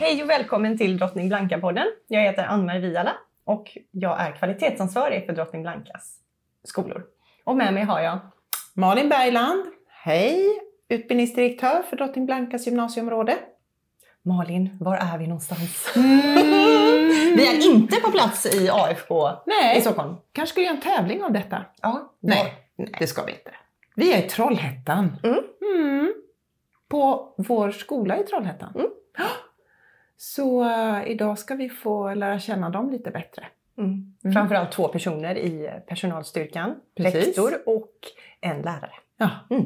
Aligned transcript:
Hej 0.00 0.22
och 0.22 0.30
välkommen 0.30 0.78
till 0.78 0.98
Drottning 0.98 1.28
Blanka-podden. 1.28 1.86
Jag 2.08 2.22
heter 2.22 2.44
Ann-Marie 2.44 2.80
Viala 2.80 3.12
och 3.44 3.78
jag 3.90 4.20
är 4.20 4.32
kvalitetsansvarig 4.32 5.26
för 5.26 5.32
Drottning 5.32 5.62
Blankas 5.62 6.18
skolor. 6.64 7.04
Och 7.44 7.56
med 7.56 7.74
mig 7.74 7.84
har 7.84 8.00
jag 8.00 8.18
Malin 8.76 9.08
Bergland, 9.08 9.66
hej! 9.88 10.60
Utbildningsdirektör 10.88 11.82
för 11.82 11.96
Drottning 11.96 12.26
Blankas 12.26 12.66
gymnasieområde. 12.66 13.38
Malin. 14.22 14.76
Var 14.80 14.96
är 14.96 15.18
vi 15.18 15.26
någonstans? 15.26 15.92
Mm. 15.96 16.10
Vi 17.36 17.46
är 17.46 17.72
inte 17.72 17.96
på 17.96 18.10
plats 18.10 18.46
i 18.54 18.70
AFK 18.70 19.30
Nej. 19.46 19.78
i 19.78 19.80
Stockholm. 19.80 20.14
Kanske 20.32 20.60
vi 20.60 20.66
göra 20.66 20.76
en 20.76 20.80
tävling 20.80 21.24
om 21.24 21.32
detta? 21.32 21.64
Ja, 21.82 22.12
Nej, 22.20 22.54
det 22.98 23.06
ska 23.06 23.24
vi 23.24 23.32
inte. 23.32 23.50
Vi 23.94 24.12
är 24.12 24.18
i 24.18 24.28
Trollhättan. 24.28 25.16
Mm. 25.22 25.38
Mm. 25.74 26.14
På 26.88 27.34
vår 27.36 27.70
skola 27.70 28.18
i 28.18 28.22
Trollhättan. 28.22 28.72
Mm. 28.74 28.90
Så 30.16 30.64
eh, 30.64 31.06
idag 31.06 31.38
ska 31.38 31.54
vi 31.54 31.68
få 31.68 32.14
lära 32.14 32.38
känna 32.38 32.70
dem 32.70 32.90
lite 32.90 33.10
bättre. 33.10 33.46
Mm. 33.78 34.14
Mm. 34.24 34.34
Framförallt 34.34 34.72
två 34.72 34.88
personer 34.88 35.38
i 35.38 35.70
personalstyrkan. 35.86 36.74
Precis. 36.96 37.26
Rektor 37.26 37.52
och 37.66 37.92
en 38.44 38.62
lärare. 38.62 38.92
Ja. 39.18 39.30
Mm. 39.50 39.64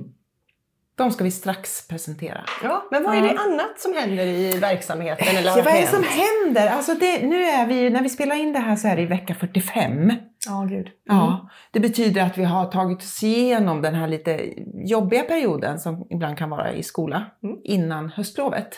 De 0.94 1.10
ska 1.10 1.24
vi 1.24 1.30
strax 1.30 1.88
presentera. 1.88 2.44
Ja, 2.62 2.88
men 2.90 3.02
vad 3.04 3.16
är 3.16 3.22
det 3.22 3.38
annat 3.38 3.80
som 3.80 3.94
händer 3.94 4.26
i 4.26 4.58
verksamheten? 4.58 5.36
Eller 5.36 5.56
Ja, 5.56 5.62
vad 5.64 5.74
är 5.74 5.80
det 5.80 5.86
som 5.86 6.04
händer? 6.04 6.68
Alltså 6.68 6.94
det, 6.94 7.26
nu 7.26 7.44
är 7.44 7.66
vi, 7.66 7.90
när 7.90 8.02
vi 8.02 8.08
spelar 8.08 8.36
in 8.36 8.52
det 8.52 8.58
här 8.58 8.76
så 8.76 8.88
är 8.88 8.96
det 8.96 9.02
i 9.02 9.06
vecka 9.06 9.34
45. 9.34 10.12
Ja, 10.46 10.66
gud. 10.70 10.88
Ja, 11.04 11.48
det 11.70 11.80
betyder 11.80 12.22
att 12.22 12.38
vi 12.38 12.44
har 12.44 12.66
tagit 12.66 12.98
oss 12.98 13.22
igenom 13.22 13.82
den 13.82 13.94
här 13.94 14.08
lite 14.08 14.40
jobbiga 14.74 15.22
perioden 15.22 15.78
som 15.78 16.06
ibland 16.10 16.38
kan 16.38 16.50
vara 16.50 16.72
i 16.72 16.82
skola 16.82 17.26
Mm. 17.42 17.56
innan 17.64 18.08
höstlovet. 18.10 18.68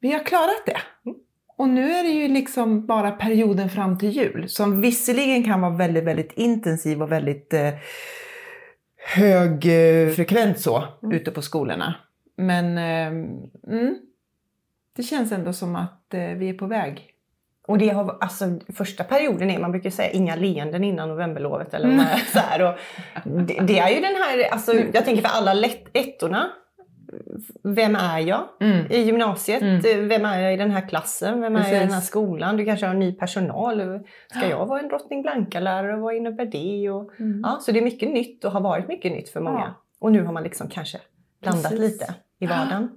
Vi 0.00 0.12
har 0.12 0.24
klarat 0.24 0.66
det. 0.66 0.78
Mm. 1.06 1.18
Och 1.56 1.68
nu 1.68 1.92
är 1.92 2.02
det 2.02 2.08
ju 2.08 2.28
liksom 2.28 2.86
bara 2.86 3.10
perioden 3.10 3.70
fram 3.70 3.98
till 3.98 4.10
jul 4.10 4.48
som 4.48 4.80
visserligen 4.80 5.44
kan 5.44 5.60
vara 5.60 5.72
väldigt, 5.76 6.04
väldigt 6.04 6.32
intensiv 6.32 7.02
och 7.02 7.12
väldigt 7.12 7.52
eh, 7.54 7.68
högfrekvent 9.04 10.60
så 10.60 10.84
Mm. 11.02 11.16
ute 11.16 11.30
på 11.30 11.42
skolorna. 11.42 11.94
Men 12.36 12.78
eh, 12.78 13.06
mm, 13.76 13.96
det 14.96 15.02
känns 15.02 15.32
ändå 15.32 15.52
som 15.52 15.76
att 15.76 16.14
eh, 16.14 16.20
vi 16.20 16.48
är 16.48 16.54
på 16.54 16.66
väg. 16.66 17.10
Och 17.66 17.78
det 17.78 17.88
har, 17.88 18.16
alltså, 18.20 18.44
första 18.76 19.04
perioden 19.04 19.50
är, 19.50 19.58
man 19.60 19.70
brukar 19.72 19.90
säga 19.90 20.10
inga 20.10 20.36
leenden 20.36 20.84
innan 20.84 21.08
novemberlovet. 21.08 21.74
Eller 21.74 21.88
Mm. 21.88 22.04
så 22.32 22.38
här, 22.38 22.62
och 22.62 22.74
det, 23.24 23.60
det 23.62 23.78
är 23.78 23.88
ju 23.88 23.94
den 24.00 24.14
här, 24.16 24.52
alltså, 24.52 24.74
jag 24.74 25.04
tänker 25.04 25.22
för 25.22 25.28
alla 25.38 25.54
lätt, 25.54 25.84
ettorna. 25.92 26.50
Vem 27.62 27.96
är 27.96 28.18
jag 28.18 28.48
Mm. 28.60 28.86
i 28.92 28.98
gymnasiet? 29.02 29.62
Mm. 29.62 30.08
Vem 30.08 30.24
är 30.24 30.40
jag 30.40 30.54
i 30.54 30.56
den 30.56 30.70
här 30.70 30.88
klassen? 30.88 31.40
Vem 31.40 31.56
är 31.56 31.60
jag 31.60 31.68
i 31.68 31.72
den 31.72 31.80
här 31.80 31.86
Precis. 31.88 32.06
skolan? 32.08 32.56
Du 32.56 32.64
kanske 32.64 32.86
har 32.86 32.94
ny 32.94 33.12
personal. 33.12 34.00
Ska 34.30 34.48
jag 34.48 34.66
vara 34.66 34.80
en 34.80 34.88
drottning 34.88 35.22
Blanka-lärare 35.22 35.96
vad 35.96 36.14
innebär 36.16 36.44
det? 36.46 36.90
Och, 36.90 37.10
Mm. 37.20 37.40
ja, 37.44 37.58
så 37.60 37.72
det 37.72 37.78
är 37.78 37.84
mycket 37.84 38.10
nytt 38.10 38.44
och 38.44 38.52
har 38.52 38.60
varit 38.60 38.88
mycket 38.88 39.12
nytt 39.12 39.28
för 39.28 39.40
många. 39.40 39.58
Ja. 39.60 39.74
Och 39.98 40.12
nu 40.12 40.22
har 40.24 40.32
man 40.32 40.42
liksom 40.42 40.68
kanske 40.68 40.98
landat 41.42 41.62
Precis. 41.70 41.80
lite 41.80 42.14
i 42.38 42.46
vardagen. 42.46 42.90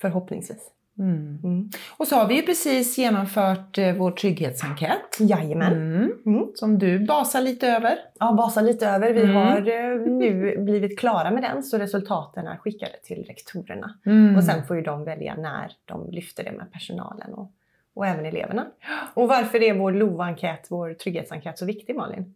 Förhoppningsvis. 0.00 0.70
Mm. 0.98 1.38
Mm. 1.44 1.70
Och 1.96 2.06
så 2.08 2.16
har 2.16 2.28
vi 2.28 2.42
precis 2.42 2.98
genomfört 2.98 3.78
eh, 3.78 3.94
vår 3.96 4.10
trygghetsenkät. 4.10 5.16
Jajamän. 5.20 5.72
Mm. 5.72 6.12
Mm. 6.26 6.46
Som 6.54 6.78
du 6.78 6.98
basar 7.06 7.40
lite 7.40 7.68
över. 7.68 7.98
Ja, 8.20 8.32
basa 8.32 8.60
lite 8.60 8.88
över. 8.88 9.12
Vi 9.12 9.22
Mm. 9.22 9.36
har 9.36 9.56
eh, 9.56 10.00
nu 10.12 10.56
blivit 10.58 10.98
klara 10.98 11.30
med 11.30 11.42
den 11.42 11.62
så 11.62 11.78
resultaten 11.78 12.46
är 12.46 12.56
skickade 12.56 12.92
till 13.04 13.24
rektorerna. 13.28 13.94
Och 14.36 14.44
sen 14.44 14.66
får 14.66 14.76
ju 14.76 14.82
de 14.82 15.04
välja 15.04 15.34
när 15.34 15.72
de 15.84 16.10
lyfter 16.10 16.44
det 16.44 16.52
med 16.52 16.72
personalen 16.72 17.34
och, 17.34 17.50
och 17.94 18.06
även 18.06 18.26
eleverna. 18.26 18.66
Och 19.14 19.28
varför 19.28 19.62
är 19.62 19.74
vår 19.74 19.92
LOV-enkät, 19.92 20.66
vår 20.70 20.94
trygghetsenkät 20.94 21.58
så 21.58 21.66
viktig 21.66 21.96
Malin? 21.96 22.34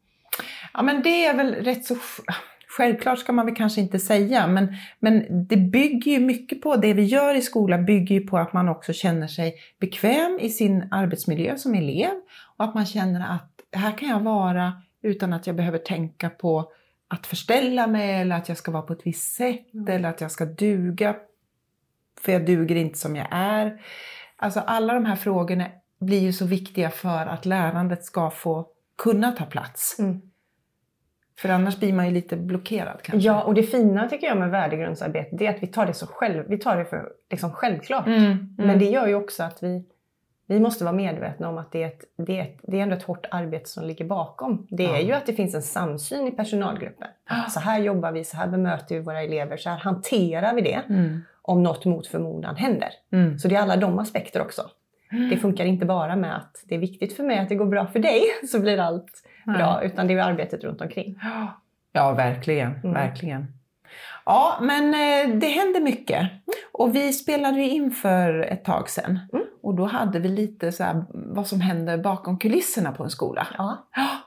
Ja 0.74 0.82
men 0.82 1.02
det 1.02 1.26
är 1.26 1.36
väl 1.36 1.54
rätt 1.54 1.84
så 1.84 1.96
Självklart 2.76 3.18
ska 3.18 3.32
man 3.32 3.46
väl 3.46 3.54
kanske 3.54 3.80
inte 3.80 3.98
säga, 3.98 4.46
men, 4.46 4.76
men 4.98 5.46
det 5.46 5.56
bygger 5.56 6.12
ju 6.12 6.20
mycket 6.20 6.60
på, 6.60 6.76
det 6.76 6.94
vi 6.94 7.04
gör 7.04 7.34
i 7.34 7.42
skolan 7.42 7.84
bygger 7.84 8.14
ju 8.14 8.26
på 8.26 8.38
att 8.38 8.52
man 8.52 8.68
också 8.68 8.92
känner 8.92 9.26
sig 9.26 9.54
bekväm 9.80 10.38
i 10.40 10.50
sin 10.50 10.88
arbetsmiljö 10.90 11.56
som 11.56 11.74
elev 11.74 12.10
och 12.56 12.64
att 12.64 12.74
man 12.74 12.86
känner 12.86 13.34
att 13.34 13.50
här 13.72 13.98
kan 13.98 14.08
jag 14.08 14.20
vara 14.20 14.72
utan 15.02 15.32
att 15.32 15.46
jag 15.46 15.56
behöver 15.56 15.78
tänka 15.78 16.30
på 16.30 16.72
att 17.08 17.26
förställa 17.26 17.86
mig 17.86 18.14
eller 18.20 18.36
att 18.36 18.48
jag 18.48 18.58
ska 18.58 18.70
vara 18.70 18.82
på 18.82 18.92
ett 18.92 19.06
visst 19.06 19.34
sätt 19.34 19.74
Mm. 19.74 19.88
eller 19.88 20.08
att 20.08 20.20
jag 20.20 20.30
ska 20.30 20.44
duga 20.44 21.16
för 22.20 22.32
jag 22.32 22.46
duger 22.46 22.76
inte 22.76 22.98
som 22.98 23.16
jag 23.16 23.26
är. 23.30 23.80
Alltså 24.36 24.60
alla 24.60 24.94
de 24.94 25.04
här 25.04 25.16
frågorna 25.16 25.66
blir 26.00 26.20
ju 26.20 26.32
så 26.32 26.46
viktiga 26.46 26.90
för 26.90 27.26
att 27.26 27.46
lärandet 27.46 28.04
ska 28.04 28.30
få 28.30 28.66
kunna 28.98 29.32
ta 29.32 29.44
plats. 29.44 29.98
Mm. 29.98 30.31
För 31.38 31.48
annars 31.48 31.76
blir 31.78 31.92
man 31.92 32.06
ju 32.06 32.12
lite 32.12 32.36
blockerad 32.36 33.02
kanske. 33.02 33.26
Ja, 33.28 33.42
och 33.42 33.54
det 33.54 33.62
fina 33.62 34.08
tycker 34.08 34.26
jag 34.26 34.36
med 34.36 34.50
värdegrundsarbetet 34.50 35.38
det 35.38 35.46
är 35.46 35.50
att 35.54 35.62
vi 35.62 35.66
tar 35.66 35.86
det, 35.86 35.94
så 35.94 36.06
själv, 36.06 36.44
vi 36.48 36.58
tar 36.58 36.76
det 36.76 36.84
för 36.84 37.12
liksom 37.30 37.52
självklart. 37.52 38.06
Mm, 38.06 38.22
mm. 38.22 38.48
Men 38.56 38.78
det 38.78 38.84
gör 38.84 39.06
ju 39.06 39.14
också 39.14 39.42
att 39.42 39.62
vi, 39.62 39.84
vi 40.46 40.60
måste 40.60 40.84
vara 40.84 40.94
medvetna 40.94 41.48
om 41.48 41.58
att 41.58 41.72
det 41.72 41.82
är, 41.82 41.86
ett, 41.86 42.00
det, 42.16 42.38
är 42.38 42.42
ett, 42.42 42.58
det 42.62 42.78
är 42.78 42.82
ändå 42.82 42.96
ett 42.96 43.02
hårt 43.02 43.26
arbete 43.30 43.68
som 43.68 43.84
ligger 43.84 44.04
bakom. 44.04 44.66
Det 44.70 44.84
är 44.86 44.90
Ja. 44.92 44.98
ju 45.00 45.12
att 45.12 45.26
det 45.26 45.32
finns 45.32 45.54
en 45.54 45.62
samsyn 45.62 46.26
i 46.28 46.30
personalgruppen. 46.30 47.08
Så 47.50 47.60
här 47.60 47.78
jobbar 47.78 48.12
vi, 48.12 48.24
så 48.24 48.36
här 48.36 48.46
bemöter 48.46 48.94
vi 48.94 49.00
våra 49.00 49.22
elever, 49.22 49.56
så 49.56 49.70
här 49.70 49.78
hanterar 49.78 50.54
vi 50.54 50.60
det 50.62 50.82
Mm, 50.88 51.20
om 51.42 51.62
något 51.62 51.84
mot 51.84 52.06
förmodan 52.06 52.56
händer. 52.56 52.88
mm. 53.12 53.38
Så 53.38 53.48
det 53.48 53.54
är 53.56 53.60
alla 53.62 53.76
de 53.76 53.98
aspekter 53.98 54.40
också. 54.42 54.62
Det 55.30 55.36
funkar 55.36 55.64
inte 55.64 55.86
bara 55.86 56.16
med 56.16 56.36
att 56.36 56.64
det 56.68 56.74
är 56.74 56.78
viktigt 56.78 57.16
för 57.16 57.24
mig 57.24 57.38
att 57.38 57.48
det 57.48 57.54
går 57.54 57.66
bra 57.66 57.86
för 57.86 57.98
dig 57.98 58.22
så 58.48 58.60
blir 58.60 58.78
allt 58.78 59.22
Nej. 59.44 59.56
bra, 59.56 59.82
utan 59.82 60.06
det 60.06 60.14
är 60.14 60.18
arbetet 60.18 60.64
runt 60.64 60.80
omkring. 60.80 61.18
Ja, 61.94 62.12
verkligen. 62.12 62.72
Mm. 62.72 62.92
verkligen. 62.92 63.46
Ja, 64.24 64.58
men 64.60 64.84
eh, 64.84 65.38
det 65.38 65.46
händer 65.46 65.80
mycket. 65.80 66.30
Och 66.72 66.94
vi 66.94 67.12
spelade 67.12 67.60
ju 67.60 67.70
in 67.70 67.90
för 67.90 68.40
ett 68.40 68.64
tag 68.64 68.88
sedan. 68.88 69.18
Mm. 69.32 69.46
Och 69.62 69.74
då 69.74 69.84
hade 69.84 70.18
vi 70.18 70.28
lite 70.28 70.72
så 70.72 70.84
här, 70.84 71.04
vad 71.10 71.46
som 71.46 71.60
händer 71.60 71.98
bakom 71.98 72.38
kulisserna 72.38 72.92
på 72.92 73.04
en 73.04 73.10
skola. 73.10 73.46
Ja, 73.58 73.88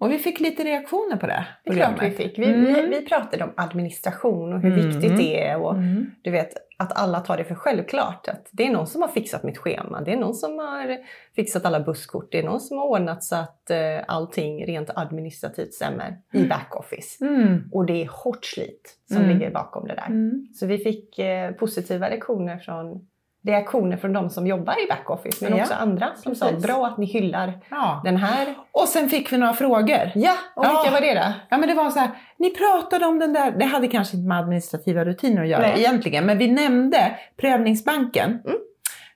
Och 0.00 0.10
vi 0.10 0.18
fick 0.18 0.40
lite 0.40 0.64
reaktioner 0.64 1.16
på 1.16 1.26
det 1.26 1.46
det 1.64 1.70
är 1.70 1.74
klart 1.74 2.02
vi 2.02 2.10
fick. 2.10 2.38
Vi, 2.38 2.44
vi, 2.52 2.68
Mm. 2.80 2.90
vi 2.90 3.06
pratade 3.06 3.44
om 3.44 3.52
administration 3.56 4.52
och 4.52 4.60
hur 4.60 4.72
Mm. 4.72 4.86
viktigt 4.90 5.16
det 5.16 5.46
är. 5.46 5.60
Och, 5.62 5.72
Mm. 5.74 6.10
Du 6.22 6.30
vet, 6.30 6.50
att 6.78 6.98
alla 6.98 7.20
tar 7.20 7.36
det 7.36 7.44
för 7.44 7.54
självklart. 7.54 8.28
Att 8.28 8.48
det 8.52 8.66
är 8.66 8.70
någon 8.70 8.86
som 8.86 9.02
har 9.02 9.08
fixat 9.08 9.42
mitt 9.42 9.58
schema, 9.58 10.00
det 10.00 10.12
är 10.12 10.16
någon 10.16 10.34
som 10.34 10.58
har 10.58 10.98
fixat 11.36 11.64
alla 11.64 11.80
busskort, 11.80 12.32
det 12.32 12.38
är 12.38 12.42
någon 12.42 12.60
som 12.60 12.78
har 12.78 12.84
ordnat 12.86 13.24
så 13.24 13.36
att 13.36 13.70
eh, 13.70 13.78
allting 14.08 14.66
rent 14.66 14.90
administrativt 14.94 15.74
stämmer 15.74 16.16
i 16.32 16.44
backoffice. 16.46 17.18
Mm. 17.24 17.68
Och 17.72 17.86
det 17.86 18.02
är 18.02 18.08
hårt 18.24 18.44
slit 18.44 18.96
som 19.08 19.16
Mm. 19.16 19.28
ligger 19.30 19.50
bakom 19.50 19.88
det 19.88 19.94
där. 19.94 20.06
Mm. 20.06 20.48
Så 20.54 20.66
vi 20.66 20.78
fick 20.78 21.18
eh, 21.18 21.52
positiva 21.52 22.10
reaktioner 22.10 22.58
från, 22.58 23.06
reaktioner 23.46 23.96
från 23.96 24.12
de 24.12 24.30
som 24.30 24.46
jobbar 24.46 24.84
i 24.84 24.88
backoffice, 24.88 25.44
men 25.44 25.56
Ja, 25.56 25.62
också 25.62 25.74
andra 25.74 26.08
som 26.16 26.34
sa 26.34 26.46
precis. 26.46 26.62
bra 26.66 26.86
att 26.86 26.98
ni 26.98 27.06
hyllar 27.06 27.58
Ja. 27.70 28.00
den 28.04 28.16
här. 28.16 28.54
Och 28.72 28.88
sen 28.88 29.08
fick 29.08 29.32
vi 29.32 29.38
några 29.38 29.52
frågor. 29.52 30.10
Ja, 30.14 30.34
och 30.56 30.64
Ja. 30.64 30.70
vilka 30.70 30.90
var 30.94 31.00
det 31.00 31.14
då? 31.14 31.32
Ja 31.50 31.58
men 31.58 31.68
det 31.68 31.74
var 31.74 31.90
så 31.90 31.98
här, 31.98 32.10
ni 32.38 32.50
pratade 32.50 33.06
om 33.06 33.18
den 33.18 33.32
där, 33.32 33.50
det 33.50 33.64
hade 33.64 33.88
kanske 33.88 34.16
inte 34.16 34.28
med 34.28 34.38
administrativa 34.38 35.04
rutiner 35.04 35.42
att 35.42 35.48
göra 35.48 35.62
Nej. 35.62 35.78
egentligen, 35.78 36.26
men 36.26 36.38
vi 36.38 36.48
nämnde 36.48 37.18
prövningsbanken 37.40 38.30
Mm. 38.30 38.56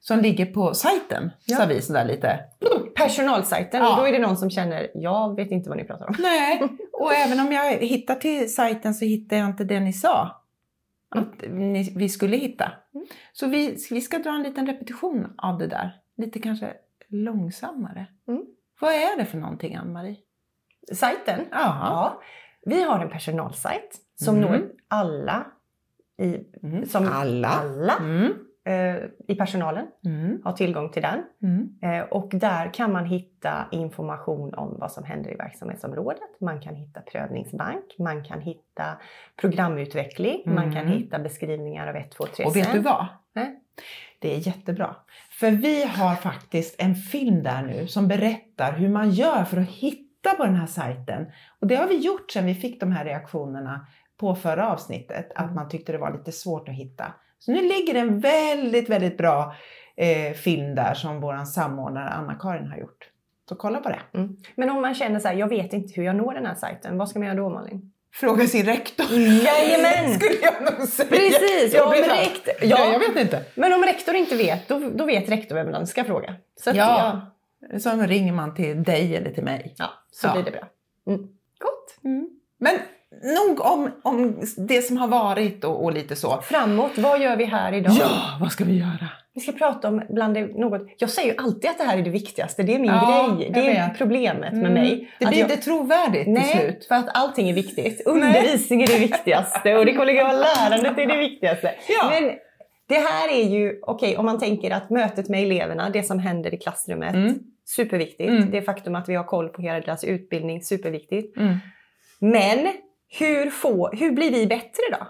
som 0.00 0.18
ligger 0.20 0.46
på 0.46 0.74
sajten, 0.74 1.30
Ja. 1.44 1.56
sa 1.56 1.64
vi 1.66 1.82
sådär 1.82 2.04
lite. 2.04 2.40
Personalsajten, 2.96 3.82
och 3.82 3.96
då 3.96 4.02
är 4.08 4.12
det 4.12 4.18
någon 4.18 4.36
som 4.36 4.50
känner, 4.50 4.86
jag 4.94 5.36
vet 5.36 5.50
inte 5.50 5.68
vad 5.68 5.78
ni 5.78 5.84
pratar 5.84 6.06
om. 6.06 6.14
Nej, 6.18 6.62
och 6.92 7.14
även 7.14 7.40
om 7.40 7.52
jag 7.52 7.72
hittar 7.72 8.14
till 8.14 8.54
sajten 8.54 8.94
så 8.94 9.04
hittar 9.04 9.36
jag 9.36 9.46
inte 9.46 9.64
det 9.64 9.80
ni 9.80 9.92
sa 9.92 10.40
att 11.14 11.44
ni, 11.50 11.92
vi 11.96 12.08
skulle 12.08 12.36
hitta. 12.36 12.72
Mm. 12.94 13.06
Så 13.32 13.46
vi, 13.46 13.76
vi 13.90 14.00
ska 14.00 14.18
dra 14.18 14.30
en 14.30 14.42
liten 14.42 14.66
repetition 14.66 15.34
av 15.38 15.58
det 15.58 15.66
där, 15.66 15.90
lite 16.16 16.38
kanske 16.38 16.72
långsammare. 17.08 18.06
Mm. 18.28 18.42
Vad 18.80 18.92
är 18.92 19.16
det 19.18 19.24
för 19.24 19.38
någonting, 19.38 19.74
Ann-Marie? 19.74 20.16
Sajten? 20.92 21.40
Ja. 21.50 21.58
Ja. 21.60 22.22
Vi 22.66 22.82
har 22.82 22.98
en 23.00 23.10
personalsajt 23.10 24.00
som 24.14 24.36
Mm. 24.36 24.50
når 24.50 24.70
alla. 24.88 25.46
I, 26.18 26.36
Mm. 26.62 26.86
som 26.86 27.08
Alla. 27.12 27.48
alla 27.48 27.96
Mm. 28.00 28.32
I 29.28 29.34
personalen 29.34 29.86
Mm. 30.06 30.40
har 30.44 30.52
tillgång 30.52 30.90
till 30.90 31.02
den. 31.02 31.22
Mm. 31.42 31.68
Eh, 31.82 32.04
och 32.08 32.30
där 32.32 32.74
kan 32.74 32.92
man 32.92 33.04
hitta 33.04 33.66
information 33.70 34.54
om 34.54 34.76
vad 34.78 34.92
som 34.92 35.04
händer 35.04 35.30
i 35.32 35.34
verksamhetsområdet. 35.34 36.40
Man 36.40 36.60
kan 36.60 36.74
hitta 36.74 37.00
prövningsbank, 37.00 37.84
man 37.98 38.24
kan 38.24 38.40
hitta 38.40 38.84
programutveckling, 39.40 40.42
man 40.46 40.72
kan 40.72 40.82
Mm. 40.86 40.88
hitta 40.98 41.18
beskrivningar 41.18 41.86
av 41.86 41.96
1, 41.96 42.10
2, 42.10 42.24
3, 42.36 42.44
Och 42.44 42.56
vet 42.56 42.72
du 42.72 42.78
vad? 42.78 43.06
Nej. 43.32 43.60
Det 44.18 44.34
är 44.34 44.46
jättebra. 44.46 44.96
För 45.30 45.50
vi 45.50 45.84
har 45.84 46.14
faktiskt 46.14 46.82
en 46.82 46.94
film 46.94 47.42
där 47.42 47.62
nu 47.62 47.86
som 47.86 48.08
berättar 48.08 48.72
hur 48.72 48.88
man 48.88 49.10
gör 49.10 49.44
för 49.44 49.56
att 49.60 49.68
hitta 49.68 50.30
på 50.36 50.44
den 50.44 50.54
här 50.54 50.66
sajten. 50.66 51.26
Och 51.60 51.66
det 51.66 51.74
har 51.76 51.86
vi 51.88 51.96
gjort 51.96 52.30
sedan 52.30 52.46
vi 52.46 52.54
fick 52.54 52.80
de 52.80 52.92
här 52.92 53.04
reaktionerna 53.04 53.86
på 54.20 54.34
förra 54.34 54.68
avsnittet, 54.72 55.32
att 55.34 55.54
man 55.54 55.68
tyckte 55.68 55.92
det 55.92 55.98
var 55.98 56.12
lite 56.12 56.32
svårt 56.32 56.68
att 56.68 56.74
hitta. 56.74 57.14
Så 57.38 57.52
nu 57.52 57.62
ligger 57.62 57.94
en 57.94 58.20
väldigt, 58.20 58.88
väldigt 58.88 59.16
bra 59.18 59.54
eh, 59.96 60.32
film 60.32 60.74
där 60.74 60.94
som 60.94 61.20
vår 61.20 61.44
samordnare 61.44 62.08
Anna-Karin 62.08 62.66
har 62.66 62.76
gjort. 62.78 63.10
Så 63.48 63.54
kolla 63.56 63.80
på 63.80 63.88
det. 63.88 64.00
Mm. 64.18 64.36
Men 64.56 64.70
om 64.70 64.82
man 64.82 64.94
känner 64.94 65.20
så 65.20 65.28
här, 65.28 65.34
jag 65.34 65.48
vet 65.48 65.72
inte 65.72 65.92
hur 65.96 66.04
jag 66.04 66.16
når 66.16 66.34
den 66.34 66.46
här 66.46 66.54
sajten, 66.54 66.98
vad 66.98 67.08
ska 67.08 67.18
man 67.18 67.28
göra 67.28 67.38
då 67.38 67.48
Malin? 67.50 67.90
Fråga 68.14 68.46
sin 68.46 68.66
rektor. 68.66 69.06
Jajamän! 69.18 70.14
Skulle 70.20 70.34
jag 70.42 70.78
nog 70.78 70.88
säga. 70.88 71.08
Precis, 71.08 71.74
ja, 71.74 71.90
men 71.90 71.98
rektor- 72.16 72.54
ja. 72.68 72.76
ja. 72.78 72.92
jag 72.92 72.98
vet 72.98 73.16
inte. 73.24 73.44
Men 73.54 73.72
om 73.72 73.82
rektor 73.82 74.14
inte 74.14 74.36
vet, 74.36 74.68
då, 74.68 74.78
då 74.94 75.04
vet 75.04 75.28
rektor 75.28 75.54
vem 75.54 75.70
man 75.70 75.86
ska 75.86 76.04
fråga. 76.04 76.34
Så 76.60 76.70
att, 76.70 76.76
Ja. 76.76 77.20
ja. 77.70 77.78
Så 77.78 77.90
ringer 77.96 78.32
man 78.32 78.54
till 78.54 78.82
dig 78.82 79.16
eller 79.16 79.30
till 79.30 79.44
mig. 79.44 79.74
ja, 79.78 79.86
så 80.10 80.26
Ja. 80.26 80.32
blir 80.32 80.42
det 80.44 80.50
bra. 80.50 80.68
Mm. 81.06 81.20
Gott! 81.58 81.98
Men 82.58 82.74
nog 83.22 83.60
om, 83.60 83.90
om 84.02 84.40
det 84.56 84.82
som 84.82 84.96
har 84.96 85.08
varit 85.08 85.64
och, 85.64 85.84
och 85.84 85.92
lite 85.92 86.16
så. 86.16 86.40
Framåt, 86.42 86.98
vad 86.98 87.20
gör 87.20 87.36
vi 87.36 87.44
här 87.44 87.72
idag? 87.72 87.92
Ja, 88.00 88.38
vad 88.40 88.52
ska 88.52 88.64
vi 88.64 88.78
göra? 88.78 89.08
Vi 89.34 89.40
ska 89.40 89.52
prata 89.52 89.88
om 89.88 90.02
bland 90.10 90.34
det 90.34 90.40
något. 90.46 90.82
Jag 90.98 91.10
säger 91.10 91.32
ju 91.32 91.38
alltid 91.38 91.70
att 91.70 91.78
det 91.78 91.84
här 91.84 91.98
är 91.98 92.02
det 92.02 92.10
viktigaste. 92.10 92.62
Det 92.62 92.74
är 92.74 92.78
min 92.78 92.90
Ja, 92.90 93.36
grej. 93.38 93.50
Det 93.54 93.60
är 93.76 93.88
vet. 93.88 93.98
problemet 93.98 94.52
med 94.52 94.60
Mm. 94.60 94.72
mig. 94.72 95.10
Det 95.18 95.26
blir 95.26 95.38
jag, 95.38 95.50
inte 95.50 95.62
trovärdigt 95.64 96.24
till 96.24 96.32
Nej, 96.32 96.56
slut. 96.58 96.84
för 96.88 96.94
att 96.94 97.16
allting 97.16 97.50
är 97.50 97.54
viktigt. 97.54 98.02
Undervisning 98.06 98.82
är 98.82 98.86
det 98.86 98.98
viktigaste 98.98 99.76
och 99.76 99.86
det 99.86 99.92
kollegiala 99.94 100.32
lärandet 100.32 100.98
är 100.98 101.06
det 101.06 101.16
viktigaste. 101.28 101.70
Ja. 101.88 102.10
Men 102.10 102.32
det 102.88 102.94
här 103.08 103.28
är 103.32 103.42
ju, 103.48 103.78
okej 103.82 104.16
om 104.16 104.24
man 104.24 104.38
tänker 104.38 104.70
att 104.70 104.90
mötet 104.90 105.28
med 105.28 105.42
eleverna, 105.42 105.90
det 105.90 106.02
som 106.02 106.18
händer 106.18 106.54
i 106.54 106.58
klassrummet, 106.58 107.14
Mm. 107.14 107.34
superviktigt. 107.76 108.28
Mm. 108.30 108.50
Det 108.50 108.62
faktum 108.62 108.94
att 108.94 109.08
vi 109.08 109.14
har 109.14 109.24
koll 109.24 109.48
på 109.48 109.62
hela 109.62 109.80
deras 109.80 110.04
utbildning, 110.04 110.62
superviktigt. 110.62 111.36
Mm. 111.36 111.56
Men 112.20 112.58
hur, 113.18 113.50
få, 113.50 113.90
hur 113.92 114.12
blir 114.12 114.30
vi 114.30 114.46
bättre 114.46 114.82
då? 114.92 115.06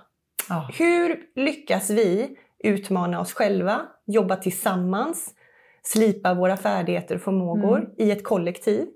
Ja. 0.49 0.71
Hur 0.79 1.17
lyckas 1.37 1.91
vi 1.91 2.37
utmana 2.65 3.21
oss 3.21 3.33
själva, 3.33 3.81
jobba 4.07 4.37
tillsammans, 4.37 5.35
slipa 5.83 6.35
våra 6.35 6.57
färdigheter 6.57 7.15
och 7.15 7.23
förmågor 7.23 7.79
Mm. 7.79 7.91
i 7.99 8.11
ett 8.11 8.25
kollektiv, 8.25 8.87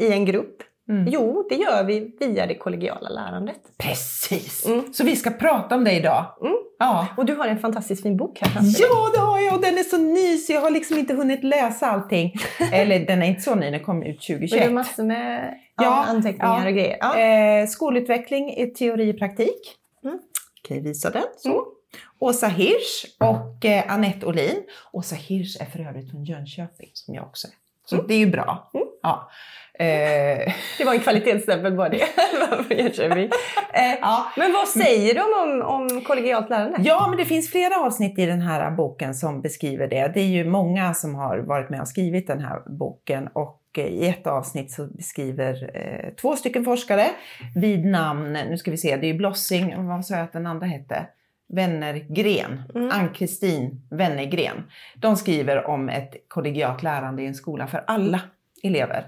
i 0.00 0.12
en 0.12 0.24
grupp? 0.24 0.62
Mm. 0.90 1.06
Jo, 1.08 1.46
det 1.48 1.54
gör 1.54 1.84
vi 1.84 2.16
via 2.20 2.46
det 2.46 2.54
kollegiala 2.54 3.08
lärandet. 3.08 3.60
Precis! 3.78 4.66
Mm. 4.66 4.92
Så 4.92 5.04
vi 5.04 5.16
ska 5.16 5.30
prata 5.30 5.74
om 5.74 5.84
det 5.84 5.92
idag. 5.92 6.24
Mm. 6.40 6.54
Ja. 6.78 7.06
Och 7.16 7.26
du 7.26 7.34
har 7.34 7.46
en 7.46 7.58
fantastisk 7.58 8.02
fin 8.02 8.16
bok 8.16 8.38
här 8.40 8.50
framför. 8.50 8.82
Ja, 8.82 9.10
det 9.14 9.20
har 9.20 9.38
jag 9.40 9.54
och 9.54 9.60
den 9.62 9.78
är 9.78 9.82
så 9.82 9.98
ny 9.98 10.36
så 10.36 10.52
jag 10.52 10.60
har 10.60 10.70
liksom 10.70 10.98
inte 10.98 11.14
hunnit 11.14 11.44
läsa 11.44 11.86
allting. 11.86 12.32
Eller 12.72 13.06
den 13.06 13.22
är 13.22 13.26
inte 13.26 13.40
så 13.42 13.54
ny, 13.54 13.70
den 13.70 13.80
kom 13.80 14.02
ut 14.02 14.28
Men 14.28 14.40
det 14.40 14.44
är 14.44 14.48
2021. 14.48 14.72
massor 14.72 15.04
med 15.04 15.54
ja, 15.84 16.04
anteckningar 16.04 16.66
och 16.66 16.72
grejer. 16.72 16.96
Ja. 17.00 17.18
Eh, 17.18 17.66
skolutveckling 17.66 18.50
i 18.54 18.66
teori 18.66 19.12
och 19.12 19.18
praktik. 19.18 19.76
Mm. 20.04 20.18
Kan 20.62 20.76
jag 20.76 20.84
visa 20.84 21.10
den? 21.10 21.22
Så. 21.36 21.48
Mm. 21.48 21.64
Åsa 22.18 22.46
Hirsch 22.46 23.04
och 23.18 23.64
eh, 23.64 23.84
Annette 23.92 24.26
Olin. 24.26 24.62
Åsa 24.92 25.16
Hirsch 25.16 25.60
är 25.60 25.64
för 25.64 25.78
övrigt 25.88 26.10
från 26.10 26.24
Jönköping, 26.24 26.90
som 26.92 27.14
jag 27.14 27.24
också 27.24 27.46
är. 27.46 27.52
Så 27.84 27.94
Mm. 27.94 28.06
det 28.08 28.14
är 28.14 28.18
ju 28.18 28.26
bra. 28.26 28.70
Mm. 28.74 28.86
Ja. 29.02 29.30
Eh, 29.78 30.52
Det 30.78 30.84
var 30.84 30.94
en 30.94 31.00
kvalitetsstämpel 31.00 31.76
bara 31.76 31.88
det. 31.88 32.04
Jönköping. 32.70 33.30
eh, 33.72 33.94
ja. 34.00 34.32
men 34.36 34.52
vad 34.52 34.68
säger 34.68 35.14
de 35.14 35.22
om, 35.42 35.62
om 35.62 36.00
kollegialt 36.00 36.50
lärande? 36.50 36.78
Ja, 36.82 37.06
men 37.08 37.18
det 37.18 37.24
finns 37.24 37.50
flera 37.50 37.76
avsnitt 37.80 38.18
i 38.18 38.26
den 38.26 38.40
här 38.40 38.70
boken 38.70 39.14
som 39.14 39.40
beskriver 39.42 39.88
det. 39.88 40.10
Det 40.14 40.20
är 40.20 40.24
ju 40.26 40.44
många 40.44 40.94
som 40.94 41.14
har 41.14 41.38
varit 41.38 41.70
med 41.70 41.80
och 41.80 41.88
skrivit 41.88 42.26
den 42.26 42.40
här 42.40 42.62
boken 42.78 43.28
och 43.32 43.60
i 43.86 44.08
ett 44.08 44.26
avsnitt 44.26 44.70
så 44.70 44.86
beskriver 44.86 45.70
eh, 45.74 46.14
två 46.14 46.36
stycken 46.36 46.64
forskare 46.64 47.06
vid 47.54 47.84
namn, 47.84 48.32
nu 48.32 48.58
ska 48.58 48.70
vi 48.70 48.76
se, 48.76 48.96
det 48.96 49.06
är 49.06 49.12
ju 49.12 49.18
Blossing, 49.18 49.86
vad 49.86 50.06
sa 50.06 50.14
jag 50.14 50.24
att 50.24 50.32
den 50.32 50.46
andra 50.46 50.66
hette? 50.66 51.06
Wennergren, 51.48 52.62
Mm. 52.74 52.90
Ann-Kristin 52.90 53.82
Wennergren. 53.90 54.62
De 54.96 55.16
skriver 55.16 55.66
om 55.66 55.88
ett 55.88 56.14
kollegialt 56.28 56.82
lärande 56.82 57.22
i 57.22 57.26
en 57.26 57.34
skola 57.34 57.66
för 57.66 57.84
alla 57.86 58.20
elever 58.62 59.04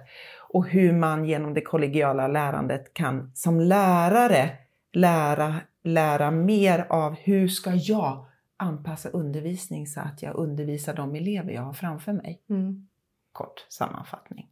och 0.52 0.66
hur 0.68 0.92
man 0.92 1.24
genom 1.24 1.54
det 1.54 1.60
kollegiala 1.60 2.28
lärandet 2.28 2.94
kan 2.94 3.32
som 3.34 3.60
lärare 3.60 4.50
lära, 4.92 5.54
lära 5.84 6.30
mer 6.30 6.86
av 6.88 7.14
hur 7.14 7.48
ska 7.48 7.70
jag 7.74 8.24
anpassa 8.56 9.08
undervisning 9.08 9.86
så 9.86 10.00
att 10.00 10.22
jag 10.22 10.34
undervisar 10.34 10.94
de 10.94 11.14
elever 11.14 11.52
jag 11.52 11.62
har 11.62 11.72
framför 11.72 12.12
mig. 12.12 12.40
Mm. 12.50 12.88
Kort 13.32 13.66
sammanfattning. 13.68 14.49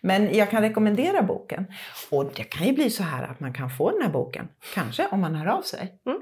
Men 0.00 0.34
jag 0.34 0.50
kan 0.50 0.62
rekommendera 0.62 1.22
boken. 1.22 1.66
Och 2.10 2.32
det 2.36 2.44
kan 2.44 2.66
ju 2.66 2.72
bli 2.72 2.90
så 2.90 3.02
här 3.02 3.22
att 3.24 3.40
man 3.40 3.52
kan 3.52 3.70
få 3.70 3.90
den 3.90 4.02
här 4.02 4.08
boken, 4.10 4.48
kanske 4.74 5.06
om 5.10 5.20
man 5.20 5.34
hör 5.34 5.46
av 5.46 5.62
sig. 5.62 6.00
Mm. 6.06 6.20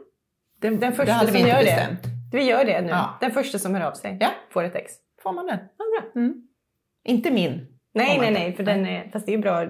Den, 0.61 0.81
Den 0.81 0.93
första 0.93 1.05
det 1.05 1.13
hade 1.13 1.33
vi 1.33 1.39
som 1.39 1.49
inte 1.49 1.51
gör 1.51 1.65
det. 1.65 1.65
bestämt. 1.65 2.01
Vi 2.33 2.43
gör 2.43 2.65
det 2.65 2.81
nu. 2.81 2.89
Ja. 2.89 3.19
Den 3.21 3.31
första 3.31 3.59
som 3.59 3.75
hör 3.75 3.83
av 3.83 3.93
sig 3.93 4.17
Ja. 4.21 4.31
får 4.51 4.65
ett 4.65 4.75
ex. 4.77 4.93
Får 5.23 5.33
man 5.33 5.47
den? 5.47 5.59
Ja, 5.79 5.85
bra. 6.13 6.23
Mm. 6.23 6.35
Inte 7.05 7.31
min. 7.31 7.67
Nej, 7.95 8.19
nej, 8.19 8.31
nej, 8.31 8.57
för 8.57 8.63
den 8.63 8.87
är, 8.87 9.11
fast 9.13 9.27
det 9.27 9.33
är 9.33 9.37
ju 9.37 9.43
bra 9.43 9.67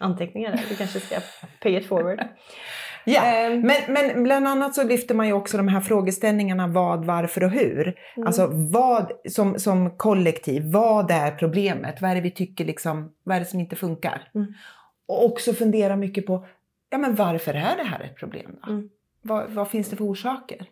anteckningar 0.00 0.50
där. 0.50 0.64
Du 0.68 0.76
kanske 0.76 1.00
ska 1.00 1.16
pay 1.62 1.76
it 1.76 1.86
forward. 1.88 2.20
Ja, 3.04 3.22
Ehm. 3.24 3.60
men, 3.60 3.76
men 3.88 4.22
bland 4.22 4.48
annat 4.48 4.74
så 4.74 4.84
lyfter 4.84 5.14
man 5.14 5.26
ju 5.26 5.32
också 5.32 5.56
de 5.56 5.68
här 5.68 5.80
frågeställningarna 5.80 6.66
vad, 6.66 7.04
varför 7.04 7.44
och 7.44 7.50
hur. 7.50 7.98
Mm. 8.16 8.26
Alltså 8.26 8.46
vad 8.52 9.12
som, 9.28 9.58
som 9.58 9.90
kollektiv, 9.90 10.62
vad 10.72 11.10
är 11.10 11.30
problemet? 11.30 12.02
Vad 12.02 12.10
är 12.10 12.14
det 12.14 12.20
vi 12.20 12.30
tycker 12.30 12.64
liksom, 12.64 13.12
vad 13.24 13.36
är 13.36 13.40
det 13.40 13.46
som 13.46 13.60
inte 13.60 13.76
funkar? 13.76 14.30
Mm. 14.34 14.54
Och 15.08 15.24
också 15.24 15.52
fundera 15.52 15.96
mycket 15.96 16.26
på, 16.26 16.46
ja 16.90 16.98
men 16.98 17.14
varför 17.14 17.54
är 17.54 17.76
det 17.76 17.84
här 17.84 18.00
ett 18.00 18.16
problem 18.16 18.56
då? 18.62 18.70
Mm. 18.72 18.88
Vad, 19.22 19.50
vad 19.50 19.68
finns 19.68 19.90
det 19.90 19.96
för 19.96 20.04
orsaker? 20.04 20.66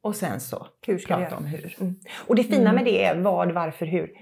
Och 0.00 0.16
sen 0.16 0.40
så 0.40 0.66
Hur 0.86 0.98
prata 0.98 1.36
om 1.36 1.44
hur. 1.44 1.76
Och 2.26 2.36
det 2.36 2.42
fina 2.44 2.60
Mm. 2.70 2.74
med 2.74 2.84
det 2.84 3.04
är 3.04 3.20
vad, 3.20 3.52
varför, 3.52 3.86
hur. 3.86 4.16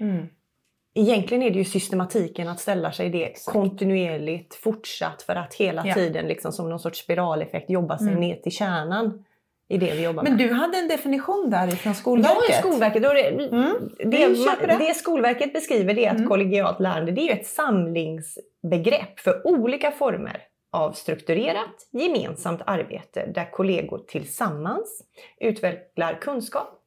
Egentligen 0.93 1.43
är 1.43 1.49
det 1.51 1.57
ju 1.57 1.65
systematiken 1.65 2.47
att 2.47 2.59
ställa 2.59 2.91
sig 2.91 3.09
det 3.09 3.45
kontinuerligt, 3.45 4.55
fortsatt 4.55 5.21
för 5.21 5.35
att 5.35 5.53
hela 5.53 5.83
Ja. 5.87 5.93
tiden 5.93 6.27
liksom 6.27 6.51
som 6.51 6.69
någon 6.69 6.79
sorts 6.79 6.99
spiraleffekt 7.03 7.69
jobba 7.69 7.97
sig 7.97 8.07
Mm. 8.07 8.19
ner 8.19 8.35
till 8.35 8.51
kärnan 8.51 9.25
i 9.67 9.77
det 9.77 9.91
vi 9.95 10.03
jobbar 10.03 10.23
Men 10.23 10.35
med. 10.35 10.47
du 10.47 10.53
hade 10.53 10.77
en 10.77 10.87
definition 10.87 11.49
där 11.49 11.93
Skolverket. 11.93 12.45
Ja, 12.49 12.55
Skolverket. 12.55 13.07
Och 13.07 13.13
det, 13.13 13.27
Mm. 13.27 13.89
det, 13.99 14.27
det. 14.67 14.77
det 14.79 14.93
Skolverket 14.95 15.53
beskriver 15.53 15.93
det 15.93 16.05
är 16.05 16.09
att 16.11 16.17
Mm. 16.17 16.29
kollegialt 16.29 16.79
lärande 16.79 17.11
det 17.11 17.21
är 17.21 17.25
ju 17.35 17.39
ett 17.41 17.47
samlingsbegrepp 17.47 19.19
för 19.19 19.47
olika 19.47 19.91
former 19.91 20.41
av 20.73 20.91
strukturerat 20.91 21.87
gemensamt 21.91 22.61
arbete 22.65 23.25
där 23.35 23.51
kollegor 23.51 23.97
tillsammans 24.07 25.03
utvecklar 25.39 26.13
kunskap. 26.21 26.77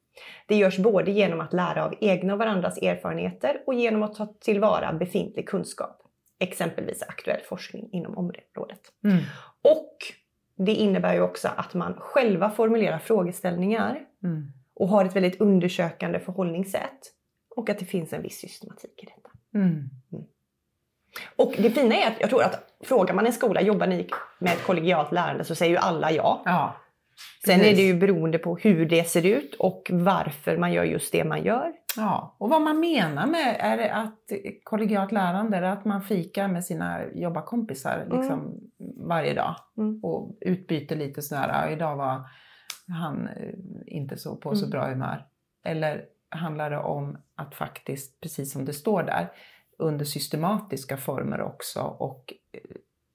Det 0.47 0.57
görs 0.57 0.79
både 0.79 1.11
genom 1.11 1.41
att 1.41 1.53
lära 1.53 1.85
av 1.85 1.95
egna 2.01 2.33
och 2.33 2.39
varandras 2.39 2.79
erfarenheter 2.79 3.63
och 3.67 3.75
genom 3.75 4.03
att 4.03 4.15
ta 4.15 4.27
tillvara 4.27 4.93
befintlig 4.93 5.49
kunskap, 5.49 6.03
exempelvis 6.39 7.03
aktuell 7.03 7.41
forskning 7.49 7.89
inom 7.93 8.19
området. 8.19 8.81
Mm. 9.05 9.19
Och 9.63 9.97
det 10.57 10.73
innebär 10.73 11.15
ju 11.15 11.21
också 11.21 11.49
att 11.57 11.75
man 11.75 11.95
själva 11.95 12.51
formulerar 12.51 12.99
frågeställningar 12.99 14.01
Mm. 14.25 14.53
och 14.75 14.89
har 14.89 15.05
ett 15.05 15.17
väldigt 15.17 15.41
undersökande 15.41 16.19
förhållningssätt. 16.21 17.13
Och 17.57 17.71
att 17.71 17.79
det 17.79 17.85
finns 17.85 18.13
en 18.13 18.23
viss 18.23 18.39
systematik 18.39 19.03
i 19.03 19.07
detta. 19.07 19.31
Mm. 19.55 19.91
Och 21.37 21.55
det 21.59 21.71
fina 21.71 21.95
är 21.95 22.07
att 22.07 22.21
jag 22.21 22.31
tror 22.31 22.43
att 22.43 22.75
frågar 22.85 23.15
man 23.15 23.27
en 23.27 23.33
skola, 23.33 23.63
jobbar 23.63 23.87
ni 23.87 24.09
med 24.39 24.53
ett 24.53 24.63
kollegialt 24.63 25.13
lärande 25.13 25.45
så 25.45 25.55
säger 25.55 25.73
ju 25.73 25.79
alla 25.79 26.13
ja. 26.13 26.43
Ja. 26.45 26.75
Sen 27.45 27.59
precis. 27.59 27.73
är 27.73 27.77
det 27.77 27.83
ju 27.83 27.95
beroende 27.99 28.39
på 28.39 28.57
hur 28.57 28.87
det 28.87 29.05
ser 29.09 29.27
ut 29.27 29.55
och 29.55 29.91
varför 29.93 30.57
man 30.57 30.73
gör 30.73 30.85
just 30.85 31.13
det 31.13 31.25
man 31.25 31.43
gör. 31.45 31.73
Ja, 31.97 32.37
och 32.39 32.51
vad 32.51 32.63
man 32.63 32.81
menar 32.81 33.27
med 33.27 33.57
är 33.59 33.77
det 33.77 33.95
att 33.95 34.19
kollegialt 34.65 35.13
lärande 35.13 35.57
är 35.57 35.63
att 35.63 35.85
man 35.85 36.03
fikar 36.03 36.49
med 36.49 36.65
sina 36.65 37.01
jobbarkompisar 37.15 38.07
liksom 38.11 38.61
varje 39.09 39.35
dag 39.35 39.55
Mm. 39.79 40.01
och 40.05 40.37
utbyter 40.41 40.97
lite 40.97 41.23
sådär, 41.23 41.49
"Ja, 41.49 41.71
idag 41.71 41.97
var 41.97 42.21
han 42.89 43.29
eh, 43.29 43.55
inte 43.87 44.17
så 44.17 44.37
på 44.37 44.55
så 44.57 44.65
Mm. 44.67 44.71
bra 44.71 44.87
humör. 44.89 45.27
Eller 45.65 46.05
handlar 46.29 46.71
det 46.71 46.79
om 46.79 47.19
att 47.37 47.55
faktiskt, 47.55 48.21
precis 48.21 48.53
som 48.53 48.65
det 48.65 48.73
står 48.73 49.03
där, 49.03 49.29
under 49.79 50.05
systematiska 50.05 50.97
former 50.97 51.41
också 51.41 51.81
och 51.81 52.33
eh, 52.53 52.61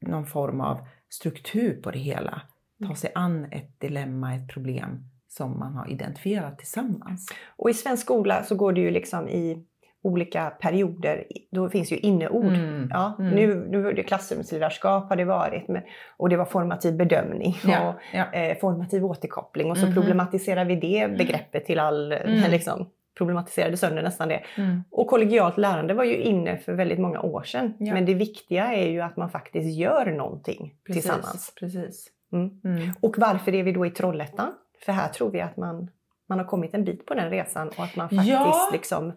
någon 0.10 0.26
form 0.26 0.62
av 0.62 0.78
struktur 1.10 1.82
på 1.82 1.92
det 1.92 2.00
hela. 2.00 2.42
Ta 2.88 2.96
sig 2.96 3.12
an 3.16 3.46
ett 3.52 3.80
dilemma, 3.80 4.36
ett 4.36 4.48
problem 4.48 5.04
som 5.28 5.60
man 5.60 5.74
har 5.76 5.92
identifierat 5.92 6.58
tillsammans. 6.58 7.34
Och 7.58 7.70
i 7.70 7.74
svensk 7.74 8.04
skola 8.04 8.44
så 8.44 8.56
går 8.56 8.74
det 8.74 8.82
ju 8.82 8.92
liksom 8.92 9.30
i 9.30 9.66
olika 10.02 10.50
perioder. 10.50 11.24
Då 11.52 11.70
finns 11.70 11.92
ju 11.92 11.98
inneord. 11.98 12.46
Mm. 12.54 12.88
Ja, 12.92 13.16
Mm. 13.20 13.36
Nu, 13.36 13.68
nu 13.70 13.88
är 13.90 13.94
det 13.94 14.04
klassrumsledarskap 14.04 15.10
har 15.10 15.16
det 15.16 15.26
varit. 15.26 15.68
Men, 15.68 15.82
och 16.18 16.30
det 16.30 16.38
var 16.38 16.46
formativ 16.46 16.98
bedömning 16.98 17.56
Ja, 17.64 17.90
och 17.90 17.96
ja. 18.14 18.32
eh, 18.34 18.58
formativ 18.58 19.06
återkoppling. 19.06 19.72
Och 19.72 19.78
så 19.78 19.86
Mhm. 19.86 19.94
problematiserar 19.96 20.66
vi 20.66 20.76
det 20.76 21.18
begreppet 21.18 21.66
till 21.66 21.80
all... 21.80 22.12
Mm. 22.12 22.52
Liksom, 22.52 22.90
problematiserade 23.18 23.78
sönder 23.78 24.04
nästan 24.04 24.28
det. 24.28 24.42
Mm. 24.58 24.84
Och 24.92 25.08
kollegialt 25.08 25.58
lärande 25.58 25.94
var 25.94 26.04
ju 26.04 26.16
inne 26.18 26.58
för 26.58 26.74
väldigt 26.74 27.00
många 27.00 27.22
år 27.22 27.44
sedan. 27.44 27.74
Ja. 27.80 27.94
Men 27.94 28.06
det 28.06 28.14
viktiga 28.14 28.74
är 28.74 28.90
ju 28.90 29.02
att 29.02 29.18
man 29.18 29.30
faktiskt 29.30 29.78
gör 29.80 30.06
någonting 30.12 30.74
Precis, 30.86 31.04
tillsammans. 31.04 31.54
Precis. 31.60 32.08
Mm. 32.34 32.50
Mm. 32.64 32.90
Och 33.02 33.16
varför 33.18 33.56
är 33.56 33.64
vi 33.64 33.72
då 33.72 33.86
i 33.86 33.92
Trollhättan? 33.92 34.52
För 34.86 34.92
här 34.92 35.08
tror 35.08 35.32
vi 35.32 35.42
att 35.42 35.58
man, 35.58 35.90
man 36.30 36.38
har 36.40 36.46
kommit 36.46 36.74
en 36.74 36.84
bit 36.86 37.06
på 37.06 37.14
den 37.14 37.30
resan 37.30 37.68
och 37.70 37.84
att 37.84 37.96
man 37.96 38.10
faktiskt 38.10 38.30
Ja. 38.32 38.70
liksom 38.72 39.14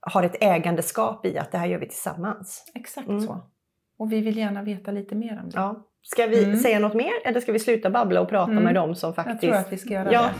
har 0.00 0.22
ett 0.22 0.36
ägandeskap 0.42 1.26
i 1.26 1.38
att 1.38 1.52
det 1.52 1.58
här 1.58 1.66
gör 1.66 1.78
vi 1.78 1.88
tillsammans. 1.88 2.64
Exakt 2.74 3.08
Mm. 3.08 3.20
så. 3.20 3.40
Och 3.98 4.12
vi 4.12 4.20
vill 4.20 4.36
gärna 4.36 4.62
veta 4.62 4.90
lite 4.90 5.14
mer 5.14 5.40
om 5.44 5.50
det. 5.50 5.56
Ja. 5.58 5.86
Ska 6.02 6.26
vi 6.26 6.44
Mm. 6.44 6.56
säga 6.56 6.78
något 6.78 6.94
mer 6.94 7.12
eller 7.24 7.40
ska 7.40 7.52
vi 7.52 7.58
sluta 7.58 7.90
babbla 7.90 8.20
och 8.20 8.28
prata 8.28 8.50
Mm. 8.52 8.64
med 8.64 8.74
dem 8.74 8.94
som 8.94 9.14
faktiskt... 9.14 9.42
Jag 9.42 9.52
tror 9.52 9.60
att 9.60 9.72
vi 9.72 9.76
ska 9.78 9.90
göra 9.94 10.12
Ja. 10.12 10.22
det. 10.22 10.34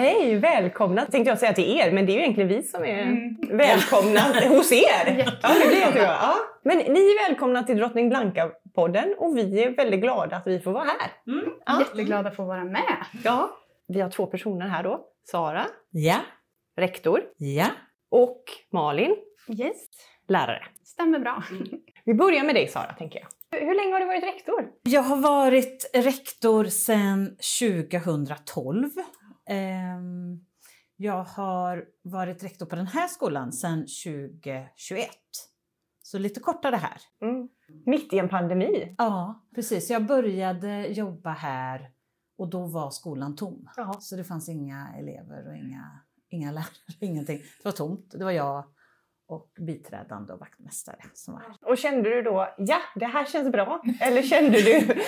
Hej, 0.00 0.36
välkomna 0.36 1.04
tänkte 1.06 1.30
jag 1.30 1.38
säga 1.38 1.52
till 1.52 1.76
er, 1.78 1.92
men 1.92 2.06
det 2.06 2.12
är 2.12 2.14
ju 2.14 2.20
egentligen 2.20 2.48
vi 2.48 2.62
som 2.62 2.84
är 2.84 3.02
Mm. 3.02 3.36
välkomna 3.58 4.20
hos 4.48 4.72
er. 4.72 4.80
Ja, 5.42 5.48
det 5.62 5.68
blir 5.68 5.78
jättebra. 5.78 6.02
Ja. 6.02 6.34
Men 6.64 6.78
ni 6.78 7.00
är 7.00 7.28
välkomna 7.28 7.62
till 7.62 7.76
Drottning 7.76 8.08
Blanka-podden 8.12 9.14
och 9.18 9.36
vi 9.38 9.62
är 9.64 9.70
väldigt 9.76 10.00
glada 10.00 10.36
att 10.36 10.46
vi 10.46 10.60
får 10.60 10.72
vara 10.72 10.84
här. 10.84 11.10
Ja. 11.66 11.80
Jätteglada 11.80 12.28
att 12.28 12.36
få 12.36 12.44
vara 12.44 12.64
med. 12.64 12.96
Ja. 13.24 13.50
Vi 13.88 14.00
har 14.00 14.10
två 14.10 14.26
personer 14.26 14.66
här 14.68 14.82
då. 14.82 15.00
Sara, 15.24 15.66
Ja, 15.90 16.16
rektor, 16.76 17.20
ja. 17.36 17.66
och 18.10 18.42
Malin, 18.72 19.16
Yes, 19.48 19.76
lärare. 20.28 20.64
stämmer 20.84 21.18
bra. 21.18 21.42
Vi 22.04 22.14
börjar 22.14 22.44
med 22.44 22.54
dig 22.54 22.68
Sara, 22.68 22.92
tänker 22.98 23.18
jag. 23.20 23.60
Hur 23.60 23.74
länge 23.74 23.92
har 23.92 24.00
du 24.00 24.06
varit 24.06 24.24
rektor? 24.24 24.68
Jag 24.82 25.02
har 25.02 25.16
varit 25.16 25.90
rektor 25.94 26.64
sedan 26.64 27.36
2012. 27.60 28.88
Ehm, 29.50 30.44
Jag 30.96 31.24
har 31.24 31.84
varit 32.02 32.44
rektor 32.44 32.66
på 32.66 32.76
den 32.76 32.86
här 32.86 33.08
skolan 33.08 33.52
sedan 33.52 33.78
2021. 33.78 35.08
Så 36.02 36.18
lite 36.18 36.40
kortare 36.40 36.76
här. 36.76 37.00
Mm. 37.22 37.48
Mitt 37.86 38.12
i 38.12 38.18
en 38.18 38.28
pandemi. 38.28 38.94
Ja, 38.98 39.46
precis. 39.54 39.90
Jag 39.90 40.06
började 40.06 40.86
jobba 40.86 41.30
här 41.30 41.90
och 42.38 42.48
då 42.50 42.66
var 42.66 42.90
skolan 42.90 43.36
tom. 43.36 43.68
Ja. 43.76 43.96
Så 44.00 44.16
det 44.16 44.24
fanns 44.24 44.48
inga 44.48 44.94
elever 44.98 45.48
och 45.48 45.56
inga, 45.56 46.00
inga 46.28 46.50
lärare, 46.52 46.66
ingenting. 47.00 47.38
Det 47.38 47.64
var 47.64 47.72
tomt. 47.72 48.10
Det 48.18 48.24
var 48.24 48.30
jag 48.30 48.64
och 49.32 49.52
biträdande 49.66 50.32
och 50.32 50.40
vaktmästare 50.40 50.96
som 51.14 51.34
var 51.34 51.40
här. 51.40 51.56
Och 51.70 51.78
kände 51.78 52.10
du 52.10 52.22
då, 52.22 52.54
ja 52.58 52.78
det 52.94 53.06
här 53.06 53.24
känns 53.24 53.52
bra? 53.52 53.82
Eller 54.00 54.22
kände 54.22 54.62
du, 54.62 55.02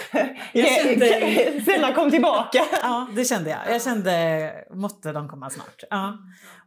Jag 0.52 0.68
kände- 0.68 1.60
snälla 1.64 1.92
kom 1.94 2.10
tillbaka? 2.10 2.58
Ja, 2.82 3.08
det 3.16 3.24
kände 3.24 3.50
jag. 3.50 3.60
Jag 3.74 3.82
kände, 3.82 4.64
måtte 4.70 5.12
de 5.12 5.28
komma 5.28 5.50
snart. 5.50 5.82
Ja. 5.90 6.18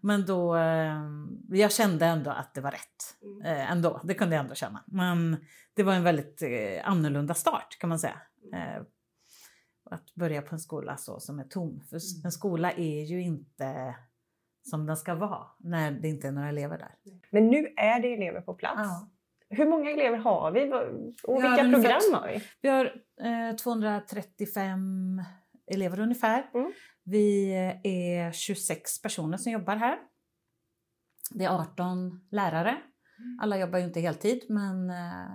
Men 0.02 0.26
då, 0.26 0.56
eh, 0.56 1.02
jag 1.50 1.72
kände 1.72 2.06
ändå 2.06 2.32
att 2.32 2.54
det 2.54 2.62
var 2.62 2.72
rätt. 2.72 3.16
Eh, 3.46 3.72
ändå, 3.72 4.02
det 4.04 4.14
kunde 4.14 4.36
jag 4.36 4.44
ändå 4.44 4.56
känna. 4.56 4.84
Men 4.88 5.38
det 5.76 5.84
var 5.84 5.94
en 5.94 6.04
väldigt 6.04 6.42
eh, 6.42 6.90
annorlunda 6.90 7.34
start 7.34 7.78
kan 7.80 7.90
man 7.90 8.00
säga. 8.00 8.22
Eh, 8.54 8.82
att 9.92 10.16
börja 10.16 10.42
på 10.42 10.56
en 10.56 10.60
skola 10.60 10.98
så 10.98 11.20
som 11.20 11.40
är 11.40 11.44
tom. 11.44 11.82
För 11.90 11.96
en 12.26 12.32
skola 12.32 12.72
är 12.72 13.04
ju 13.04 13.22
inte 13.22 13.96
som 14.70 14.86
den 14.86 14.98
ska 14.98 15.16
vara 15.16 15.48
när 15.60 15.92
det 15.92 16.08
inte 16.08 16.28
är 16.28 16.32
några 16.32 16.50
elever 16.50 16.78
där. 16.78 16.96
Men 17.30 17.48
nu 17.48 17.74
är 17.78 18.00
det 18.00 18.14
elever 18.14 18.42
på 18.42 18.54
plats. 18.54 18.76
Ja. 18.84 19.10
Hur 19.50 19.66
många 19.70 19.92
elever 19.92 20.18
har 20.18 20.52
vi 20.52 20.60
och 21.24 21.38
Vi 21.38 21.42
vilka 21.48 21.64
ungefär- 21.64 22.00
program 22.00 22.22
har 22.22 22.28
vi? 22.28 22.44
Vi 22.62 22.70
har 22.70 22.86
eh, 23.50 23.56
235 23.56 25.22
elever 25.72 26.00
ungefär. 26.00 26.50
Mm. 26.54 26.72
Vi 27.04 27.52
är 27.84 28.32
26 28.32 29.02
personer 29.02 29.38
som 29.38 29.52
jobbar 29.52 29.76
här. 29.76 29.98
Det 31.32 31.46
är 31.46 31.50
18 31.62 32.28
lärare. 32.32 32.78
Alla 33.42 33.58
jobbar 33.58 33.80
ju 33.80 33.86
inte 33.86 34.00
heltid 34.00 34.46
men 34.50 34.90
eh, 34.90 35.32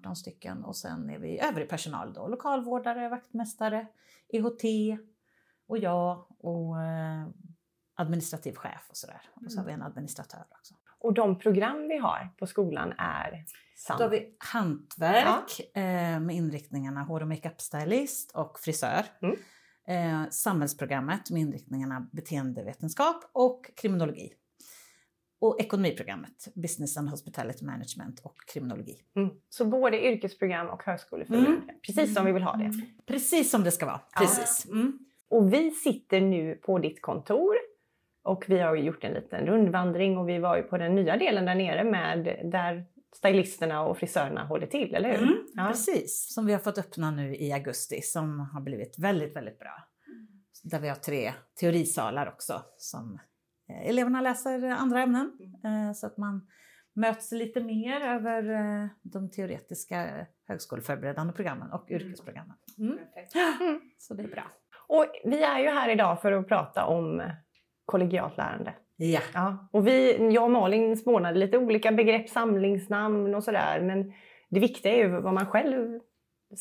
18 0.00 0.16
stycken 0.16 0.64
och 0.64 0.76
sen 0.76 1.10
är 1.10 1.18
vi 1.18 1.40
övrig 1.40 1.68
personal 1.68 2.12
då. 2.12 2.28
Lokalvårdare, 2.28 3.08
vaktmästare, 3.08 3.86
EHT 4.28 4.62
och 5.66 5.78
jag 5.78 6.26
och 6.38 6.82
eh, 6.82 7.28
administrativ 8.02 8.54
chef 8.54 8.86
och 8.88 8.96
sådär. 8.96 9.20
Och 9.34 9.52
så 9.52 9.58
har 9.58 9.66
vi 9.66 9.72
en 9.72 9.82
administratör 9.82 10.44
också. 10.50 10.74
Och 10.98 11.14
de 11.14 11.38
program 11.38 11.88
vi 11.88 11.98
har 11.98 12.34
på 12.38 12.46
skolan 12.46 12.92
är 12.98 13.44
Då 13.88 14.04
har 14.04 14.10
vi 14.10 14.36
hantverk 14.38 15.76
eh, 15.76 16.20
med 16.20 16.36
inriktningarna 16.36 17.02
hår 17.02 17.20
och 17.20 17.28
makeup-stylist 17.28 18.32
och 18.34 18.58
frisör. 18.58 19.04
Mm. 19.22 19.36
Eh, 19.86 20.30
samhällsprogrammet 20.30 21.30
med 21.30 21.40
inriktningarna 21.40 22.08
beteendevetenskap 22.12 23.30
och 23.32 23.70
kriminologi. 23.76 24.32
Och 25.40 25.60
ekonomiprogrammet, 25.60 26.48
business 26.54 26.96
and 26.96 27.08
hospitality 27.10 27.64
management 27.64 28.20
och 28.20 28.36
kriminologi. 28.52 28.96
Mm. 29.16 29.30
Så 29.48 29.64
både 29.64 30.06
yrkesprogram 30.06 30.68
och 30.68 30.82
högskoleförberedande. 30.84 31.72
Precis 31.86 32.14
som 32.14 32.26
vi 32.26 32.32
vill 32.32 32.42
ha 32.42 32.56
det. 32.56 32.72
Precis 33.06 33.50
som 33.50 33.64
det 33.64 33.70
ska 33.70 33.86
vara. 33.86 34.00
Ja. 34.14 34.20
Precis. 34.20 34.66
Mm. 34.66 34.98
Och 35.28 35.52
vi 35.52 35.70
sitter 35.70 36.20
nu 36.20 36.54
på 36.54 36.78
ditt 36.78 37.02
kontor 37.02 37.56
och 38.22 38.44
vi 38.48 38.58
har 38.58 38.76
gjort 38.76 39.04
en 39.04 39.12
liten 39.12 39.46
rundvandring 39.46 40.18
och 40.18 40.28
vi 40.28 40.38
var 40.38 40.56
ju 40.56 40.62
på 40.62 40.78
den 40.78 40.94
nya 40.94 41.16
delen 41.16 41.44
där 41.44 41.54
nere 41.54 41.84
med 41.84 42.24
där 42.52 42.84
stylisterna 43.16 43.82
och 43.86 43.98
frisörerna 43.98 44.44
håller 44.44 44.66
till, 44.66 44.94
eller 44.94 45.08
hur? 45.10 45.22
Mm, 45.22 45.46
Ja. 45.54 45.68
Precis, 45.68 46.34
som 46.34 46.46
vi 46.46 46.52
har 46.52 46.60
fått 46.60 46.78
öppna 46.78 47.10
nu 47.10 47.36
i 47.36 47.52
augusti 47.52 48.00
som 48.02 48.40
har 48.40 48.60
blivit 48.60 48.98
väldigt, 48.98 49.36
väldigt 49.36 49.58
bra. 49.58 49.88
Där 50.64 50.80
vi 50.80 50.88
har 50.88 50.96
tre 50.96 51.32
teorisalar 51.60 52.26
också 52.28 52.62
som 52.76 53.18
eh, 53.68 53.88
eleverna 53.88 54.20
läser 54.20 54.64
andra 54.64 55.02
ämnen 55.02 55.32
eh, 55.64 55.92
så 55.92 56.06
att 56.06 56.16
man 56.16 56.46
möts 56.94 57.32
lite 57.32 57.60
mer 57.60 58.00
över 58.00 58.50
eh, 58.50 58.88
de 59.02 59.30
teoretiska 59.30 60.26
högskoleförberedande 60.48 61.32
programmen 61.32 61.72
och 61.72 61.90
yrkesprogrammen. 61.90 62.56
Mm. 62.78 62.98
Mm. 63.60 63.80
Så 63.98 64.14
det 64.14 64.22
är 64.22 64.28
bra. 64.28 64.44
Och 64.88 65.06
vi 65.24 65.42
är 65.42 65.58
ju 65.58 65.68
här 65.68 65.88
idag 65.88 66.22
för 66.22 66.32
att 66.32 66.48
prata 66.48 66.86
om 66.86 67.22
kollegialt 67.92 68.36
lärande. 68.36 68.74
Ja. 68.96 69.20
Ja. 69.34 69.68
Och 69.72 69.86
vi, 69.86 70.28
jag 70.32 70.44
och 70.44 70.50
Malin 70.50 70.96
spånade 70.96 71.38
lite 71.38 71.58
olika 71.58 71.92
begrepp, 71.92 72.28
samlingsnamn 72.28 73.34
och 73.34 73.44
sådär. 73.44 73.80
Men 73.80 74.12
det 74.50 74.60
viktiga 74.60 74.92
är 74.92 74.96
ju 74.96 75.08
vad 75.08 75.34
man 75.34 75.46
själv 75.46 76.00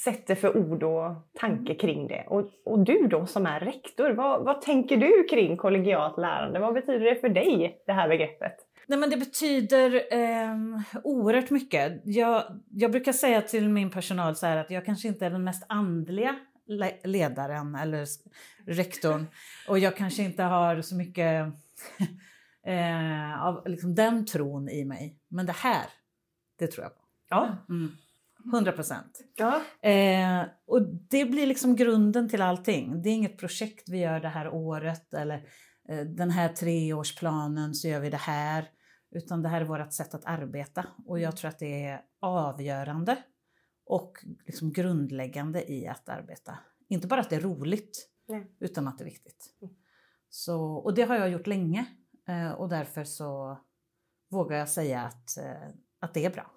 sätter 0.04 0.36
för 0.36 0.58
ord 0.58 0.84
och 0.84 1.32
tanke 1.40 1.76
kring 1.76 2.08
det. 2.08 2.26
Och, 2.28 2.50
och 2.66 2.80
du 2.80 3.08
då 3.08 3.26
som 3.26 3.46
är 3.46 3.60
rektor, 3.60 4.10
vad, 4.12 4.46
vad 4.46 4.62
tänker 4.62 4.98
du 4.98 5.24
kring 5.24 5.58
kollegialt 5.58 6.18
lärande? 6.18 6.60
Vad 6.60 6.74
betyder 6.74 7.06
det 7.06 7.16
för 7.16 7.30
dig, 7.30 7.84
det 7.86 7.94
här 7.94 8.10
begreppet? 8.10 8.56
Nej, 8.88 9.00
men 9.00 9.10
det 9.10 9.18
betyder 9.18 9.96
eh, 9.96 10.56
oerhört 11.04 11.50
mycket. 11.50 12.02
Jag, 12.04 12.44
jag 12.72 12.92
brukar 12.92 13.12
säga 13.12 13.42
till 13.42 13.70
min 13.70 13.90
personal 13.90 14.36
så 14.36 14.46
här 14.46 14.58
att 14.58 14.72
jag 14.72 14.86
kanske 14.86 15.08
inte 15.08 15.26
är 15.26 15.30
den 15.30 15.44
mest 15.44 15.66
andliga 15.70 16.36
ledaren 17.04 17.76
eller 17.76 18.08
rektorn 18.66 19.28
och 19.68 19.80
jag 19.80 19.98
kanske 19.98 20.24
inte 20.24 20.44
har 20.44 20.82
så 20.82 20.96
mycket 20.96 21.46
eh, 22.66 23.44
av 23.44 23.64
liksom 23.66 23.96
den 23.96 24.26
tron 24.26 24.70
i 24.70 24.86
mig. 24.86 25.20
Men 25.28 25.46
det 25.46 25.56
här, 25.56 25.86
det 26.60 26.68
tror 26.68 26.84
jag 26.84 26.96
på. 26.96 27.02
Ja. 27.30 27.58
Mm. 27.70 27.92
100 28.54 28.72
procent. 28.72 29.20
ja. 29.36 29.62
Eh, 29.90 30.46
och 30.68 30.82
det 31.10 31.26
blir 31.26 31.48
liksom 31.48 31.76
grunden 31.76 32.30
till 32.30 32.42
allting. 32.42 33.02
Det 33.02 33.10
är 33.10 33.14
inget 33.14 33.38
projekt 33.38 33.90
vi 33.90 34.00
gör 34.00 34.20
det 34.20 34.30
här 34.30 34.50
året 34.50 35.14
eller 35.14 35.44
eh, 35.90 36.00
den 36.00 36.32
här 36.32 36.50
treårsplanen 36.50 37.74
så 37.74 37.88
gör 37.88 38.00
vi 38.00 38.10
det 38.10 38.18
här. 38.18 38.70
Utan 39.16 39.42
det 39.42 39.50
här 39.50 39.62
är 39.62 39.66
vårt 39.66 39.94
sätt 39.94 40.14
att 40.14 40.26
arbeta 40.26 40.86
och 41.06 41.20
jag 41.20 41.38
tror 41.38 41.50
att 41.50 41.60
det 41.60 41.86
är 41.86 42.02
avgörande 42.22 43.18
och 43.92 44.18
liksom 44.46 44.72
grundläggande 44.72 45.72
i 45.72 45.88
att 45.88 46.10
arbeta. 46.10 46.58
Inte 46.90 47.08
bara 47.08 47.20
att 47.22 47.30
det 47.30 47.36
är 47.36 47.40
roligt 47.40 48.08
Nej. 48.28 48.52
utan 48.60 48.88
att 48.88 48.98
det 48.98 49.04
är 49.04 49.06
viktigt. 49.06 49.46
Så, 50.30 50.62
och 50.62 50.94
det 50.94 51.02
har 51.02 51.16
jag 51.16 51.30
gjort 51.30 51.48
länge 51.48 51.86
eh, 52.28 52.52
och 52.52 52.70
därför 52.70 53.04
så 53.04 53.58
vågar 54.32 54.58
jag 54.58 54.70
säga 54.70 55.02
att, 55.02 55.38
eh, 55.38 55.70
att 56.00 56.14
det 56.14 56.26
är 56.26 56.30
bra. 56.30 56.52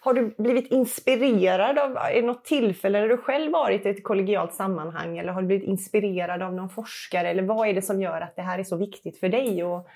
Har 0.00 0.14
du 0.14 0.34
blivit 0.38 0.66
inspirerad 0.72 1.78
av 1.78 1.96
är 1.96 2.22
något 2.22 2.44
tillfälle 2.44 2.98
där 3.00 3.08
du 3.08 3.16
själv 3.16 3.52
varit 3.52 3.86
i 3.86 3.88
ett 3.88 4.04
kollegialt 4.04 4.54
sammanhang 4.54 5.18
eller 5.18 5.32
har 5.32 5.40
du 5.40 5.46
blivit 5.46 5.68
inspirerad 5.68 6.42
av 6.42 6.54
någon 6.54 6.70
forskare 6.70 7.30
eller 7.30 7.42
vad 7.42 7.68
är 7.68 7.74
det 7.74 7.82
som 7.82 8.02
gör 8.02 8.20
att 8.20 8.36
det 8.36 8.42
här 8.42 8.58
är 8.58 8.64
så 8.64 8.76
viktigt 8.76 9.20
för 9.20 9.28
dig? 9.28 9.64
Och 9.64 9.88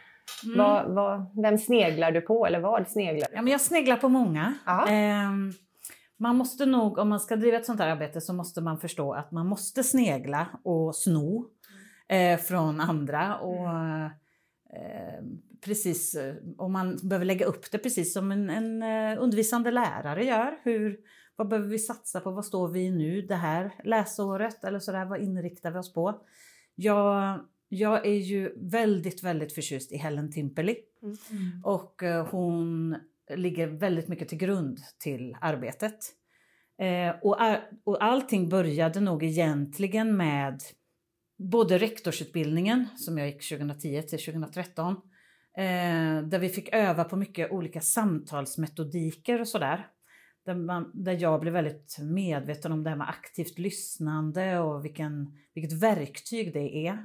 Mm. 0.45 0.59
vad, 0.59 0.95
vad, 0.95 1.43
vem 1.43 1.59
sneglar 1.59 2.13
du 2.13 2.21
på 2.21 2.47
eller 2.47 2.61
vad 2.61 2.89
sneglar 2.89 3.29
du 3.29 3.37
Ja, 3.37 3.43
men 3.43 3.53
jag 3.53 3.61
sneglar 3.61 3.97
på 3.97 4.09
många. 4.09 4.55
Ja. 4.67 4.87
Man 6.17 6.37
måste 6.37 6.67
nog, 6.67 6.99
om 6.99 7.09
man 7.09 7.21
ska 7.21 7.37
driva 7.37 7.57
ett 7.57 7.67
sånt 7.67 7.81
här 7.81 7.89
arbete 7.89 8.21
så 8.21 8.33
måste 8.33 8.61
man 8.61 8.79
förstå 8.79 9.13
att 9.13 9.33
man 9.33 9.47
måste 9.47 9.85
snegla 9.85 10.47
och 10.63 10.97
sno 10.97 11.47
eh, 12.09 12.39
från 12.39 12.81
andra. 12.81 13.39
Och, 13.39 13.69
eh, 14.77 15.23
precis, 15.65 16.15
eh, 16.15 16.35
och 16.59 16.71
man 16.71 16.99
behöver 17.03 17.27
lägga 17.27 17.47
upp 17.47 17.71
det 17.73 17.79
precis 17.79 18.13
som 18.13 18.33
en, 18.33 18.51
en 18.51 18.83
eh, 18.83 19.23
undervisande 19.23 19.71
lärare 19.71 20.25
gör. 20.25 20.59
Hur, 20.63 20.99
vad 21.37 21.49
behöver 21.49 21.69
vi 21.69 21.79
satsa 21.79 22.21
på? 22.21 22.31
Vad 22.31 22.45
står 22.45 22.69
vi 22.69 22.91
nu 22.91 23.23
det 23.23 23.35
här 23.35 23.75
läsåret? 23.85 24.65
Eller 24.65 24.79
sådär, 24.79 25.05
vad 25.05 25.21
inriktar 25.21 25.71
vi 25.71 25.79
oss 25.79 25.93
på? 25.93 26.21
Jag, 26.75 27.41
jag 27.69 28.07
är 28.07 28.19
ju 28.19 28.53
väldigt, 28.57 29.23
väldigt 29.23 29.55
förtjust 29.55 29.93
i 29.93 29.97
Helen 29.97 30.33
Timperley. 30.33 30.77
Och 31.65 32.03
eh, 32.03 32.27
hon 32.27 32.97
ligger 33.31 33.67
väldigt 33.67 34.09
mycket 34.09 34.29
till 34.29 34.39
grund 34.39 34.79
till 34.99 35.37
arbetet. 35.41 35.99
Eh, 36.79 37.15
och, 37.23 37.37
och 37.85 38.05
allting 38.05 38.49
började 38.49 39.01
nog 39.01 39.23
egentligen 39.23 40.17
med 40.17 40.61
både 41.39 41.79
rektorsutbildningen 41.79 42.87
som 42.97 43.19
jag 43.19 43.27
gick 43.27 43.49
2010 43.49 44.03
till 44.03 44.19
2013. 44.19 44.93
Eh, 45.57 46.23
där 46.23 46.39
vi 46.39 46.49
fick 46.49 46.69
öva 46.73 47.05
på 47.05 47.17
mycket 47.17 47.51
olika 47.51 47.81
samtalsmetodiker 47.81 49.41
och 49.41 49.49
sådär. 49.49 49.87
Där, 50.45 50.55
man, 50.55 50.91
där 50.95 51.13
jag 51.21 51.41
blev 51.41 51.53
väldigt 51.53 51.97
medveten 52.01 52.73
om 52.73 52.83
det 52.83 52.91
här 52.91 52.97
med 52.97 53.09
aktivt 53.09 53.59
lyssnande 53.59 54.59
och 54.59 54.85
vilken, 54.85 55.39
vilket 55.55 55.83
verktyg 55.83 56.53
det 56.53 56.87
är. 56.87 56.99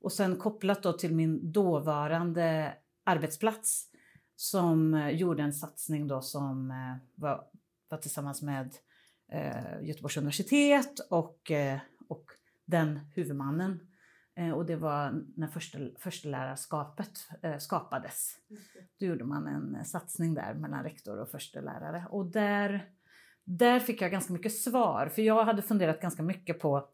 Och 0.00 0.12
sen 0.12 0.36
kopplat 0.36 0.82
då 0.82 0.92
till 0.92 1.14
min 1.14 1.52
dåvarande 1.52 2.74
arbetsplats 3.04 3.91
som 4.36 4.94
eh, 4.94 5.08
gjorde 5.10 5.42
en 5.42 5.52
satsning 5.52 6.08
då 6.08 6.20
som 6.20 6.70
eh, 6.70 6.96
var, 7.14 7.44
var 7.88 7.98
tillsammans 7.98 8.42
med 8.42 8.74
eh, 9.32 9.82
Göteborgs 9.82 10.16
universitet 10.16 10.98
och, 11.10 11.50
eh, 11.50 11.78
och 12.08 12.24
den 12.64 13.00
huvudmannen. 13.14 13.80
Eh, 14.36 14.50
och 14.50 14.66
det 14.66 14.76
var 14.76 15.24
när 15.36 15.46
första, 15.46 15.78
förstelärarskapet 15.98 17.28
eh, 17.42 17.58
skapades. 17.58 18.36
Då 19.00 19.06
gjorde 19.06 19.24
man 19.24 19.46
en 19.46 19.74
eh, 19.74 19.82
satsning 19.82 20.34
där 20.34 20.54
mellan 20.54 20.82
rektor 20.84 21.20
och 21.20 21.28
förstelärare. 21.28 22.06
Och 22.10 22.26
där, 22.26 22.90
där 23.44 23.80
fick 23.80 24.02
jag 24.02 24.10
ganska 24.10 24.32
mycket 24.32 24.56
svar, 24.56 25.08
för 25.08 25.22
jag 25.22 25.44
hade 25.44 25.62
funderat 25.62 26.00
ganska 26.00 26.22
mycket 26.22 26.60
på 26.60 26.88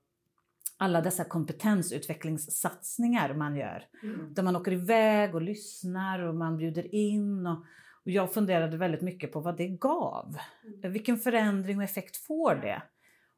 alla 0.78 1.00
dessa 1.00 1.24
kompetensutvecklingssatsningar 1.24 3.34
man 3.34 3.56
gör. 3.56 3.84
Där 4.30 4.42
man 4.42 4.56
åker 4.56 4.72
iväg 4.72 5.34
och 5.34 5.42
lyssnar 5.42 6.18
och 6.18 6.34
man 6.34 6.56
bjuder 6.56 6.94
in. 6.94 7.46
Och, 7.46 7.58
och 8.04 8.10
jag 8.10 8.34
funderade 8.34 8.76
väldigt 8.76 9.02
mycket 9.02 9.32
på 9.32 9.40
vad 9.40 9.56
det 9.56 9.68
gav. 9.68 10.36
Vilken 10.82 11.18
förändring 11.18 11.78
och 11.78 11.84
effekt 11.84 12.16
får 12.16 12.54
det? 12.54 12.82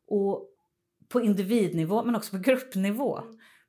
Och 0.06 0.46
på 1.08 1.20
individnivå 1.20 2.04
men 2.04 2.16
också 2.16 2.36
på 2.36 2.42
gruppnivå. 2.42 3.20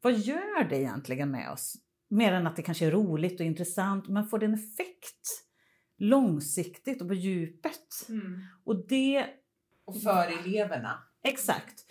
Vad 0.02 0.14
gör 0.14 0.70
det 0.70 0.78
egentligen 0.78 1.32
med 1.32 1.52
oss? 1.52 1.76
Mer 2.10 2.34
än 2.34 2.48
att 2.48 2.56
det 2.56 2.62
kanske 2.62 2.86
är 2.86 2.92
roligt 2.92 3.40
och 3.40 3.46
intressant, 3.46 4.08
men 4.08 4.28
får 4.28 4.40
det 4.40 4.46
en 4.46 4.54
effekt 4.54 5.28
långsiktigt 5.98 7.02
och 7.02 7.08
på 7.08 7.14
djupet? 7.14 8.08
Och 8.64 8.88
det, 8.88 9.26
Och 9.86 10.02
för 10.02 10.28
eleverna. 10.40 11.04
Exakt. 11.24 11.86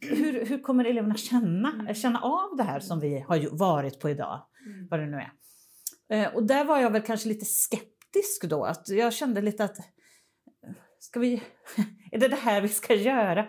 Hur, 0.00 0.46
hur 0.46 0.62
kommer 0.62 0.84
eleverna 0.84 1.14
känna, 1.14 1.94
känna 1.94 2.20
av 2.20 2.56
det 2.56 2.62
här 2.62 2.80
som 2.80 3.00
vi 3.00 3.20
har 3.20 3.58
varit 3.58 4.00
på 4.00 4.10
idag? 4.10 4.42
Vad 4.90 5.00
det 5.00 5.06
nu 5.06 5.16
är. 5.16 5.32
Eh, 6.08 6.34
och 6.34 6.42
där 6.42 6.64
var 6.64 6.78
jag 6.78 6.90
väl 6.90 7.02
kanske 7.02 7.28
lite 7.28 7.44
skeptisk 7.44 8.44
då. 8.44 8.64
Att 8.64 8.88
jag 8.88 9.12
kände 9.12 9.40
lite 9.40 9.64
att, 9.64 9.76
ska 10.98 11.20
vi, 11.20 11.42
är 12.12 12.18
det 12.18 12.28
det 12.28 12.36
här 12.36 12.60
vi 12.60 12.68
ska 12.68 12.94
göra? 12.94 13.40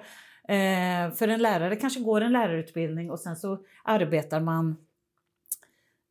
Eh, 0.47 1.11
för 1.13 1.27
en 1.27 1.41
lärare 1.41 1.75
kanske 1.75 1.99
går 1.99 2.21
en 2.21 2.31
lärarutbildning 2.31 3.11
och 3.11 3.19
sen 3.19 3.35
så 3.35 3.59
arbetar 3.83 4.39
man 4.39 4.75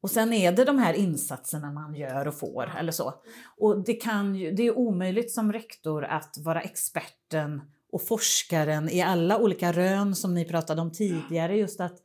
och 0.06 0.10
sen 0.10 0.32
är 0.32 0.52
det 0.52 0.64
de 0.64 0.78
här 0.78 0.94
insatserna 0.94 1.72
man 1.72 1.94
gör 1.94 2.28
och 2.28 2.38
får 2.38 2.72
eller 2.78 2.92
så. 2.92 3.14
Och 3.56 3.84
det, 3.84 3.94
kan 3.94 4.34
ju, 4.34 4.50
det 4.50 4.62
är 4.62 4.78
omöjligt 4.78 5.32
som 5.32 5.52
rektor 5.52 6.04
att 6.04 6.38
vara 6.38 6.60
experten 6.60 7.62
och 7.92 8.06
forskaren 8.06 8.88
i 8.88 9.02
alla 9.02 9.38
olika 9.38 9.72
rön 9.72 10.14
som 10.14 10.34
ni 10.34 10.44
pratade 10.44 10.80
om 10.80 10.92
tidigare. 10.92 11.56
Just 11.56 11.80
att 11.80 11.96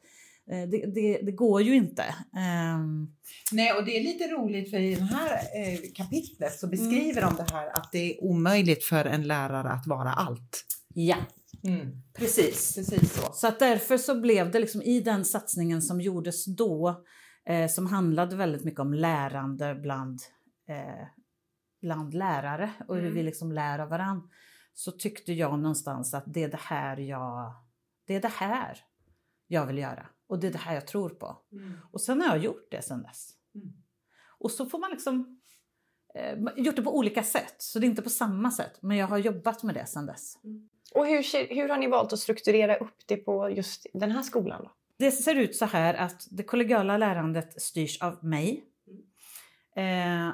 eh, 0.52 0.70
det, 0.70 0.86
det, 0.96 1.22
det 1.22 1.32
går 1.32 1.62
ju 1.62 1.76
inte. 1.76 2.04
Ehm, 2.38 3.08
Nej, 3.52 3.74
och 3.74 3.86
det 3.86 3.98
är 3.98 4.04
lite 4.04 4.28
roligt 4.28 4.70
för 4.70 4.80
i 4.80 4.96
det 4.96 5.04
här 5.04 5.32
eh, 5.34 5.80
kapitlet 5.96 6.60
så 6.60 6.67
beskriver 6.67 7.22
de 7.22 7.36
det 7.36 7.52
här 7.52 7.67
att 7.78 7.91
det 7.91 8.12
är 8.12 8.24
omöjligt 8.24 8.84
för 8.84 9.06
en 9.06 9.28
lärare 9.28 9.70
att 9.70 9.88
vara 9.88 10.13
allt. 10.13 10.65
ja, 10.94 11.17
precis. 12.13 12.76
Precis 12.76 13.13
så. 13.13 13.34
Så 13.34 13.48
att 13.48 13.60
därför 13.60 13.98
så 13.98 14.22
blev 14.22 14.52
det 14.52 14.60
liksom 14.60 14.82
i 14.82 15.00
den 15.00 15.26
satsningen 15.26 15.82
som 15.82 16.02
gjordes 16.02 16.46
då, 16.46 17.04
eh, 17.50 17.67
som 17.67 17.88
handlade 17.88 18.36
väldigt 18.36 18.63
mycket 18.63 18.80
om 18.80 18.94
lärande 18.94 19.76
bland, 19.76 20.20
eh, 20.70 21.08
bland 21.82 22.13
lärare 22.13 22.72
och 22.88 22.98
hur 22.98 23.12
vi 23.12 23.24
liksom 23.24 23.52
lär 23.52 23.80
av 23.80 23.89
varandra, 23.89 24.28
så 24.73 24.91
tyckte 24.91 25.34
jag 25.34 25.60
någonstans 25.60 26.13
att 26.13 26.23
det 26.27 26.43
är 26.43 26.49
det 26.49 26.60
här 26.62 26.97
jag, 26.97 27.53
det 28.07 28.15
är 28.15 28.21
det 28.21 28.34
här 28.34 28.77
jag 29.47 29.65
vill 29.65 29.77
göra 29.77 30.07
och 30.27 30.39
det 30.39 30.47
är 30.47 30.51
det 30.51 30.57
här 30.57 30.73
jag 30.73 30.88
tror 30.88 31.10
på. 31.10 31.38
Och 31.91 32.01
sen 32.01 32.21
har 32.21 32.27
jag 32.27 32.43
gjort 32.43 32.67
det 32.71 32.81
sen 32.81 33.03
dess. 33.03 33.29
Mm. 33.55 33.73
Och 34.39 34.51
så 34.51 34.65
får 34.65 34.79
man 34.79 34.91
liksom 34.91 35.41
eh, 36.15 36.39
gjort 36.55 36.75
det 36.75 36.81
på 36.81 36.97
olika 36.97 37.23
sätt, 37.23 37.55
så 37.57 37.79
det 37.79 37.86
är 37.86 37.89
inte 37.89 38.01
på 38.01 38.10
samma 38.10 38.51
sätt, 38.51 38.77
men 38.81 38.97
jag 38.97 39.07
har 39.07 39.17
jobbat 39.17 39.63
med 39.63 39.75
det 39.75 39.86
sen 39.86 40.05
dess. 40.05 40.38
Och 40.93 41.07
hur, 41.07 41.55
hur 41.55 41.69
har 41.69 41.77
ni 41.77 41.88
valt 41.88 42.13
att 42.13 42.19
strukturera 42.19 42.75
upp 42.75 42.97
det 43.05 43.17
på 43.17 43.49
just 43.49 43.86
den 43.93 44.12
här 44.12 44.21
skolan? 44.21 44.63
Då? 44.63 44.71
Det 44.97 45.12
ser 45.12 45.36
ut 45.36 45.55
så 45.55 45.65
här 45.65 45.93
att 45.93 46.27
det 46.31 46.43
kollegiala 46.43 46.97
lärandet 46.97 47.62
styrs 47.62 48.01
av 48.01 48.25
mig. 48.25 48.63
Eh, 49.75 50.29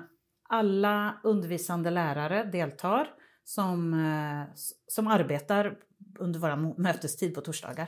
alla 0.50 1.22
undervisande 1.24 1.90
lärare 1.90 2.44
deltar 2.44 3.14
som, 3.48 3.94
eh, 3.94 4.56
som 4.88 5.08
arbetar 5.08 5.78
under 6.20 6.40
vår 6.40 6.82
mötestid 6.82 7.36
på 7.36 7.42
torsdagar. 7.42 7.88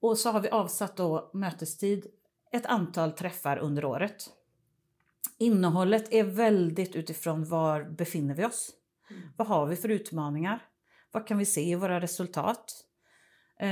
Och 0.00 0.18
så 0.18 0.30
har 0.30 0.40
vi 0.40 0.48
avsatt 0.48 0.96
då 0.96 1.30
mötestid 1.34 2.06
ett 2.52 2.66
antal 2.66 3.12
träffar 3.12 3.58
under 3.58 3.84
året. 3.84 4.30
Innehållet 5.38 6.12
är 6.12 6.24
väldigt 6.24 6.96
utifrån 6.96 7.44
var 7.44 7.84
befinner 7.84 8.34
vi 8.34 8.44
oss? 8.44 8.70
Vad 9.36 9.48
har 9.48 9.66
vi 9.66 9.76
för 9.76 9.88
utmaningar? 9.88 10.62
Vad 11.12 11.26
kan 11.26 11.38
vi 11.38 11.44
se 11.44 11.70
i 11.70 11.74
våra 11.74 12.00
resultat? 12.00 12.84
Eh, 13.60 13.66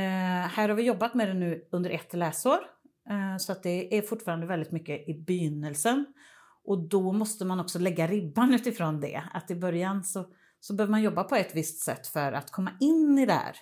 här 0.48 0.68
har 0.68 0.76
vi 0.76 0.82
jobbat 0.82 1.14
med 1.14 1.28
det 1.28 1.34
nu 1.34 1.68
under 1.70 1.90
ett 1.90 2.14
läsår. 2.14 2.58
Eh, 3.10 3.36
så 3.38 3.52
att 3.52 3.62
det 3.62 3.98
är 3.98 4.02
fortfarande 4.02 4.46
väldigt 4.46 4.72
mycket 4.72 5.08
i 5.08 5.14
begynnelsen. 5.14 6.06
Och 6.64 6.88
då 6.88 7.12
måste 7.12 7.44
man 7.44 7.60
också 7.60 7.78
lägga 7.78 8.06
ribban 8.06 8.54
utifrån 8.54 9.00
det. 9.00 9.22
Att 9.32 9.50
i 9.50 9.54
början 9.54 10.04
så, 10.04 10.24
så 10.60 10.74
behöver 10.74 10.90
man 10.90 11.02
jobba 11.02 11.24
på 11.24 11.36
ett 11.36 11.54
visst 11.54 11.84
sätt 11.84 12.06
för 12.06 12.32
att 12.32 12.50
komma 12.50 12.70
in 12.80 13.18
i 13.18 13.26
det 13.26 13.32
här. 13.32 13.56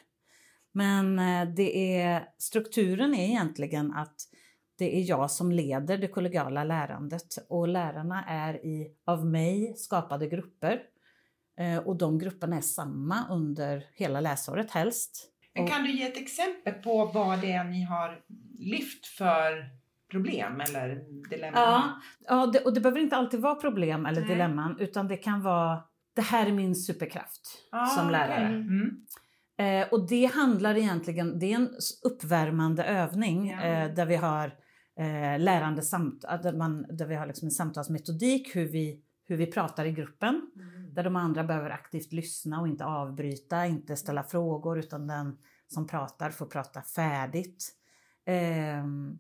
Men 0.73 1.19
eh, 1.19 1.55
det 1.55 2.01
är, 2.01 2.29
strukturen 2.39 3.15
är 3.15 3.29
egentligen 3.29 3.93
att 3.93 4.17
det 4.79 4.97
är 4.97 5.09
jag 5.09 5.31
som 5.31 5.53
leder 5.53 5.99
det 5.99 6.09
kollegiala 6.09 6.65
lärandet 6.65 7.39
och 7.49 7.69
lärarna 7.69 8.25
är 8.25 8.55
i 8.67 8.97
av 9.05 9.27
mig 9.27 9.75
skapade 9.77 10.27
grupper. 10.27 10.83
Eh, 11.59 11.79
och 11.79 11.97
de 11.97 12.19
grupperna 12.19 12.57
är 12.57 12.61
samma 12.61 13.29
under 13.31 13.85
hela 13.95 14.21
läsåret 14.21 14.71
helst. 14.71 15.31
Men 15.55 15.67
kan 15.67 15.85
du 15.85 15.93
ge 15.93 16.07
ett 16.07 16.17
exempel 16.17 16.75
på 16.75 17.07
vad 17.07 17.41
det 17.41 17.53
är 17.53 17.65
ni 17.65 17.83
har 17.83 18.21
lyft 18.59 19.07
för 19.07 19.71
problem 20.11 20.61
eller 20.61 21.01
dilemman? 21.31 21.63
Ja, 21.63 22.01
ja 22.29 22.47
det, 22.47 22.61
och 22.61 22.75
det 22.75 22.81
behöver 22.81 23.01
inte 23.01 23.17
alltid 23.17 23.41
vara 23.41 23.55
problem 23.55 24.07
eller 24.07 24.21
Nej. 24.21 24.31
dilemman 24.31 24.77
utan 24.79 25.09
det 25.09 25.17
kan 25.17 25.43
vara 25.43 25.83
det 26.15 26.23
här 26.23 26.47
är 26.47 26.53
min 26.53 26.75
superkraft 26.77 27.41
Ah, 27.73 27.87
som 27.87 28.11
lärare. 28.11 28.45
okej. 28.47 28.57
Mm. 28.61 29.05
Eh, 29.57 29.89
och 29.93 30.09
det 30.09 30.27
handlar 30.27 30.77
egentligen, 30.77 31.39
det 31.39 31.53
är 31.53 31.57
en 31.57 31.71
uppvärmande 32.05 32.85
övning 32.85 33.49
Ja. 33.51 33.63
eh, 33.63 33.95
där 33.95 34.07
vi 34.07 34.17
har 34.17 34.47
eh, 34.99 35.39
lärande 35.39 35.83
samt, 35.83 36.23
där, 36.43 36.53
man, 36.53 36.87
där 36.97 37.07
vi 37.07 37.15
har 37.15 37.27
liksom 37.27 37.47
en 37.47 37.51
samtalsmetodik 37.53 38.57
hur 38.57 38.69
vi, 38.69 39.03
hur 39.25 39.37
vi 39.37 39.47
pratar 39.47 39.85
i 39.85 39.93
gruppen. 39.93 40.51
Där 40.93 41.05
de 41.05 41.17
andra 41.17 41.45
behöver 41.45 41.71
aktivt 41.71 42.13
lyssna 42.13 42.61
och 42.61 42.69
inte 42.69 42.85
avbryta, 42.85 43.67
inte 43.67 43.97
ställa 43.97 44.23
frågor 44.23 44.79
utan 44.79 45.07
den 45.07 45.39
som 45.69 45.87
pratar 45.87 46.31
får 46.31 46.47
prata 46.47 46.83
färdigt. 46.83 47.73
Ehm, 48.27 49.19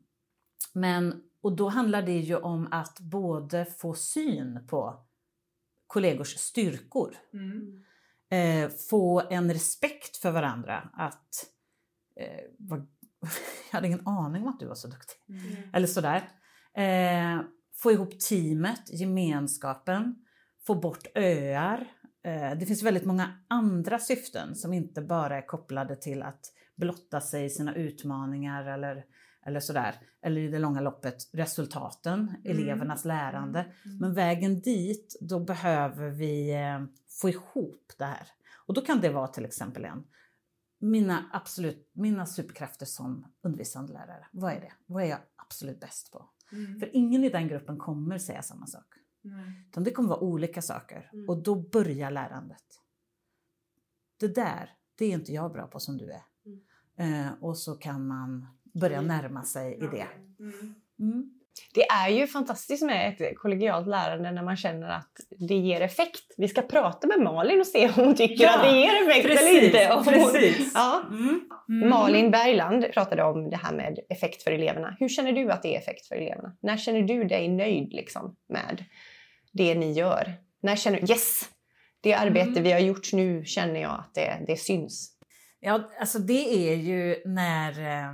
men, 0.72 1.22
och 1.42 1.56
då 1.56 1.68
handlar 1.68 2.02
det 2.02 2.18
ju 2.18 2.36
om 2.36 2.68
att 2.70 3.00
både 3.00 3.64
få 3.64 3.94
syn 3.94 4.66
på 4.68 5.03
kollegors 5.86 6.36
styrkor 6.38 7.16
Mm. 7.32 7.84
eh, 8.30 8.70
få 8.90 9.20
en 9.30 9.52
respekt 9.52 10.16
för 10.16 10.30
varandra. 10.30 10.90
Att, 10.92 11.46
eh, 12.20 12.44
vad, 12.58 12.78
jag 13.70 13.76
hade 13.76 13.86
ingen 13.86 14.06
aning 14.06 14.42
om 14.42 14.48
att 14.48 14.60
du 14.60 14.66
var 14.66 14.74
så 14.74 14.88
duktig. 14.88 15.16
Eller 15.72 15.86
sådär. 15.86 16.28
Eh, 16.74 17.40
få 17.76 17.92
ihop 17.92 18.20
teamet, 18.20 18.82
gemenskapen, 18.92 20.14
få 20.66 20.74
bort 20.74 21.06
öar. 21.14 21.86
eh, 22.24 22.58
det 22.58 22.66
finns 22.66 22.82
väldigt 22.82 23.04
många 23.04 23.44
andra 23.48 23.98
syften 23.98 24.54
som 24.54 24.72
inte 24.72 25.02
bara 25.02 25.36
är 25.36 25.46
kopplade 25.46 25.96
till 25.96 26.22
att 26.22 26.40
blotta 26.76 27.20
sig 27.20 27.50
sina 27.50 27.74
utmaningar 27.74 28.64
eller, 28.66 29.04
eller 29.46 29.60
sådär. 29.60 29.94
Eller 30.22 30.40
i 30.40 30.48
det 30.48 30.58
långa 30.58 30.80
loppet 30.80 31.30
resultaten, 31.32 32.34
elevernas 32.44 33.04
lärande. 33.04 33.72
Men 34.00 34.14
vägen 34.14 34.60
dit, 34.60 35.16
då 35.20 35.40
behöver 35.40 36.10
vi 36.10 36.54
eh, 36.54 36.84
få 37.20 37.28
ihop 37.28 37.92
det 37.98 38.04
här. 38.04 38.28
Och 38.66 38.74
då 38.74 38.80
kan 38.80 39.00
det 39.00 39.10
vara 39.10 39.28
till 39.28 39.44
exempel 39.44 39.84
en 39.84 40.04
mina, 40.84 41.30
absolut, 41.32 41.90
mina 41.92 42.26
superkrafter 42.26 42.86
som 42.86 43.26
undervisande 43.42 43.92
lärare. 43.92 44.26
Vad 44.32 44.52
är 44.52 44.60
det? 44.60 44.72
Vad 44.86 45.02
är 45.02 45.06
jag 45.06 45.18
absolut 45.36 45.80
bäst 45.80 46.12
på? 46.12 46.28
För 46.80 46.96
ingen 46.96 47.24
i 47.24 47.28
den 47.28 47.48
gruppen 47.48 47.78
kommer 47.78 48.18
säga 48.18 48.42
samma 48.42 48.66
sak. 48.66 48.94
Utan 49.68 49.84
det 49.84 49.90
kommer 49.90 50.08
vara 50.08 50.20
olika 50.20 50.62
saker 50.62 51.10
och 51.28 51.42
då 51.42 51.54
börjar 51.54 52.10
lärandet. 52.10 52.80
Det 54.16 54.34
där, 54.34 54.70
det 54.94 55.04
är 55.04 55.12
inte 55.12 55.32
jag 55.32 55.52
bra 55.52 55.66
på 55.66 55.80
som 55.80 55.98
du 55.98 56.10
är. 56.10 56.22
Eh, 56.96 57.32
och 57.40 57.58
så 57.58 57.74
kan 57.74 58.06
man 58.06 58.46
börja 58.80 59.00
närma 59.00 59.42
sig 59.44 59.74
i 59.74 59.86
det. 59.86 60.06
Mm. 61.00 61.30
Det 61.74 61.82
är 61.88 62.08
ju 62.08 62.26
fantastiskt 62.26 62.82
med 62.82 63.16
ett 63.20 63.38
kollegialt 63.38 63.86
lärande 63.88 64.32
när 64.32 64.42
man 64.42 64.56
känner 64.56 64.88
att 64.88 65.12
det 65.48 65.54
ger 65.54 65.80
effekt. 65.80 66.34
Vi 66.36 66.48
ska 66.48 66.62
prata 66.62 67.06
med 67.06 67.20
Malin 67.20 67.60
och 67.60 67.66
se 67.66 67.86
om 67.88 67.92
hon 67.94 68.14
tycker 68.14 68.44
Ja, 68.44 68.56
att 68.56 68.62
det 68.62 68.80
ger 68.80 69.08
effekt 69.08 69.40
eller 69.40 69.64
inte. 69.64 69.94
Hon, 69.94 70.04
precis. 70.32 70.72
ja. 70.74 71.02
Mm. 71.68 71.88
Malin 71.90 72.30
Bergland 72.30 72.92
pratade 72.92 73.22
om 73.24 73.50
det 73.50 73.56
här 73.56 73.72
med 73.74 73.98
effekt 74.08 74.42
för 74.42 74.52
eleverna. 74.52 74.96
Hur 75.00 75.08
känner 75.08 75.32
du 75.32 75.50
att 75.50 75.62
det 75.62 75.74
är 75.74 75.78
effekt 75.78 76.06
för 76.06 76.16
eleverna? 76.16 76.56
När 76.62 76.76
känner 76.76 77.02
du 77.02 77.24
dig 77.24 77.48
nöjd 77.48 77.92
liksom, 77.92 78.36
med 78.48 78.84
det 79.52 79.74
ni 79.74 79.92
gör? 79.92 80.32
När 80.62 80.76
känner 80.76 81.00
du 81.00 81.12
yes, 81.12 81.48
det 82.00 82.14
arbete 82.14 82.48
Mm. 82.50 82.62
vi 82.62 82.72
har 82.72 82.80
gjort 82.80 83.12
nu 83.12 83.44
känner 83.44 83.80
jag 83.80 83.90
att 83.90 84.14
det, 84.14 84.44
det 84.46 84.56
syns. 84.56 85.10
Ja, 85.60 85.90
alltså 86.00 86.18
det 86.18 86.72
är 86.72 86.76
ju 86.76 87.16
när, 87.24 87.70
eh, 87.70 88.12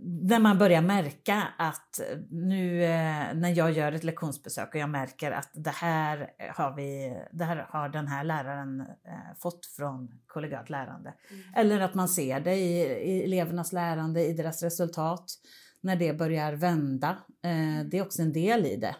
när 0.00 0.38
man 0.38 0.58
börjar 0.58 0.82
märka 0.82 1.48
att 1.58 2.00
nu 2.30 2.84
eh, 2.84 3.34
när 3.34 3.56
jag 3.56 3.72
gör 3.72 3.92
ett 3.92 4.04
lektionsbesök 4.04 4.74
och 4.74 4.80
jag 4.80 4.90
märker 4.90 5.30
att 5.30 5.50
det 5.54 5.70
här 5.70 6.30
har, 6.54 6.76
vi, 6.76 7.16
det 7.32 7.44
här 7.44 7.66
har 7.68 7.88
den 7.88 8.08
här 8.08 8.24
läraren 8.24 8.80
eh, 8.80 9.36
fått 9.38 9.66
från 9.66 10.20
kollegialt 10.26 10.70
lärande. 10.70 11.14
Eller 11.56 11.80
att 11.80 11.94
man 11.94 12.08
ser 12.08 12.40
det 12.40 12.54
i, 12.54 12.80
i 12.82 13.24
elevernas 13.24 13.72
lärande, 13.72 14.26
i 14.26 14.32
deras 14.32 14.62
resultat. 14.62 15.24
När 15.80 15.96
det 15.96 16.18
börjar 16.18 16.52
vända. 16.52 17.08
Eh, 17.44 17.86
det 17.90 17.98
är 17.98 18.02
också 18.02 18.22
en 18.22 18.32
del 18.32 18.66
i 18.66 18.76
det. 18.76 18.96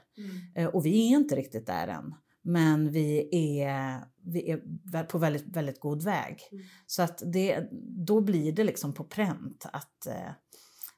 Eh, 0.55 0.67
och 0.67 0.87
vi 0.87 1.13
är 1.13 1.17
inte 1.17 1.37
riktigt 1.37 1.67
där 1.67 1.89
än. 1.89 2.15
Men 2.42 2.90
vi 2.90 3.28
är, 3.61 4.05
vi 4.24 4.50
är 4.50 5.05
på 5.05 5.18
väldigt, 5.18 5.57
väldigt 5.57 5.81
god 5.81 6.02
väg. 6.02 6.40
Så 6.87 7.02
att 7.02 7.22
det, 7.33 7.68
då 8.07 8.20
blir 8.20 8.52
det 8.52 8.64
liksom 8.64 8.94
på 8.94 9.05
pränt 9.05 9.66
att, 9.72 10.07
eh, 10.07 10.31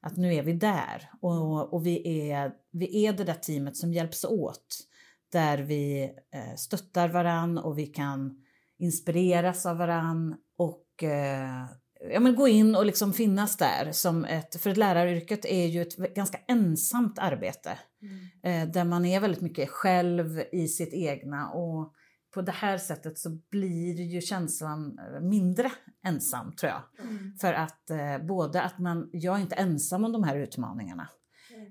att 0.01 0.17
nu 0.17 0.35
är 0.35 0.43
vi 0.43 0.53
där. 0.53 1.11
Och, 1.21 1.75
och 1.75 1.87
vi, 1.87 2.31
är, 2.31 2.53
vi 2.73 3.07
är 3.07 3.13
det 3.13 3.25
där 3.25 3.35
teamet 3.35 3.77
som 3.77 3.93
hjälps 3.93 4.25
åt. 4.25 4.79
Där 5.33 5.59
vi 5.59 6.03
eh, 6.35 6.55
stöttar 6.57 7.09
varann 7.09 7.59
och 7.59 7.79
vi 7.79 7.87
kan 7.87 8.45
inspireras 8.79 9.67
av 9.67 9.77
varann. 9.77 10.37
Och 10.57 11.03
eh, 11.03 11.65
ja, 12.13 12.21
men 12.21 12.37
gå 12.37 12.49
in 12.49 12.75
och 12.75 12.87
liksom 12.87 13.13
finnas 13.13 13.57
där. 13.57 13.93
Som 13.93 14.25
ett, 14.25 14.61
för 14.61 14.75
läraryrket 14.75 15.45
är 15.45 15.67
ju 15.67 15.83
ett 15.83 15.97
ganska 15.97 16.39
ensamt 16.49 17.19
arbete. 17.19 17.79
Eh, 18.43 18.69
där 18.69 18.85
man 18.85 19.05
är 19.05 19.21
väldigt 19.21 19.41
mycket 19.41 19.71
själv 19.71 20.43
i 20.53 20.69
sitt 20.69 20.95
egna. 20.95 21.51
Och 21.51 21.95
på 22.35 22.43
det 22.43 22.53
här 22.53 22.79
sättet 22.79 23.19
så 23.19 23.31
blir 23.51 24.01
ju 24.01 24.21
känslan 24.21 24.99
eh, 24.99 25.21
mindre 25.21 25.73
ensam 26.07 26.53
tror 26.57 26.73
jag. 26.73 26.83
För 27.41 27.53
att 27.53 27.91
eh, 27.91 28.19
både 28.19 28.63
att 28.63 28.79
man, 28.79 29.11
jag 29.13 29.37
är 29.37 29.41
inte 29.41 29.55
ensam 29.55 30.05
om 30.05 30.13
de 30.13 30.25
här 30.25 30.37
utmaningarna. 30.37 31.09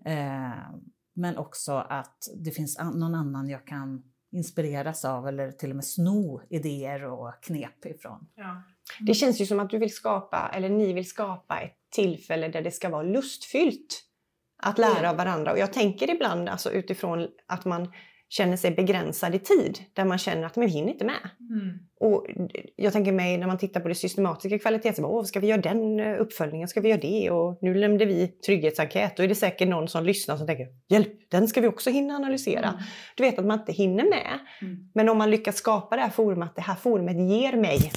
Eh, 0.06 0.76
men 1.16 1.38
också 1.38 1.74
att 1.74 2.18
det 2.36 2.52
finns 2.52 2.78
an, 2.78 3.00
någon 3.00 3.16
annan 3.16 3.50
jag 3.50 3.68
kan 3.68 4.04
inspireras 4.32 5.06
av 5.06 5.28
eller 5.28 5.52
till 5.52 5.70
och 5.70 5.76
med 5.76 5.86
sno 5.86 6.42
idéer 6.50 7.04
och 7.04 7.34
knep 7.42 7.86
ifrån. 7.86 8.28
Det 9.00 9.14
känns 9.14 9.42
ju 9.42 9.46
som 9.46 9.60
att 9.60 9.70
du 9.70 9.78
vill 9.78 9.94
skapa, 9.94 10.52
eller 10.54 10.70
ni 10.70 10.94
vill 10.94 11.10
skapa 11.10 11.60
ett 11.60 11.78
tillfälle 11.92 12.48
där 12.48 12.62
det 12.62 12.72
ska 12.72 12.90
vara 12.90 13.04
lustfyllt 13.04 14.04
att 14.64 14.78
lära 14.78 15.10
av 15.10 15.18
varandra. 15.18 15.52
Och 15.52 15.60
jag 15.60 15.74
tänker 15.74 16.10
ibland 16.16 16.50
alltså, 16.50 16.72
utifrån 16.72 17.28
att 17.48 17.66
man 17.66 17.92
känner 18.30 18.58
sig 18.58 18.72
begränsad 18.72 19.36
i 19.36 19.40
tid, 19.40 19.80
där 19.94 20.06
man 20.06 20.18
känner 20.18 20.44
att 20.46 20.56
man 20.56 20.68
hinner 20.68 20.92
inte 20.92 21.06
med. 21.06 21.30
Och 22.00 22.26
jag 22.76 22.94
tänker 22.94 23.12
mig 23.12 23.38
när 23.38 23.48
man 23.48 23.58
tittar 23.58 23.82
på 23.82 23.88
det 23.88 23.96
systematiska 23.96 24.60
kvalitetsarbetet, 24.60 25.16
åh, 25.16 25.24
ska 25.24 25.40
vi 25.40 25.48
göra 25.48 25.62
den 25.62 26.00
eh, 26.00 26.22
uppföljningen, 26.22 26.68
ska 26.68 26.82
vi 26.82 26.90
göra 26.90 27.00
det? 27.02 27.32
Och 27.32 27.60
nu 27.62 27.80
nämnde 27.80 28.06
vi 28.06 28.28
trygghetsenkät, 28.28 29.18
då 29.18 29.24
är 29.24 29.28
det 29.28 29.36
säkert 29.36 29.68
någon 29.68 29.88
som 29.88 30.06
lyssnar 30.06 30.38
som 30.38 30.48
tänker, 30.48 30.68
hjälp, 30.90 31.30
den 31.32 31.48
ska 31.48 31.62
vi 31.62 31.68
också 31.68 31.90
hinna 31.90 32.16
analysera. 32.16 32.84
Du 33.16 33.24
vet 33.24 33.40
att 33.40 33.46
man 33.46 33.60
inte 33.60 33.72
hinner 33.74 34.04
med. 34.10 34.40
Men 34.96 35.10
om 35.10 35.18
man 35.18 35.32
lyckas 35.32 35.56
skapa 35.56 35.96
det 35.96 36.02
här 36.02 36.10
forumet, 36.10 36.52
det 36.56 36.62
här 36.62 36.76
forumet 36.76 37.16
ger 37.30 37.54
mig 37.58 37.92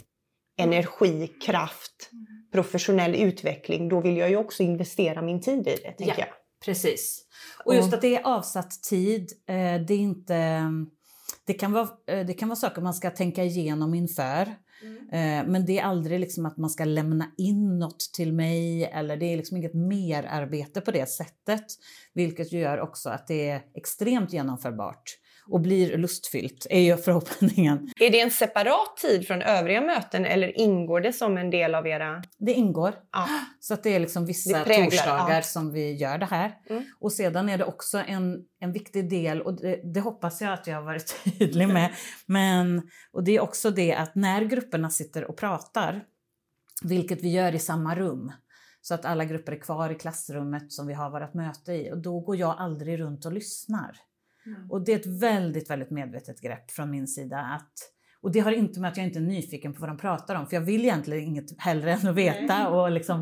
energi, 0.59 1.27
kraft, 1.47 2.11
professionell 2.53 3.15
utveckling, 3.15 3.89
då 3.89 4.01
vill 4.01 4.17
jag 4.17 4.31
ju 4.31 4.37
också 4.37 4.63
investera 4.63 5.23
min 5.23 5.41
tid 5.41 5.59
i 5.69 5.77
det, 5.85 5.93
tänker 5.93 6.05
Ja. 6.07 6.15
jag. 6.19 6.29
Precis. 6.67 7.23
Och 7.65 7.75
just 7.75 7.93
att 7.95 8.01
det 8.01 8.17
är 8.17 8.23
avsatt 8.23 8.83
tid, 8.83 9.33
eh, 9.49 9.55
det 9.87 9.95
är 9.95 9.99
inte... 9.99 10.63
Det 11.47 11.55
kan, 11.55 11.73
vara, 11.73 11.89
eh, 12.07 12.27
det 12.27 12.35
kan 12.35 12.49
vara 12.49 12.57
saker 12.57 12.83
man 12.83 12.95
ska 12.95 13.11
tänka 13.11 13.45
igenom 13.45 13.95
inför. 13.95 14.57
Eh, 15.13 15.47
Men 15.47 15.67
det 15.67 15.79
är 15.79 15.83
aldrig 15.83 16.21
liksom 16.21 16.47
att 16.47 16.57
man 16.57 16.71
ska 16.71 16.85
lämna 16.85 17.33
in 17.39 17.79
något 17.79 18.01
till 18.15 18.33
mig 18.33 18.85
eller 18.85 19.17
det 19.17 19.27
är 19.27 19.37
liksom 19.37 19.57
inget 19.57 19.75
merarbete 19.75 20.81
på 20.81 20.91
det 20.91 21.07
sättet. 21.07 21.65
Vilket 22.15 22.53
gör 22.53 22.81
också 22.81 23.11
att 23.11 23.27
det 23.27 23.49
är 23.49 23.63
extremt 23.75 24.33
genomförbart 24.33 25.03
och 25.51 25.61
blir 25.61 25.99
lustfyllt, 25.99 26.67
är 26.71 26.81
ju 26.81 26.97
förhoppningen. 27.05 27.89
Är 28.01 28.11
det 28.11 28.21
en 28.21 28.31
separat 28.31 28.97
tid 28.97 29.27
från 29.27 29.43
övriga 29.43 29.81
möten 29.81 30.25
eller 30.25 30.59
ingår 30.59 31.01
det 31.01 31.13
som 31.13 31.39
en 31.39 31.51
del 31.51 31.75
av 31.75 31.87
era... 31.87 32.23
Det 32.39 32.53
ingår. 32.53 32.95
Ja. 33.13 33.29
Så 33.61 33.75
att 33.75 33.83
det 33.83 33.95
är 33.95 34.01
liksom 34.01 34.27
vissa 34.27 34.65
präglar, 34.65 34.85
torsdagar 34.85 35.35
ja. 35.37 35.43
som 35.43 35.73
vi 35.73 35.93
gör 35.93 36.19
det 36.19 36.27
här. 36.27 36.55
Mm. 36.71 36.85
Och 37.01 37.13
sedan 37.13 37.49
är 37.49 37.59
det 37.59 37.65
också 37.65 37.99
en, 37.99 38.45
en 38.61 38.73
viktig 38.73 39.11
del, 39.11 39.43
och 39.43 39.61
det, 39.61 39.81
det 39.95 40.01
hoppas 40.01 40.41
jag 40.41 40.53
att 40.53 40.67
jag 40.67 40.75
har 40.75 40.83
varit 40.83 41.17
tydlig 41.39 41.69
med, 41.69 41.91
men, 42.27 42.83
och 43.13 43.25
det 43.25 43.37
är 43.37 43.41
också 43.41 43.71
det 43.71 43.95
att 43.95 44.15
när 44.15 44.45
grupperna 44.45 44.91
sitter 44.91 45.25
och 45.25 45.37
pratar, 45.37 46.05
vilket 46.83 47.23
vi 47.23 47.33
gör 47.33 47.55
i 47.55 47.59
samma 47.59 47.95
rum, 47.95 48.33
så 48.81 48.95
att 48.95 49.05
alla 49.05 49.25
grupper 49.25 49.53
är 49.53 49.61
kvar 49.61 49.91
i 49.91 49.95
klassrummet 49.95 50.73
som 50.73 50.87
vi 50.87 50.95
har 50.95 51.11
vårt 51.11 51.35
möte 51.35 51.73
i, 51.73 51.93
och 51.93 51.99
då 51.99 52.21
går 52.21 52.37
jag 52.37 52.55
aldrig 52.59 53.01
runt 53.01 53.25
och 53.25 53.33
lyssnar. 53.33 53.97
Och 54.69 54.85
det 54.85 54.93
är 54.93 54.97
ett 54.97 55.23
väldigt, 55.23 55.71
väldigt 55.71 55.91
medvetet 55.91 56.41
grepp 56.41 56.71
från 56.71 56.91
min 56.91 57.09
sida 57.09 57.39
att 57.39 57.73
och 58.21 58.33
det 58.33 58.41
har 58.41 58.53
inte 58.53 58.81
med 58.81 58.91
att 58.91 58.97
jag 58.97 59.07
inte 59.07 59.19
är 59.19 59.23
nyfiken 59.23 59.75
på 59.75 59.81
vad 59.81 59.91
de 59.91 59.97
pratar 59.97 60.35
om, 60.35 60.47
för 60.47 60.57
jag 60.57 60.61
vill 60.61 60.85
egentligen 60.85 61.25
inget 61.25 61.61
hellre 61.61 61.93
än 61.93 62.09
att 62.09 62.15
veta 62.15 62.69
och 62.69 62.91
liksom 62.91 63.21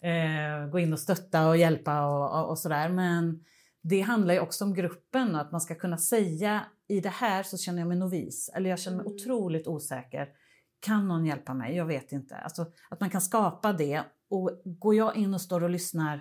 eh, 0.00 0.70
gå 0.70 0.78
in 0.78 0.92
och 0.92 0.98
stötta 0.98 1.48
och 1.48 1.56
hjälpa 1.56 2.06
och, 2.06 2.40
och, 2.40 2.50
och 2.50 2.58
sådär. 2.58 2.88
Men 2.88 3.44
det 3.82 4.00
handlar 4.00 4.34
ju 4.34 4.40
också 4.40 4.64
om 4.64 4.74
gruppen 4.74 5.34
och 5.34 5.40
att 5.40 5.52
man 5.52 5.60
ska 5.60 5.74
kunna 5.74 5.98
säga 5.98 6.62
i 6.88 7.00
det 7.00 7.08
här 7.08 7.42
så 7.42 7.58
känner 7.58 7.78
jag 7.78 7.88
mig 7.88 7.98
novis 7.98 8.50
eller 8.54 8.70
jag 8.70 8.78
känner 8.78 8.96
mig 8.96 9.06
otroligt 9.06 9.66
osäker. 9.66 10.28
Kan 10.80 11.08
någon 11.08 11.26
hjälpa 11.26 11.54
mig? 11.54 11.76
Jag 11.76 11.86
vet 11.86 12.12
inte. 12.12 12.36
Alltså, 12.36 12.66
att 12.90 13.00
man 13.00 13.10
kan 13.10 13.20
skapa 13.20 13.72
det 13.72 14.02
och 14.30 14.50
går 14.64 14.94
jag 14.94 15.16
in 15.16 15.34
och 15.34 15.40
står 15.40 15.62
och 15.62 15.70
lyssnar 15.70 16.20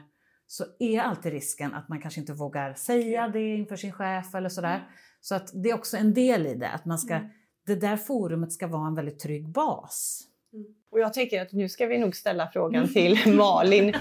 så 0.52 0.66
är 0.80 1.00
alltid 1.00 1.32
risken 1.32 1.74
att 1.74 1.90
man 1.90 2.02
kanske 2.02 2.20
inte 2.20 2.34
vågar 2.34 2.74
säga 2.74 3.28
det 3.28 3.56
inför 3.56 3.76
sin 3.76 3.92
chef 3.92 4.36
eller 4.36 4.50
sådär. 4.50 4.88
Så 5.22 5.36
att 5.36 5.50
det 5.64 5.70
är 5.70 5.74
också 5.76 5.98
en 5.98 6.14
del 6.14 6.48
i 6.48 6.56
det, 6.56 6.70
att 6.70 6.86
man 6.86 6.98
ska, 6.98 7.20
det 7.66 7.76
där 7.76 7.98
forumet 7.98 8.52
ska 8.52 8.68
vara 8.68 8.88
en 8.88 8.96
väldigt 8.96 9.20
trygg 9.20 9.50
bas. 9.50 10.22
Och 10.92 11.00
jag 11.00 11.14
tänker 11.14 11.42
att 11.42 11.52
nu 11.52 11.70
ska 11.70 11.86
vi 11.88 11.98
nog 11.98 12.16
ställa 12.16 12.48
frågan 12.54 12.88
till 12.88 13.18
Malin. 13.38 13.94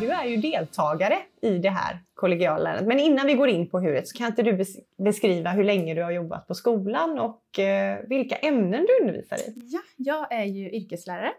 Du 0.00 0.10
är 0.10 0.24
ju 0.24 0.36
deltagare 0.36 1.18
i 1.42 1.58
det 1.58 1.70
här 1.70 1.98
kollegiala 2.14 2.58
lärandet. 2.58 2.86
Men 2.86 2.98
innan 3.00 3.26
vi 3.26 3.34
går 3.34 3.48
in 3.48 3.68
på 3.70 3.80
hur 3.80 4.02
så 4.04 4.18
kan 4.18 4.26
inte 4.26 4.42
du 4.42 4.52
bes- 4.52 4.78
beskriva 5.04 5.50
hur 5.50 5.64
länge 5.64 5.94
du 5.94 6.02
har 6.02 6.10
jobbat 6.10 6.46
på 6.46 6.54
skolan 6.54 7.18
och 7.18 7.58
eh, 7.58 7.98
vilka 8.08 8.36
ämnen 8.36 8.86
du 8.86 9.04
undervisar 9.06 9.36
i? 9.36 9.54
Ja, 9.56 9.80
jag 9.96 10.32
är 10.32 10.44
ju 10.44 10.70
yrkeslärare. 10.70 11.32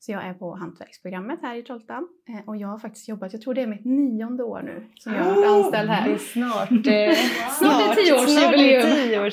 Så 0.00 0.12
jag 0.12 0.24
är 0.26 0.34
på 0.34 0.54
hantverksprogrammet 0.56 1.38
här 1.42 1.54
i 1.56 1.62
Trollhättan. 1.62 2.08
Eh, 2.28 2.48
Och 2.48 2.56
jag 2.56 2.68
har 2.68 2.78
faktiskt 2.78 3.08
jobbat, 3.08 3.32
jag 3.32 3.42
tror 3.42 3.54
det 3.54 3.62
är 3.62 3.66
mitt 3.66 3.84
nionde 3.84 4.42
år 4.42 4.62
nu 4.64 4.86
som 4.98 5.14
jag 5.14 5.24
har 5.24 5.34
varit 5.34 5.46
anställd 5.46 5.88
Det 5.88 5.94
är 5.94 6.00
här. 6.00 6.16
snart, 6.18 6.70
eh, 6.70 7.50
Snart 7.58 7.96
tioårsjubileum. 7.96 8.82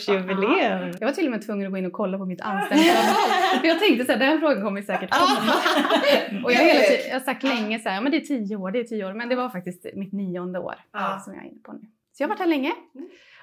Tioårsjubileum. 0.09 0.93
Jag 0.99 1.07
var 1.07 1.11
till 1.11 1.25
och 1.25 1.31
med 1.31 1.45
tvungen 1.45 1.65
att 1.67 1.71
gå 1.73 1.77
in 1.77 1.85
och 1.85 1.91
kolla 1.93 2.17
på 2.17 2.25
mitt 2.25 2.41
anställningsavtal. 2.41 3.15
För 3.61 3.67
jag 3.67 3.79
tänkte 3.79 4.05
så 4.05 4.11
här, 4.11 4.19
den 4.19 4.39
frågan 4.39 4.63
kommer 4.63 4.81
säkert 4.81 5.09
komma. 5.11 5.53
Och 6.43 6.51
jag 6.51 6.57
hela 6.57 6.79
tiden, 6.79 7.05
jag 7.07 7.15
har 7.15 7.19
sagt 7.25 7.43
länge 7.43 7.79
så 7.79 7.89
här, 7.89 7.95
ja, 7.95 8.01
men 8.01 8.11
det 8.11 8.17
är 8.17 8.21
tio 8.21 8.55
år, 8.55 8.71
det 8.71 8.79
är 8.79 8.83
tio 8.83 9.05
år. 9.05 9.13
Men 9.13 9.29
det 9.29 9.35
var 9.35 9.49
faktiskt 9.49 9.85
mitt 9.95 10.13
nionde 10.13 10.59
år 10.59 10.75
Ja. 10.93 11.19
som 11.25 11.33
jag 11.33 11.43
är 11.43 11.47
inne 11.47 11.61
på 11.63 11.73
nu. 11.73 11.79
Så 12.17 12.23
jag 12.23 12.27
har 12.27 12.29
varit 12.35 12.39
här 12.39 12.47
länge. 12.47 12.71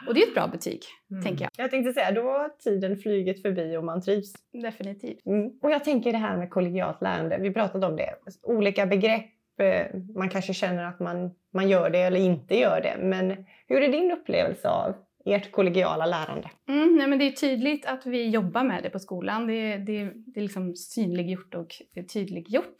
Och 0.08 0.14
det 0.14 0.22
är 0.22 0.26
ett 0.28 0.34
bra 0.34 0.46
betyg, 0.48 0.80
Mm. 1.10 1.22
tänker 1.24 1.44
jag. 1.44 1.50
Jag 1.56 1.70
tänkte 1.70 1.92
säga, 1.92 2.12
då 2.12 2.22
har 2.22 2.48
tiden 2.48 2.96
flugit 2.96 3.42
förbi 3.42 3.76
och 3.76 3.84
man 3.84 4.02
trivs. 4.02 4.32
Definitivt. 4.62 5.26
Mm. 5.26 5.50
Och 5.62 5.70
jag 5.70 5.84
tänker 5.84 6.12
det 6.12 6.18
här 6.18 6.36
med 6.36 6.50
kollegialt 6.50 7.02
lärande, 7.02 7.38
vi 7.40 7.50
pratade 7.52 7.86
om 7.86 7.96
det. 7.96 8.14
Olika 8.42 8.86
begrepp, 8.86 9.30
eh, 9.60 9.86
man 10.16 10.28
kanske 10.28 10.54
känner 10.54 10.84
att 10.84 11.00
man, 11.00 11.30
man 11.54 11.68
gör 11.68 11.90
det 11.90 11.98
eller 11.98 12.20
inte 12.20 12.58
gör 12.58 12.80
det. 12.80 12.96
Men 13.06 13.44
hur 13.68 13.82
är 13.82 13.88
din 13.88 14.12
upplevelse 14.12 14.68
av 14.68 14.94
ert 15.24 15.52
kollegiala 15.52 16.06
lärande? 16.06 16.50
Mm, 16.68 16.96
nej, 16.96 17.06
men 17.06 17.18
det 17.18 17.24
är 17.26 17.32
tydligt 17.32 17.86
att 17.86 18.06
vi 18.06 18.28
jobbar 18.28 18.64
med 18.64 18.82
det 18.82 18.90
på 18.90 18.98
skolan. 18.98 19.46
Det, 19.46 19.76
det, 19.76 20.04
det 20.14 20.40
är 20.40 20.42
liksom 20.42 20.76
synliggjort 20.76 21.54
och 21.54 21.68
tydliggjort. 22.12 22.76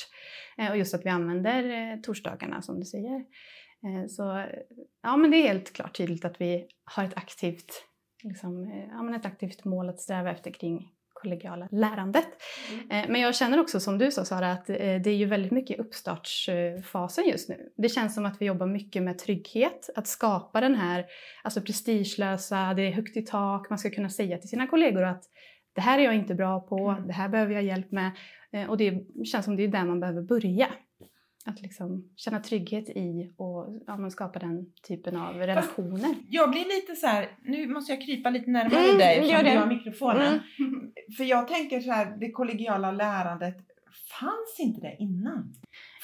Eh, 0.59 0.70
och 0.70 0.76
just 0.76 0.94
att 0.94 1.05
vi 1.05 1.11
använder 1.11 1.64
eh, 1.92 2.00
torsdagarna 2.00 2.62
som 2.62 2.81
du 2.81 2.87
säger. 2.87 3.24
Eh, 3.85 4.07
så 4.09 4.45
ja, 5.03 5.16
men 5.16 5.31
det 5.31 5.37
är 5.37 5.49
helt 5.49 5.73
klart 5.73 5.97
tydligt 5.97 6.25
att 6.25 6.40
vi 6.40 6.66
har 6.85 7.05
ett 7.05 7.16
aktivt, 7.16 7.85
liksom, 8.23 8.64
eh, 8.64 8.88
ja, 8.90 9.03
men 9.03 9.14
ett 9.14 9.27
aktivt 9.27 9.64
mål 9.64 9.88
att 9.88 10.01
sträva 10.01 10.31
efter 10.31 10.51
kring 10.51 10.88
kollegiala 11.14 11.68
lärandet. 11.71 12.29
Eh, 12.90 13.05
Men 13.09 13.21
jag 13.21 13.35
känner 13.35 13.61
också 13.61 13.81
som 13.81 13.99
du 13.99 14.11
sa 14.11 14.25
Sara 14.25 14.53
att 14.53 14.66
det 14.66 15.07
är 15.07 15.14
ju 15.14 15.27
väldigt 15.27 15.53
mycket 15.53 15.81
uppstartsfasen 15.81 17.25
just 17.25 17.49
nu. 17.49 17.73
Det 17.77 17.88
känns 17.88 18.14
som 18.14 18.27
att 18.27 18.40
vi 18.40 18.47
jobbar 18.47 18.66
mycket 18.66 19.03
med 19.03 19.18
trygghet, 19.18 19.90
att 19.95 20.07
skapa 20.07 20.61
den 20.61 20.75
här 20.75 21.07
alltså 21.42 21.61
prestigelösa, 21.61 22.75
det 22.75 22.83
är 22.83 22.92
högt 22.92 23.16
i 23.16 23.23
tak, 23.23 23.71
man 23.71 23.79
ska 23.79 23.90
kunna 23.90 24.11
säga 24.11 24.38
till 24.38 24.49
sina 24.49 24.66
kollegor 24.66 25.03
att 25.03 25.25
det 25.75 25.81
här 25.81 25.99
är 25.99 26.03
jag 26.03 26.14
inte 26.14 26.35
bra 26.35 26.61
på, 26.61 27.03
det 27.07 27.12
här 27.12 27.29
behöver 27.29 27.55
jag 27.55 27.62
hjälp 27.62 27.92
med. 27.92 28.11
Och 28.68 28.77
det 28.77 29.05
känns 29.25 29.45
som 29.45 29.57
det 29.57 29.62
är 29.62 29.68
där 29.68 29.85
man 29.85 30.01
behöver 30.01 30.23
börja. 30.23 30.68
Att 31.44 31.62
liksom 31.62 32.11
känna 32.16 32.40
trygghet 32.40 32.88
i 32.88 33.33
och 33.37 33.83
ja, 33.87 34.11
skapa 34.11 34.38
den 34.38 34.66
typen 34.88 35.16
av 35.16 35.35
relationer. 35.35 36.14
Jag 36.28 36.50
blir 36.50 36.64
lite 36.64 36.96
så 36.96 37.07
här, 37.07 37.28
nu 37.42 37.66
måste 37.66 37.92
jag 37.92 38.02
krypa 38.02 38.31
lite 38.31 38.50
närmare 38.50 38.85
Mm, 38.85 38.98
dig 38.98 39.18
eftersom 39.18 39.44
du 39.44 39.59
har 39.59 39.66
mikrofonen. 39.66 40.40
Mm. 40.59 40.92
För 41.16 41.24
jag 41.24 41.48
tänker 41.48 41.81
så 41.81 41.90
här, 41.90 42.16
det 42.20 42.31
kollegiala 42.31 42.92
lärandet, 42.92 43.57
fanns 44.20 44.57
inte 44.59 44.81
det 44.81 44.96
innan? 44.98 45.55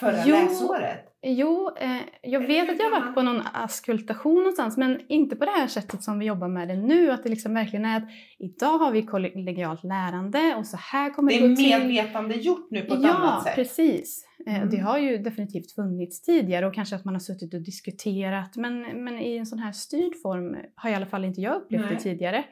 Förra 0.01 0.23
Jo. 0.27 0.35
läsåret? 0.37 1.05
Jo, 1.23 1.71
eh, 1.81 1.97
jag 2.23 2.41
vet 2.41 2.71
att 2.71 2.79
jag 2.79 2.91
har 2.91 3.01
varit 3.01 3.15
på 3.15 3.23
någon 3.23 3.43
askultation 3.53 4.35
någonstans 4.39 4.77
men 4.77 5.01
inte 5.09 5.37
på 5.37 5.45
det 5.45 5.51
här 5.51 5.67
sättet 5.67 6.03
som 6.03 6.19
vi 6.19 6.27
jobbar 6.27 6.49
med 6.49 6.69
det 6.69 6.77
nu. 6.77 7.11
Att 7.11 7.23
det 7.23 7.29
liksom 7.29 7.55
verkligen 7.55 7.85
är 7.85 7.97
att 7.97 8.09
idag 8.39 8.79
har 8.79 8.91
vi 8.93 9.03
kollegialt 9.03 9.85
lärande 9.85 10.55
och 10.59 10.67
så 10.67 10.77
här 10.77 11.11
kommer 11.11 11.33
Det 11.33 11.39
det, 11.39 11.45
är 11.45 11.49
gå 11.49 11.57
till. 11.57 11.89
medvetande 11.89 12.35
gjort 12.35 12.71
nu 12.71 12.83
på 12.83 12.95
ett 12.95 13.03
ja, 13.03 13.15
annat 13.15 13.45
sätt. 13.45 13.55
precis. 13.55 14.25
Eh, 14.25 14.29
Mm. 14.57 14.71
Det 14.71 14.77
har 14.77 14.99
ju 14.99 15.19
definitivt 15.19 15.73
funnits 15.75 16.23
tidigare 16.23 16.67
och 16.67 16.75
kanske 16.75 16.97
att 16.97 17.05
man 17.05 17.15
har 17.15 17.21
suttit 17.21 17.55
och 17.55 17.61
diskuterat 17.61 18.57
men, 18.57 18.81
men 19.05 19.19
i 19.19 19.37
en 19.37 19.47
sån 19.47 19.59
här 19.59 19.73
styrd 19.73 20.13
form 20.23 20.57
har 20.75 20.91
i 20.91 20.95
alla 20.95 21.07
fall 21.07 21.25
inte 21.25 21.41
jag 21.41 21.57
upplevt 21.57 21.83
Nej. 21.85 21.95
det 21.95 22.01
tidigare. 22.01 22.45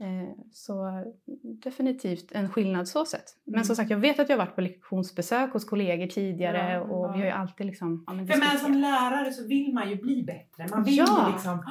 Eh, 0.00 0.28
Så 0.52 1.04
definitivt 1.64 2.32
en 2.32 2.48
skillnad 2.48 2.88
så 2.88 3.04
sett. 3.04 3.24
Men 3.44 3.54
Mm. 3.54 3.64
som 3.64 3.76
sagt, 3.76 3.90
jag 3.90 3.98
vet 3.98 4.18
att 4.20 4.28
jag 4.28 4.36
har 4.38 4.44
varit 4.46 4.54
på 4.54 4.60
lektionsbesök 4.60 5.52
hos 5.52 5.64
kollegor 5.64 6.06
tidigare 6.06 6.72
Ja, 6.72 6.80
och 6.80 7.06
ja. 7.08 7.12
vi 7.12 7.18
har 7.18 7.26
ju 7.26 7.30
alltid 7.32 7.66
liksom 7.66 8.04
ja, 8.06 8.12
men 8.12 8.26
För 8.28 8.38
men 8.38 8.58
som 8.58 8.72
lärare 8.72 9.32
så 9.32 9.46
vill 9.46 9.74
man 9.74 9.90
ju 9.90 9.96
bli 9.96 10.22
bättre. 10.22 10.66
Man 10.76 10.84
vill 10.84 10.96
Ja. 10.96 11.26
ju 11.26 11.32
liksom... 11.32 11.64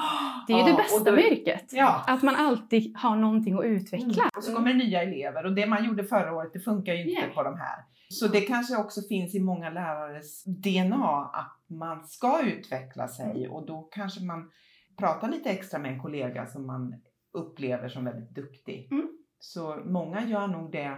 Det 0.48 0.54
är 0.54 0.58
ju 0.58 0.64
det 0.72 0.78
bästa 0.78 1.04
då- 1.04 1.12
med 1.16 1.24
yrket. 1.32 1.66
Ja. 1.72 2.04
Att 2.08 2.24
man 2.24 2.36
alltid 2.36 2.98
har 2.98 3.16
någonting 3.16 3.58
att 3.60 3.66
utveckla. 3.66 4.06
Mm. 4.24 4.30
Och 4.38 4.44
så 4.44 4.56
kommer 4.56 4.74
nya 4.74 5.04
elever 5.04 5.46
och 5.46 5.54
det 5.56 5.66
man 5.68 5.86
gjorde 5.86 6.04
förra 6.04 6.34
året 6.34 6.54
det 6.54 6.60
funkar 6.60 6.94
ju 6.94 7.10
inte 7.10 7.22
Nej. 7.22 7.34
på 7.36 7.44
de 7.44 7.58
här. 7.58 7.84
Så 8.10 8.28
det 8.28 8.42
kanske 8.42 8.78
också 8.78 9.02
finns 9.10 9.36
i 9.36 9.40
många 9.40 9.70
lärares 9.70 10.44
DNA 10.46 11.30
att 11.34 11.58
man 11.78 12.08
ska 12.08 12.42
utveckla 12.44 13.08
sig 13.08 13.48
och 13.50 13.66
då 13.66 13.82
kanske 13.92 14.24
man 14.24 14.52
pratar 14.98 15.30
lite 15.30 15.50
extra 15.50 15.80
med 15.80 15.92
en 15.94 16.00
kollega 16.00 16.46
som 16.46 16.68
man 16.68 16.96
upplever 17.34 17.90
som 17.90 18.06
väldigt 18.06 18.30
duktig. 18.36 18.88
Mm. 18.92 19.08
Så 19.40 19.76
många 19.86 20.26
gör 20.26 20.48
nog 20.48 20.72
det 20.72 20.98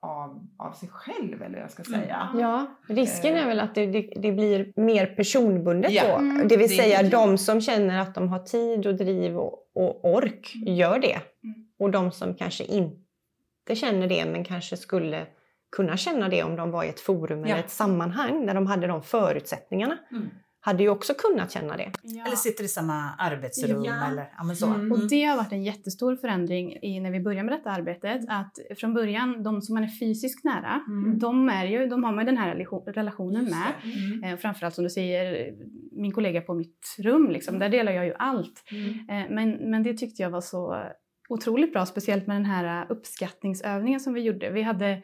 av, 0.00 0.46
av 0.58 0.72
sig 0.72 0.88
själv 0.88 1.42
eller 1.42 1.58
jag 1.58 1.70
ska 1.70 1.82
Mm. 1.82 2.00
säga. 2.00 2.28
Ja, 2.38 2.66
risken 2.88 3.34
är 3.36 3.46
väl 3.46 3.60
att 3.60 3.74
det, 3.74 3.86
det, 3.86 4.12
det 4.16 4.32
blir 4.32 4.72
mer 4.76 5.06
personbundet 5.06 5.92
Ja. 5.92 6.02
då. 6.08 6.14
Mm. 6.18 6.48
Det 6.48 6.56
vill 6.56 6.68
Det- 6.68 6.74
säga 6.74 7.02
de 7.02 7.38
som 7.38 7.60
känner 7.60 8.00
att 8.00 8.14
de 8.14 8.28
har 8.28 8.38
tid 8.38 8.86
och 8.86 8.94
driv 8.94 9.38
och, 9.38 9.70
och 9.74 10.04
ork 10.14 10.52
gör 10.66 10.98
det. 10.98 11.14
Mm. 11.44 11.66
Och 11.78 11.90
de 11.90 12.10
som 12.12 12.34
kanske 12.34 12.64
inte 12.64 13.74
känner 13.74 14.06
det 14.06 14.24
men 14.26 14.44
kanske 14.44 14.76
skulle 14.76 15.26
kunna 15.76 15.96
känna 15.96 16.28
det 16.28 16.42
om 16.42 16.56
de 16.56 16.70
var 16.70 16.84
i 16.84 16.88
ett 16.88 17.00
forum 17.00 17.40
Ja. 17.40 17.46
eller 17.46 17.58
ett 17.64 17.70
sammanhang 17.70 18.46
där 18.46 18.54
de 18.54 18.66
hade 18.66 18.86
de 18.86 19.02
förutsättningarna. 19.02 19.98
Mm. 20.58 20.74
Hade 20.74 20.82
ju 20.82 20.88
också 20.88 21.14
kunnat 21.14 21.50
känna 21.52 21.76
det. 21.76 21.92
Ja. 22.02 22.26
Eller 22.26 22.36
sitter 22.36 22.64
i 22.64 22.68
samma 22.68 23.10
arbetsrum 23.18 23.84
Ja. 23.84 24.06
eller 24.10 24.28
ja, 24.38 24.44
men 24.44 24.56
så. 24.56 24.66
Mm. 24.66 24.92
Och 24.92 25.08
det 25.08 25.24
har 25.24 25.36
varit 25.36 25.52
en 25.52 25.62
jättestor 25.62 26.16
förändring 26.16 26.72
i, 26.82 27.00
när 27.00 27.10
vi 27.10 27.20
började 27.20 27.42
med 27.50 27.58
detta 27.58 27.70
arbetet. 27.70 28.20
Att 28.28 28.58
från 28.80 28.94
början, 28.94 29.42
de 29.42 29.62
som 29.62 29.74
man 29.74 29.84
är 29.84 29.88
fysiskt 29.88 30.44
nära, 30.44 30.80
Mm. 30.88 31.18
de, 31.18 31.48
är 31.48 31.64
ju, 31.66 31.86
de 31.86 32.04
har 32.04 32.12
man 32.12 32.24
ju 32.24 32.26
den 32.26 32.36
här 32.36 32.54
relation- 32.54 32.92
relationen 32.92 33.42
Just 33.44 33.56
med. 33.56 33.72
Mm. 33.84 34.24
Eh, 34.34 34.38
framförallt 34.38 34.74
som 34.74 34.84
du 34.84 34.90
säger, 34.90 35.52
min 35.92 36.12
kollega 36.12 36.40
på 36.40 36.54
mitt 36.54 36.96
rum, 36.98 37.30
liksom, 37.30 37.58
där 37.58 37.68
delar 37.68 37.92
jag 37.92 38.06
ju 38.06 38.14
allt. 38.18 38.62
Mm. 38.70 38.90
Eh, 39.24 39.34
men, 39.34 39.70
men 39.70 39.82
det 39.82 39.94
tyckte 39.94 40.22
jag 40.22 40.30
var 40.30 40.40
så 40.40 40.82
otroligt 41.28 41.72
bra, 41.72 41.86
speciellt 41.86 42.26
med 42.26 42.36
den 42.36 42.44
här 42.44 42.86
uppskattningsövningen 42.88 44.00
som 44.00 44.14
vi 44.14 44.20
gjorde. 44.20 44.50
Vi 44.50 44.62
hade 44.62 44.86
mm, 44.86 45.02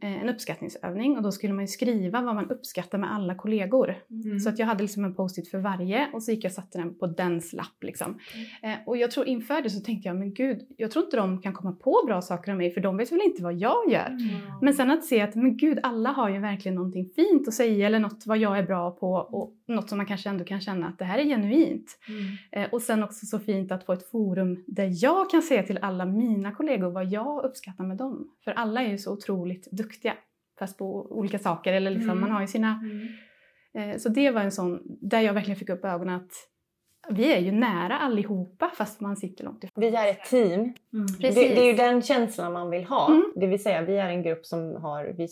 en 0.00 0.28
uppskattningsövning 0.28 1.16
och 1.16 1.22
då 1.22 1.32
skulle 1.32 1.52
man 1.52 1.64
ju 1.64 1.68
skriva 1.68 2.22
vad 2.22 2.34
man 2.34 2.50
uppskattar 2.50 2.98
med 2.98 3.12
alla 3.12 3.34
kollegor. 3.34 3.94
Mm. 4.10 4.38
Så 4.38 4.48
att 4.48 4.58
jag 4.58 4.66
hade 4.66 4.82
liksom 4.82 5.04
en 5.04 5.14
post-it 5.14 5.50
för 5.50 5.58
varje 5.58 6.08
och 6.12 6.22
så 6.22 6.30
gick 6.30 6.44
jag 6.44 6.50
och 6.50 6.54
satte 6.54 6.78
den 6.78 6.98
på 6.98 7.06
dens 7.06 7.52
lapp. 7.52 7.82
Liksom. 7.82 8.18
Eh, 8.62 8.74
och 8.86 8.96
jag 8.96 9.10
tror 9.10 9.26
inför 9.26 9.62
det 9.62 9.70
så 9.70 9.80
tänkte 9.80 10.08
jag, 10.08 10.16
men 10.16 10.34
gud, 10.34 10.66
jag 10.76 10.90
tror 10.90 11.04
inte 11.04 11.16
de 11.16 11.42
kan 11.42 11.52
komma 11.52 11.72
på 11.72 12.02
bra 12.06 12.22
saker 12.22 12.52
om 12.52 12.58
mig 12.58 12.70
för 12.70 12.80
de 12.80 12.96
vet 12.96 13.12
väl 13.12 13.20
inte 13.24 13.42
vad 13.42 13.54
jag 13.54 13.90
gör. 13.90 14.16
Men 14.62 14.74
sen 14.74 14.90
att 14.90 15.04
se 15.04 15.20
att, 15.20 15.34
men 15.34 15.56
gud, 15.56 15.78
alla 15.82 16.10
har 16.10 16.28
ju 16.28 16.38
verkligen 16.38 16.74
någonting 16.74 17.10
fint 17.16 17.48
att 17.48 17.54
säga 17.54 17.86
eller 17.86 17.98
något 17.98 18.26
vad 18.26 18.38
jag 18.38 18.58
är 18.58 18.62
bra 18.62 18.90
på 18.90 19.12
och 19.12 19.54
något 19.68 19.88
som 19.88 19.98
man 19.98 20.06
kanske 20.06 20.28
ändå 20.28 20.44
kan 20.44 20.60
känna 20.60 20.86
att 20.86 20.98
det 20.98 21.04
här 21.04 21.18
är 21.18 21.24
genuint. 21.24 21.98
Mm. 22.08 22.64
Eh, 22.64 22.72
och 22.72 22.82
sen 22.82 23.02
också 23.02 23.26
så 23.26 23.38
fint 23.38 23.72
att 23.72 23.84
få 23.84 23.92
ett 23.92 24.10
forum 24.10 24.64
där 24.66 24.90
jag 25.02 25.30
kan 25.30 25.42
säga 25.42 25.62
till 25.62 25.78
alla 25.82 26.06
mina 26.06 26.52
kollegor 26.52 26.90
vad 26.90 27.06
jag 27.06 27.44
uppskattar 27.44 27.84
med 27.84 27.96
dem. 27.96 28.30
För 28.44 28.50
alla 28.50 28.82
är 28.82 28.90
ju 28.90 28.98
så 28.98 29.12
otroligt 29.12 29.59
duktiga, 29.70 30.14
fast 30.58 30.78
på 30.78 31.06
olika 31.18 31.38
saker. 31.38 31.72
Eller 31.72 31.90
liksom, 31.90 32.10
Mm. 32.10 32.20
man 32.20 32.30
har 32.30 32.40
ju 32.40 32.46
sina... 32.46 32.80
Eh, 33.74 33.96
så 33.98 34.08
det 34.08 34.30
var 34.30 34.40
en 34.40 34.52
sån, 34.52 34.80
där 34.84 35.20
jag 35.20 35.32
verkligen 35.34 35.58
fick 35.58 35.68
upp 35.68 35.84
ögonen 35.84 36.14
att 36.14 36.32
vi 37.10 37.32
är 37.32 37.38
ju 37.40 37.52
nära 37.52 37.98
allihopa 37.98 38.70
fast 38.76 39.00
man 39.00 39.16
sitter 39.16 39.44
långt 39.44 39.64
ifrån. 39.64 39.80
Vi 39.80 39.94
är 39.96 40.10
ett 40.10 40.24
team. 40.24 40.60
Mm. 40.60 40.74
Det, 40.92 41.12
Precis. 41.20 41.34
det 41.34 41.60
är 41.60 41.66
ju 41.66 41.72
den 41.76 42.02
känslan 42.02 42.52
man 42.52 42.70
vill 42.70 42.84
ha. 42.84 43.08
Mm. 43.08 43.32
Det 43.36 43.46
vill 43.46 43.62
säga 43.62 43.82
vi 43.82 43.96
är 43.96 44.08
en 44.08 44.22
grupp 44.22 44.46
som 44.46 44.76
har 44.82 45.04
vi, 45.16 45.28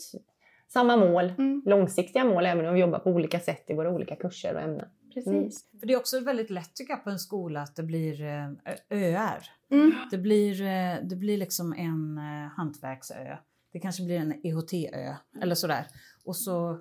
samma 0.67 0.97
mål, 0.97 1.33
Mm, 1.37 1.61
långsiktiga 1.65 2.25
mål 2.25 2.45
även 2.45 2.65
om 2.65 2.73
vi 2.73 2.79
jobbar 2.79 2.99
på 2.99 3.09
olika 3.09 3.39
sätt 3.39 3.63
i 3.69 3.73
våra 3.73 3.89
olika 3.91 4.15
kurser 4.15 4.55
och 4.55 4.61
ämnen. 4.61 4.85
precis. 5.13 5.65
För 5.79 5.87
det 5.87 5.93
är 5.93 5.97
också 5.97 6.19
väldigt 6.19 6.49
lätt 6.49 6.75
tycker 6.75 6.93
jag 6.93 7.03
på 7.03 7.09
en 7.09 7.19
skola 7.19 7.61
att 7.61 7.75
det 7.75 7.83
blir 7.83 8.21
eh, 8.21 8.49
öar. 8.89 9.43
Mm. 9.71 9.91
Det 10.11 10.17
blir, 10.17 10.61
eh, 10.61 10.95
det 11.09 11.15
blir 11.15 11.37
liksom 11.37 11.73
en 11.73 12.17
eh, 12.17 12.51
hantverksö. 12.57 13.37
Det 13.71 13.79
kanske 13.79 14.03
blir 14.05 14.17
en 14.19 14.33
EHT-ö 14.43 15.15
eller 15.41 15.55
sådär. 15.55 15.87
Och 16.25 16.35
så 16.35 16.79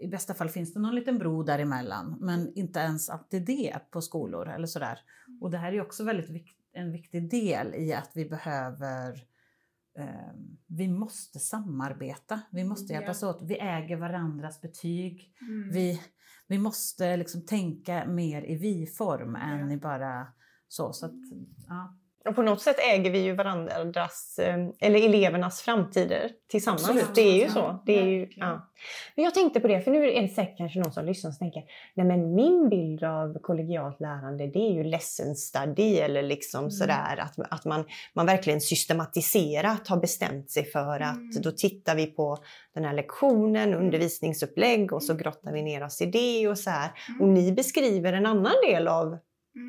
i 0.00 0.06
bästa 0.08 0.34
fall 0.34 0.48
finns 0.48 0.74
det 0.74 0.80
någon 0.80 0.94
liten 0.94 1.18
bro 1.18 1.42
däremellan. 1.42 2.16
Men 2.20 2.52
inte 2.54 2.80
ens 2.80 3.10
alltid 3.10 3.46
det 3.46 3.78
på 3.90 4.00
skolor 4.00 4.48
eller 4.48 4.66
sådär. 4.66 4.98
Och 5.40 5.50
det 5.50 5.58
här 5.58 5.72
är 5.72 5.80
också 5.80 6.04
väldigt 6.04 6.30
vik- 6.30 6.56
en 6.72 6.92
viktig 6.92 7.30
del 7.30 7.74
i 7.74 7.92
att 7.94 8.10
vi 8.14 8.24
behöver 8.28 9.12
eh, 9.98 10.32
vi 10.66 10.88
måste 10.88 11.38
samarbeta, 11.38 12.40
vi 12.50 12.64
måste 12.64 12.92
hjälpas 12.92 13.22
åt. 13.22 13.38
Vi 13.42 13.58
äger 13.58 13.96
varandras 13.96 14.60
betyg. 14.60 15.32
Mm. 15.40 15.70
Vi, 15.72 16.00
vi 16.46 16.58
måste 16.58 17.16
liksom 17.16 17.46
tänka 17.46 18.06
mer 18.06 18.42
i 18.42 18.54
vi-form 18.56 19.36
än 19.36 19.68
Ja. 19.68 19.74
i 19.74 19.76
bara 19.76 20.26
så. 20.68 20.92
så 20.92 21.06
att, 21.06 21.12
ja. 21.68 21.96
Och 22.28 22.34
på 22.34 22.42
något 22.42 22.60
sätt 22.62 22.76
äger 22.92 23.10
vi 23.10 23.18
ju 23.18 23.32
varandras, 23.32 24.38
eh, 24.38 24.56
eller 24.80 25.04
elevernas 25.06 25.60
framtider 25.62 26.30
tillsammans. 26.50 26.88
Absolut. 26.88 27.14
Det 27.14 27.20
är 27.20 27.42
ju 27.44 27.48
så. 27.48 27.82
Det 27.86 27.98
är 27.98 28.04
ju, 28.04 28.28
ja. 28.36 28.70
Men 29.16 29.24
jag 29.24 29.34
tänkte 29.34 29.60
på 29.60 29.68
det, 29.68 29.80
för 29.80 29.90
nu 29.90 30.10
är 30.10 30.22
det 30.22 30.28
säkert 30.28 30.56
kanske 30.58 30.78
någon 30.78 30.92
som 30.92 31.04
lyssnar 31.06 31.30
som 31.30 31.38
tänker 31.38 31.62
Nej 31.94 32.06
men 32.06 32.34
min 32.34 32.68
bild 32.68 33.04
av 33.04 33.38
kollegialt 33.42 34.00
lärande 34.00 34.46
det 34.46 34.58
är 34.58 34.72
ju 34.72 34.84
lesson 34.84 35.34
study 35.34 35.96
eller 35.96 36.22
liksom 36.22 36.60
Mm. 36.60 36.70
sådär 36.70 37.16
att, 37.18 37.52
att 37.52 37.64
man, 37.64 37.84
man 38.14 38.26
verkligen 38.26 38.60
systematiserat 38.60 39.88
har 39.88 39.96
bestämt 39.96 40.50
sig 40.50 40.64
för 40.64 41.00
att 41.00 41.16
Mm. 41.16 41.42
då 41.42 41.50
tittar 41.50 41.94
vi 41.94 42.06
på 42.06 42.38
den 42.74 42.84
här 42.84 42.94
lektionen, 42.94 43.74
undervisningsupplägg 43.74 44.92
och 44.92 45.02
så 45.02 45.14
grottar 45.14 45.52
vi 45.52 45.62
ner 45.62 45.84
oss 45.84 46.02
i 46.02 46.06
det 46.06 46.48
och 46.48 46.58
så 46.58 46.70
här. 46.70 46.90
Och 47.20 47.28
ni 47.28 47.52
beskriver 47.52 48.12
en 48.12 48.26
annan 48.26 48.54
del 48.66 48.88
av 48.88 49.18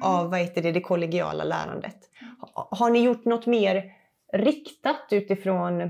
av 0.04 0.30
vad 0.30 0.40
heter 0.40 0.62
det, 0.62 0.72
det 0.72 0.82
kollegiala 0.82 1.44
lärandet. 1.44 1.96
Ha- 2.42 2.68
Har 2.72 2.90
ni 2.90 3.00
gjort 3.04 3.26
något 3.26 3.46
mer 3.46 3.84
riktat 4.34 5.08
utifrån 5.12 5.90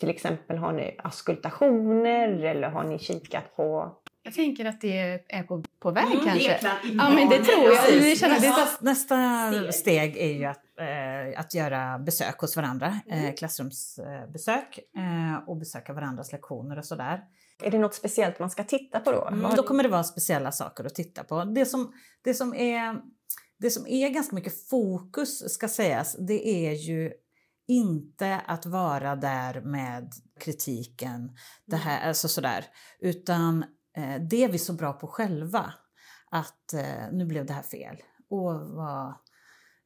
till 0.00 0.10
exempel 0.10 0.58
har 0.58 0.72
ni 0.72 0.94
askultationer 0.98 2.28
eller 2.44 2.68
har 2.68 2.84
ni 2.84 2.98
kikat 2.98 3.56
på 3.56 3.96
Jag 4.22 4.34
tänker 4.34 4.64
att 4.64 4.80
det 4.80 5.24
är 5.28 5.42
på, 5.42 5.64
på 5.80 5.90
väg 5.90 6.04
Mm, 6.04 6.24
kanske. 6.24 6.58
Ja, 6.98 7.10
men 7.10 7.28
det 7.28 7.38
tror 7.44 7.64
jag. 7.72 7.92
Vi 8.00 8.16
känner 8.16 8.40
det 8.40 8.46
är 8.46 8.50
nästa, 8.50 8.84
nästa 8.84 9.52
steg. 9.72 9.74
steg. 9.74 10.16
är 10.16 10.32
ju 10.32 10.44
att, 10.44 10.62
eh, 10.80 11.40
att 11.40 11.54
göra 11.54 11.98
besök 11.98 12.38
hos 12.40 12.56
varandra, 12.56 13.00
eh, 13.10 13.34
klassrumsbesök 13.34 14.78
eh, 14.96 15.48
och 15.48 15.56
besöka 15.56 15.92
varandras 15.92 16.32
lektioner 16.32 16.78
och 16.78 16.84
sådär. 16.84 17.20
Är 17.62 17.70
det 17.70 17.78
något 17.78 17.94
speciellt 17.94 18.38
man 18.38 18.50
ska 18.50 18.64
titta 18.64 19.00
på 19.00 19.12
då? 19.12 19.28
Mm, 19.28 19.54
då 19.56 19.62
kommer 19.62 19.82
det 19.82 19.88
vara 19.88 20.04
speciella 20.04 20.52
saker 20.52 20.84
att 20.84 20.94
titta 20.94 21.24
på. 21.24 21.44
Det 21.44 21.66
som, 21.66 21.92
det 22.24 22.34
som, 22.34 22.54
är, 22.54 22.96
det 23.58 23.70
som 23.70 23.86
är 23.86 24.08
ganska 24.08 24.34
mycket 24.34 24.68
fokus, 24.68 25.52
ska 25.52 25.68
sägas, 25.68 26.16
det 26.26 26.48
är 26.48 26.72
ju 26.72 27.12
inte 27.68 28.36
att 28.36 28.66
vara 28.66 29.16
där 29.16 29.60
med 29.60 30.12
kritiken, 30.40 31.36
det 31.66 31.76
här, 31.76 32.08
alltså 32.08 32.28
sådär, 32.28 32.64
utan 33.00 33.62
eh, 33.96 34.22
det 34.30 34.44
är 34.44 34.48
vi 34.48 34.58
så 34.58 34.72
bra 34.72 34.92
på 34.92 35.06
själva. 35.06 35.74
Att 36.30 36.72
eh, 36.74 37.12
nu 37.12 37.26
blev 37.26 37.46
det 37.46 37.52
här 37.52 37.62
fel. 37.62 37.96
Och 38.30 38.60
vad, 38.60 39.08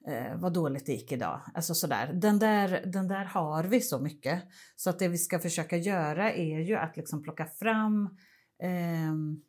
eh, 0.08 0.36
vad 0.36 0.52
dåligt 0.52 0.86
det 0.86 0.92
gick 0.92 1.12
idag. 1.12 1.40
Alltså 1.54 1.74
sådär. 1.74 2.12
Den, 2.12 2.38
där, 2.38 2.82
den 2.86 3.08
där 3.08 3.24
har 3.24 3.64
vi 3.64 3.80
så 3.80 3.98
mycket. 3.98 4.42
Så 4.76 4.90
att 4.90 4.98
det 4.98 5.08
vi 5.08 5.18
ska 5.18 5.38
försöka 5.38 5.76
göra 5.76 6.32
är 6.32 6.58
ju 6.60 6.76
att 6.76 6.96
liksom 6.96 7.22
plocka 7.22 7.46
fram 7.46 8.16
ehm, 8.62 9.42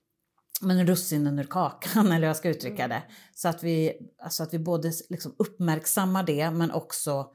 men 0.61 0.87
russinen 0.87 1.39
ur 1.39 1.43
kakan, 1.43 2.05
eller 2.05 2.19
hur 2.19 2.27
jag 2.27 2.37
ska 2.37 2.49
uttrycka 2.49 2.87
det. 2.87 3.03
Så 3.35 3.49
att 3.49 3.63
vi, 3.63 3.93
alltså 4.23 4.43
att 4.43 4.53
vi 4.53 4.59
både 4.59 4.91
liksom 5.09 5.35
uppmärksammar 5.37 6.23
det 6.23 6.51
men 6.51 6.71
också 6.71 7.31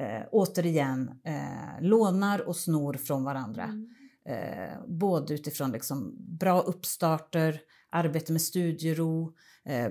eh, 0.00 0.26
återigen 0.32 1.10
eh, 1.24 1.80
lånar 1.82 2.48
och 2.48 2.56
snor 2.56 2.94
från 2.94 3.24
varandra. 3.24 3.70
Eh, 4.28 4.84
både 4.86 5.34
utifrån 5.34 5.72
liksom 5.72 6.16
bra 6.38 6.60
uppstarter, 6.60 7.60
arbete 7.90 8.32
med 8.32 8.42
studiero, 8.42 9.34
eh, 9.64 9.88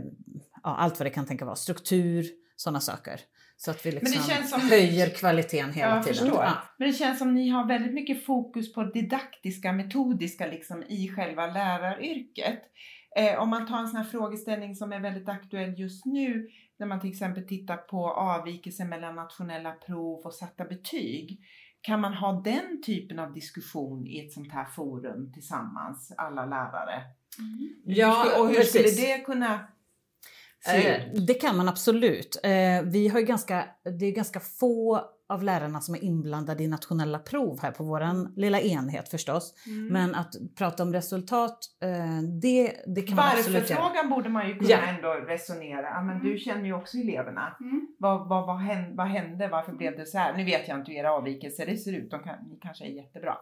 ja, 0.64 0.76
allt 0.76 1.00
vad 1.00 1.06
det 1.06 1.10
kan 1.10 1.26
tänka 1.26 1.46
vara, 1.46 1.56
struktur, 1.56 2.26
sådana 2.56 2.80
saker. 2.80 3.22
Så 3.62 3.72
att 3.72 3.86
vi 3.86 3.92
det 3.92 4.00
liksom 4.04 4.24
känns 4.24 4.50
som- 4.50 4.62
höjer 4.62 5.10
kvaliteten 5.10 5.74
hela 5.74 5.96
Jag 5.96 6.04
tiden. 6.04 6.18
förstår. 6.20 6.44
Ja. 6.44 6.58
Men 6.78 6.88
det 6.88 6.94
känns 6.94 7.20
som 7.20 7.34
ni 7.34 7.50
har 7.50 7.68
väldigt 7.68 7.94
mycket 7.94 8.26
fokus 8.26 8.74
på 8.74 8.84
didaktiska, 8.84 9.72
metodiska 9.74 10.48
liksom 10.48 10.84
i 10.84 11.08
själva 11.16 11.48
läraryrket. 11.48 12.60
Eh, 13.18 13.40
om 13.42 13.50
man 13.50 13.68
tar 13.68 13.78
en 13.80 13.88
sån 13.88 13.98
här 13.98 14.04
frågeställning 14.04 14.76
som 14.76 14.94
är 14.94 15.00
väldigt 15.00 15.30
aktuell 15.30 15.80
just 15.80 16.06
nu, 16.06 16.48
när 16.80 16.88
man 16.88 17.00
till 17.02 17.10
exempel 17.10 17.48
tittar 17.48 17.78
på 17.78 18.10
avvikelser 18.12 18.86
mellan 18.86 19.16
nationella 19.16 19.72
prov 19.72 20.20
och 20.26 20.34
satta 20.34 20.66
betyg. 20.66 21.40
Kan 21.82 22.02
man 22.02 22.14
ha 22.14 22.42
den 22.42 22.82
typen 22.86 23.20
av 23.20 23.34
diskussion 23.34 24.08
i 24.08 24.26
ett 24.26 24.34
sånt 24.34 24.52
här 24.52 24.66
forum 24.66 25.32
tillsammans, 25.34 26.14
alla 26.18 26.46
lärare? 26.46 27.02
Ja, 27.86 28.24
Hur 28.24 28.30
ska- 28.32 28.42
och 28.42 28.48
hur 28.48 28.56
precis. 28.56 28.96
skulle 28.96 29.08
det 29.08 29.20
kunna 29.24 29.60
Eh, 30.68 31.02
Det 31.28 31.34
kan 31.34 31.58
man 31.58 31.70
absolut. 31.70 32.40
Eh, 32.44 32.82
Vi 32.86 33.08
har 33.14 33.22
ganska, 33.22 33.66
det 34.00 34.06
är 34.06 34.12
ganska 34.12 34.40
få 34.40 35.02
av 35.30 35.44
lärarna 35.44 35.82
som 35.82 35.96
är 35.96 36.04
inblandade 36.04 36.64
i 36.64 36.68
nationella 36.68 37.20
prov 37.20 37.60
här 37.62 37.72
på 37.72 37.84
vår 37.84 38.38
lilla 38.40 38.60
enhet 38.62 39.10
förstås. 39.10 39.54
Mm. 39.68 39.88
Men 39.88 40.16
att 40.16 40.34
prata 40.58 40.84
om 40.84 40.94
resultat, 40.94 41.58
eh, 41.84 42.22
det, 42.42 42.74
det 42.96 43.02
kan 43.02 43.16
man 43.16 43.26
absolut 43.26 43.70
göra. 43.70 43.82
Varför-frågan 43.82 44.10
borde 44.10 44.30
man 44.30 44.48
ju 44.48 44.56
kunna 44.56 44.70
Ja. 44.70 44.78
ändå 44.78 45.14
resonera. 45.14 46.02
Men 46.02 46.24
du 46.24 46.38
känner 46.38 46.66
ju 46.66 46.74
också 46.74 46.98
eleverna. 46.98 47.58
Mm. 47.62 47.88
Vad, 48.00 48.30
vad, 48.30 48.48
vad, 48.48 48.60
hände, 48.60 48.96
vad 48.96 49.08
hände? 49.08 49.48
Varför 49.48 49.72
blev 49.74 49.98
det 49.98 50.06
så 50.06 50.18
här? 50.18 50.38
Nu 50.38 50.44
vet 50.46 50.68
jag 50.68 50.80
inte 50.80 50.92
hur 50.92 51.00
era 51.00 51.12
avvikelser 51.12 51.66
det 51.66 51.78
ser 51.78 51.94
ut. 51.94 52.12
De 52.12 52.24
kan, 52.24 52.36
ni 52.50 52.60
kanske 52.62 52.86
är 52.86 52.90
jättebra. 52.90 53.38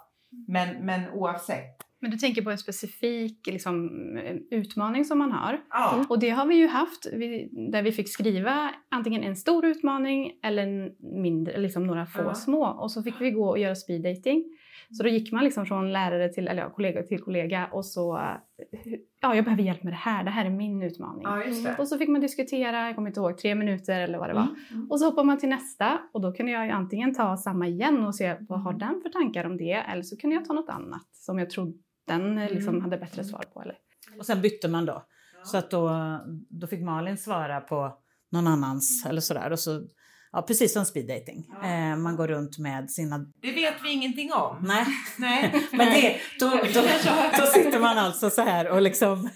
Men, 0.48 0.86
men 0.86 1.10
oavsett. 1.10 1.78
Men 2.00 2.12
du 2.12 2.18
tänker 2.18 2.42
på 2.42 2.52
en 2.52 2.58
specifik 2.58 3.48
liksom, 3.48 3.90
utmaning 4.52 5.06
som 5.06 5.18
man 5.20 5.32
har. 5.32 5.60
Ja. 5.70 6.06
Och 6.10 6.20
det 6.20 6.30
har 6.30 6.46
vi 6.46 6.56
ju 6.56 6.68
haft, 6.68 7.08
vi, 7.14 7.50
där 7.72 7.82
vi 7.84 7.92
fick 7.92 8.10
skriva 8.10 8.72
antingen 8.92 9.24
en 9.24 9.36
stor 9.36 9.66
utmaning 9.66 10.32
eller 10.44 10.64
en 10.64 10.92
mindre, 11.22 11.58
liksom 11.58 11.88
några 11.88 12.06
få 12.06 12.22
Ja. 12.22 12.34
små. 12.34 12.66
Och 12.66 12.92
så 12.92 13.04
fick 13.04 13.22
vi 13.22 13.32
gå 13.32 13.50
och 13.50 13.60
göra 13.60 13.76
speed 13.76 14.04
dating. 14.04 14.44
Så 14.92 15.04
då 15.04 15.10
gick 15.10 15.32
man 15.32 15.44
liksom 15.44 15.66
från 15.66 15.94
lärare 15.94 16.30
till, 16.30 16.48
eller 16.48 16.62
ja, 16.62 16.70
kollega 16.70 17.04
till 17.04 17.20
kollega 17.22 17.70
och 17.72 17.86
så, 17.86 18.18
eh, 18.18 18.24
ja 19.22 19.36
jag 19.36 19.44
behöver 19.46 19.64
hjälp 19.64 19.84
med 19.84 19.94
det 19.94 19.98
här, 19.98 20.24
det 20.24 20.30
här 20.30 20.46
är 20.46 20.50
min 20.50 20.84
utmaning. 20.84 21.22
ja, 21.24 21.44
just 21.44 21.64
det. 21.64 21.76
Och 21.80 21.88
så 21.88 21.98
fick 21.98 22.10
man 22.10 22.22
diskutera, 22.22 22.86
jag 22.86 22.96
kommer 22.96 23.08
inte 23.08 23.20
ihåg, 23.20 23.38
tre 23.38 23.56
minuter 23.56 24.02
eller 24.02 24.18
vad 24.18 24.30
det 24.30 24.34
var. 24.34 24.42
Mm, 24.42 24.56
mm. 24.72 24.92
Och 24.92 25.00
så 25.00 25.06
hoppar 25.06 25.24
man 25.24 25.38
till 25.38 25.50
nästa 25.50 26.00
och 26.14 26.22
då 26.22 26.32
kunde 26.34 26.52
jag 26.52 26.66
ju 26.66 26.72
antingen 26.72 27.14
ta 27.14 27.38
samma 27.38 27.68
igen 27.68 28.06
och 28.06 28.16
se 28.16 28.36
vad 28.50 28.62
har 28.62 28.74
den 28.74 29.02
för 29.02 29.10
tankar 29.10 29.46
om 29.46 29.58
det 29.58 29.72
eller 29.74 30.04
så 30.04 30.18
kunde 30.18 30.36
jag 30.36 30.46
ta 30.46 30.54
något 30.54 30.70
annat 30.70 31.08
som 31.12 31.40
jag 31.40 31.50
trodde 31.50 31.78
den 32.08 32.38
eh, 32.38 32.50
liksom 32.52 32.70
Mm. 32.74 32.82
hade 32.82 32.98
bättre 32.98 33.24
svar 33.24 33.44
på. 33.54 33.62
Eller. 33.62 33.76
Och 34.20 34.26
sen 34.26 34.42
bytte 34.42 34.68
man 34.68 34.86
då. 34.86 35.04
Så 35.44 35.58
att 35.58 35.72
då, 35.72 35.92
då 36.50 36.68
fick 36.68 36.82
Malin 36.82 37.18
svara 37.18 37.62
på 37.62 37.98
någon 38.32 38.48
annans 38.48 39.06
eller 39.06 39.22
sådär. 39.22 39.52
Och 39.52 39.60
så, 39.60 39.82
ja, 40.32 40.42
precis 40.42 40.74
som 40.74 40.86
speed 40.86 41.08
dating. 41.08 41.50
Ja. 41.62 41.68
Eh, 41.68 41.96
man 41.98 42.16
går 42.16 42.28
runt 42.28 42.58
med 42.58 42.92
sina... 42.92 43.18
Det 43.42 43.52
vet 43.52 43.74
vi 43.84 43.92
ingenting 43.92 44.34
om. 44.34 44.58
Nej, 44.68 44.86
Nej. 45.18 45.68
men 45.72 45.88
det, 45.88 46.20
då, 46.40 46.50
då, 46.74 46.82
då 47.40 47.46
sitter 47.46 47.80
man 47.80 47.98
alltså 47.98 48.30
så 48.30 48.42
här 48.42 48.70
och 48.70 48.82
liksom 48.82 49.30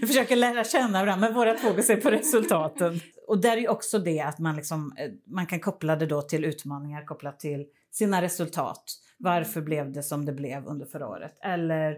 försöker 0.00 0.36
lära 0.36 0.64
känna 0.64 1.04
varandra. 1.04 1.26
Men 1.26 1.34
vårat 1.34 1.60
fokus 1.60 1.90
är 1.90 1.96
på 1.96 2.10
resultaten. 2.10 3.00
Och 3.26 3.38
där 3.40 3.52
är 3.56 3.60
ju 3.60 3.68
också 3.68 3.98
det 3.98 4.20
att 4.20 4.38
man, 4.38 4.56
liksom, 4.56 4.92
eh, 4.98 5.10
man 5.34 5.46
kan 5.46 5.60
koppla 5.60 5.96
det 5.96 6.06
då 6.06 6.22
till 6.22 6.44
utmaningar 6.44 7.04
kopplat 7.04 7.40
till 7.40 7.64
sina 7.92 8.22
resultat. 8.22 8.84
Varför 9.16 9.60
blev 9.62 9.92
det 9.92 10.02
som 10.02 10.24
det 10.24 10.32
blev 10.32 10.66
under 10.66 10.86
förra 10.86 11.08
året? 11.08 11.38
Eller 11.42 11.90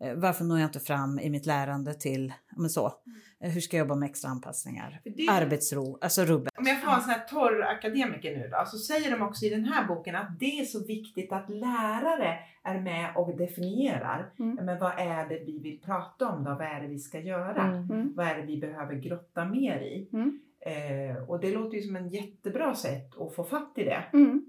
eh, 0.00 0.14
varför 0.14 0.44
når 0.44 0.58
jag 0.58 0.68
inte 0.68 0.80
fram 0.80 1.18
i 1.18 1.30
mitt 1.30 1.46
lärande 1.46 1.94
till, 1.94 2.32
men 2.56 2.70
så. 2.70 2.86
Eh, 3.40 3.50
Hur 3.50 3.60
ska 3.60 3.76
jag 3.76 3.84
jobba 3.84 3.94
med 3.94 4.06
extra 4.10 4.30
anpassningar? 4.30 5.00
För 5.02 5.10
det- 5.10 5.28
Arbetsro, 5.30 5.98
alltså 6.00 6.22
rubbet. 6.24 6.52
Om 6.58 6.64
jag 6.66 6.80
får 6.80 6.86
vara 6.86 6.96
en 6.96 7.02
sån 7.02 7.10
här 7.10 7.24
torr 7.28 7.62
akademiker 7.62 8.36
nu 8.36 8.48
då, 8.48 8.64
så 8.66 8.78
säger 8.78 9.10
de 9.10 9.22
också 9.22 9.44
i 9.46 9.50
den 9.50 9.64
här 9.64 9.86
boken 9.88 10.16
att 10.16 10.38
det 10.40 10.60
är 10.60 10.64
så 10.64 10.84
viktigt 10.86 11.32
att 11.32 11.50
lärare 11.50 12.38
är 12.64 12.80
med 12.80 13.16
och 13.16 13.36
definierar. 13.36 14.32
Mm. 14.38 14.54
Men 14.66 14.78
vad 14.78 14.92
är 14.98 15.28
det 15.28 15.44
vi 15.46 15.58
vill 15.58 15.80
prata 15.80 16.28
om 16.28 16.44
då? 16.44 16.50
Vad 16.50 16.66
är 16.66 16.80
det 16.80 16.88
vi 16.88 16.98
ska 16.98 17.20
göra? 17.20 17.62
Mm. 17.62 17.90
Mm. 17.90 18.12
Vad 18.16 18.26
är 18.26 18.36
det 18.36 18.42
vi 18.46 18.56
behöver 18.60 18.94
grotta 18.94 19.44
mer 19.44 19.78
i? 19.80 20.08
Mm. 20.12 20.40
Eh, 20.66 21.16
och 21.28 21.40
det 21.40 21.52
låter 21.52 21.76
ju 21.76 21.82
som 21.82 21.96
en 21.96 22.08
jättebra 22.08 22.74
sätt 22.74 23.18
att 23.20 23.34
få 23.34 23.44
fatt 23.44 23.72
i 23.76 23.84
det. 23.84 24.04
Mm. 24.12 24.44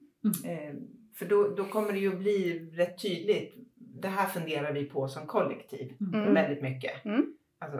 Eh, 0.45 0.75
för 1.17 1.25
då, 1.25 1.55
då 1.55 1.65
kommer 1.65 1.93
det 1.93 1.99
ju 1.99 2.15
bli 2.15 2.59
rätt 2.73 3.01
tydligt. 3.01 3.55
Det 3.75 4.07
här 4.07 4.27
funderar 4.27 4.71
vi 4.71 4.83
på 4.83 5.07
som 5.07 5.27
kollektiv 5.27 5.93
Mm. 6.13 6.33
väldigt 6.33 6.61
mycket. 6.61 7.05
Mm. 7.05 7.25
Alltså 7.59 7.79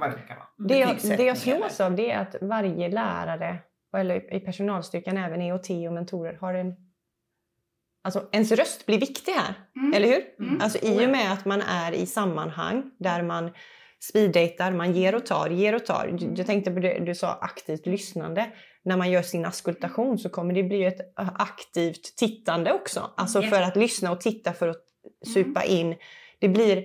vad 0.00 0.10
det 0.10 0.18
kan 0.28 0.36
vara. 0.36 0.68
Det 0.68 0.78
jag, 0.78 0.96
det 1.18 1.24
jag 1.24 1.38
slås 1.38 1.80
av 1.80 1.96
det 1.96 2.10
är 2.10 2.18
att 2.18 2.36
varje 2.40 2.88
lärare, 2.88 3.58
eller 3.96 4.34
i 4.34 4.40
personalstyrkan 4.40 5.16
även 5.16 5.42
EOT 5.42 5.70
och 5.70 5.92
mentorer, 5.92 6.38
har 6.40 6.54
en... 6.54 6.74
Alltså 8.02 8.28
ens 8.32 8.52
röst 8.52 8.86
blir 8.86 9.00
viktig 9.00 9.32
här, 9.32 9.54
Mm. 9.76 9.92
eller 9.94 10.08
hur? 10.08 10.46
Mm. 10.48 10.60
Alltså 10.60 10.78
i 10.86 11.06
och 11.06 11.10
med 11.10 11.32
att 11.32 11.44
man 11.44 11.60
är 11.62 11.92
i 11.92 12.06
sammanhang 12.06 12.90
där 12.98 13.22
man 13.22 13.50
speeddatar, 14.00 14.72
man 14.72 14.92
ger 14.92 15.14
och 15.14 15.26
tar, 15.26 15.50
ger 15.50 15.74
och 15.74 15.86
tar. 15.86 16.18
Jag 16.36 16.46
tänkte 16.46 16.70
på 16.70 16.80
det 16.80 16.98
du 16.98 17.14
sa 17.14 17.32
aktivt 17.32 17.86
lyssnande. 17.86 18.46
När 18.82 18.96
man 18.96 19.10
gör 19.10 19.22
sin 19.22 19.44
askultation 19.44 20.18
så 20.18 20.28
kommer 20.28 20.54
det 20.54 20.62
bli 20.62 20.84
ett 20.84 21.12
aktivt 21.38 22.16
tittande 22.16 22.72
också. 22.72 23.10
Alltså 23.16 23.42
för 23.42 23.62
att 23.62 23.76
lyssna 23.76 24.12
och 24.12 24.20
titta 24.20 24.52
för 24.52 24.68
att 24.68 24.84
supa 25.34 25.64
in. 25.64 25.96
Det 26.38 26.48
blir 26.48 26.84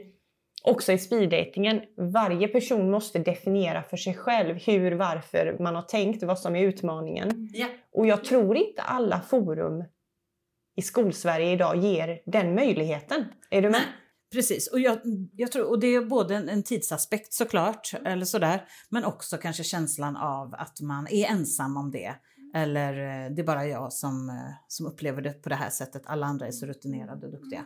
också 0.64 0.92
i 0.92 0.98
speeddatingen, 0.98 1.82
varje 1.98 2.48
person 2.48 2.92
måste 2.92 3.20
definiera 3.20 3.84
för 3.84 3.98
sig 3.98 4.14
själv 4.14 4.56
hur, 4.66 4.92
varför 4.92 5.58
man 5.60 5.76
har 5.76 5.82
tänkt, 5.82 6.24
vad 6.24 6.40
som 6.40 6.56
är 6.56 6.64
utmaningen. 6.64 7.50
Ja. 7.54 7.68
Och 7.92 8.08
jag 8.08 8.24
tror 8.24 8.58
inte 8.58 8.82
alla 8.82 9.22
forum 9.22 9.84
i 10.76 10.82
skolsverige 10.82 11.52
idag 11.52 11.78
ger 11.78 12.22
den 12.26 12.56
möjligheten. 12.56 13.26
Är 13.50 13.62
du 13.62 13.70
med? 13.70 13.82
Precis, 14.36 14.68
och, 14.68 14.80
jag, 14.80 15.00
jag 15.36 15.52
tror, 15.52 15.70
och 15.70 15.80
det 15.80 15.88
är 15.88 16.06
både 16.06 16.36
en, 16.36 16.50
en 16.50 16.64
tidsaspekt 16.64 17.34
såklart, 17.34 17.94
eller 18.06 18.26
sådär, 18.26 18.68
men 18.90 19.06
också 19.06 19.38
kanske 19.38 19.64
känslan 19.64 20.18
av 20.18 20.54
att 20.54 20.82
man 20.82 21.08
är 21.08 21.26
ensam 21.26 21.78
om 21.78 21.92
det. 21.92 22.16
Eller 22.56 22.94
eh, 22.94 23.32
det 23.36 23.42
är 23.42 23.46
bara 23.46 23.68
jag 23.68 23.94
som, 23.94 24.30
eh, 24.30 24.36
som 24.68 24.86
upplever 24.86 25.22
det 25.22 25.34
på 25.34 25.50
det 25.50 25.56
här 25.56 25.70
sättet, 25.70 26.02
alla 26.06 26.26
andra 26.26 26.48
är 26.48 26.52
så 26.52 26.66
rutinerade 26.66 27.26
och 27.26 27.32
duktiga. 27.32 27.66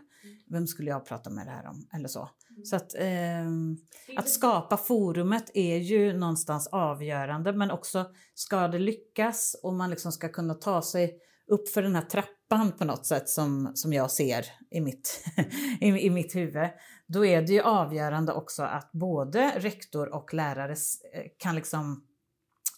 Vem 0.50 0.68
skulle 0.68 0.90
jag 0.90 1.06
prata 1.06 1.30
med 1.30 1.48
det 1.48 1.52
här 1.52 1.68
om? 1.68 1.88
Eller 1.94 2.08
så. 2.08 2.30
Så 2.64 2.76
att, 2.76 2.96
ehm, 2.98 3.78
att 4.18 4.30
skapa 4.30 4.78
forumet 4.78 5.52
är 5.54 5.78
ju 5.78 6.14
någonstans 6.14 6.68
avgörande, 6.68 7.54
men 7.54 7.72
också 7.72 8.06
ska 8.34 8.68
det 8.68 8.80
lyckas 8.80 9.56
och 9.64 9.74
man 9.74 9.90
liksom 9.90 10.12
ska 10.12 10.30
kunna 10.30 10.54
ta 10.54 10.82
sig 10.82 11.18
upp 11.50 11.70
för 11.70 11.82
den 11.82 11.96
här 11.96 12.02
trappan 12.02 12.72
på 12.72 12.86
något 12.86 13.06
sätt 13.06 13.30
som, 13.30 13.72
som 13.76 13.94
jag 13.94 14.12
ser 14.12 14.46
i 14.72 14.82
mitt, 14.82 15.26
i, 15.82 15.86
i 15.88 16.10
mitt 16.10 16.36
huvud. 16.36 16.70
Då 17.08 17.26
är 17.26 17.42
det 17.42 17.54
ju 17.54 17.62
avgörande 17.62 18.34
också 18.34 18.64
att 18.64 18.92
både 18.92 19.52
rektor 19.60 20.14
och 20.14 20.34
lärare 20.34 20.72
eh, 21.14 21.24
kan 21.38 21.56
liksom 21.56 22.06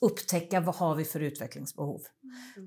upptäcka 0.01 0.59
vad 0.61 0.75
har 0.75 0.95
vi 0.95 1.05
för 1.05 1.19
utvecklingsbehov 1.19 2.01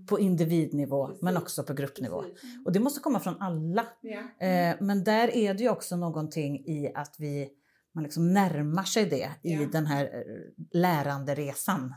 på 0.09 0.20
individnivå 0.20 1.11
men 1.22 1.36
också 1.36 1.62
på 1.64 1.74
gruppnivå. 1.74 2.24
Och 2.64 2.72
det 2.72 2.80
måste 2.80 3.00
komma 3.00 3.20
från 3.20 3.40
alla. 3.40 3.86
Ja. 4.00 4.46
Eh, 4.46 4.76
men 4.80 5.05
där 5.05 5.36
är 5.36 5.55
det 5.55 5.62
ju 5.62 5.68
också 5.70 5.96
någonting 5.96 6.57
i 6.66 6.92
att 6.94 7.14
vi 7.18 7.48
man 7.94 8.05
liksom 8.05 8.32
närmar 8.32 8.82
sig 8.82 9.05
det 9.05 9.30
i 9.42 9.52
Ja. 9.55 9.68
den 9.72 9.86
här 9.86 10.05
eh, 10.05 10.52
läranderesan. 10.72 11.94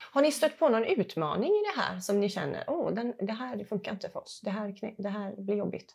Har 0.00 0.22
ni 0.22 0.32
stött 0.32 0.58
på 0.58 0.68
någon 0.68 0.84
utmaning 0.84 1.50
i 1.50 1.62
det 1.74 1.80
här 1.80 2.00
som 2.00 2.20
ni 2.20 2.28
känner, 2.28 2.64
åh, 2.66 2.94
den, 2.94 3.14
det 3.18 3.32
här 3.32 3.64
funkar 3.64 3.92
inte 3.92 4.08
för 4.08 4.20
oss, 4.20 4.40
det 4.44 4.50
här, 4.50 4.94
det 4.98 5.08
här 5.08 5.34
blir 5.36 5.56
jobbigt? 5.56 5.94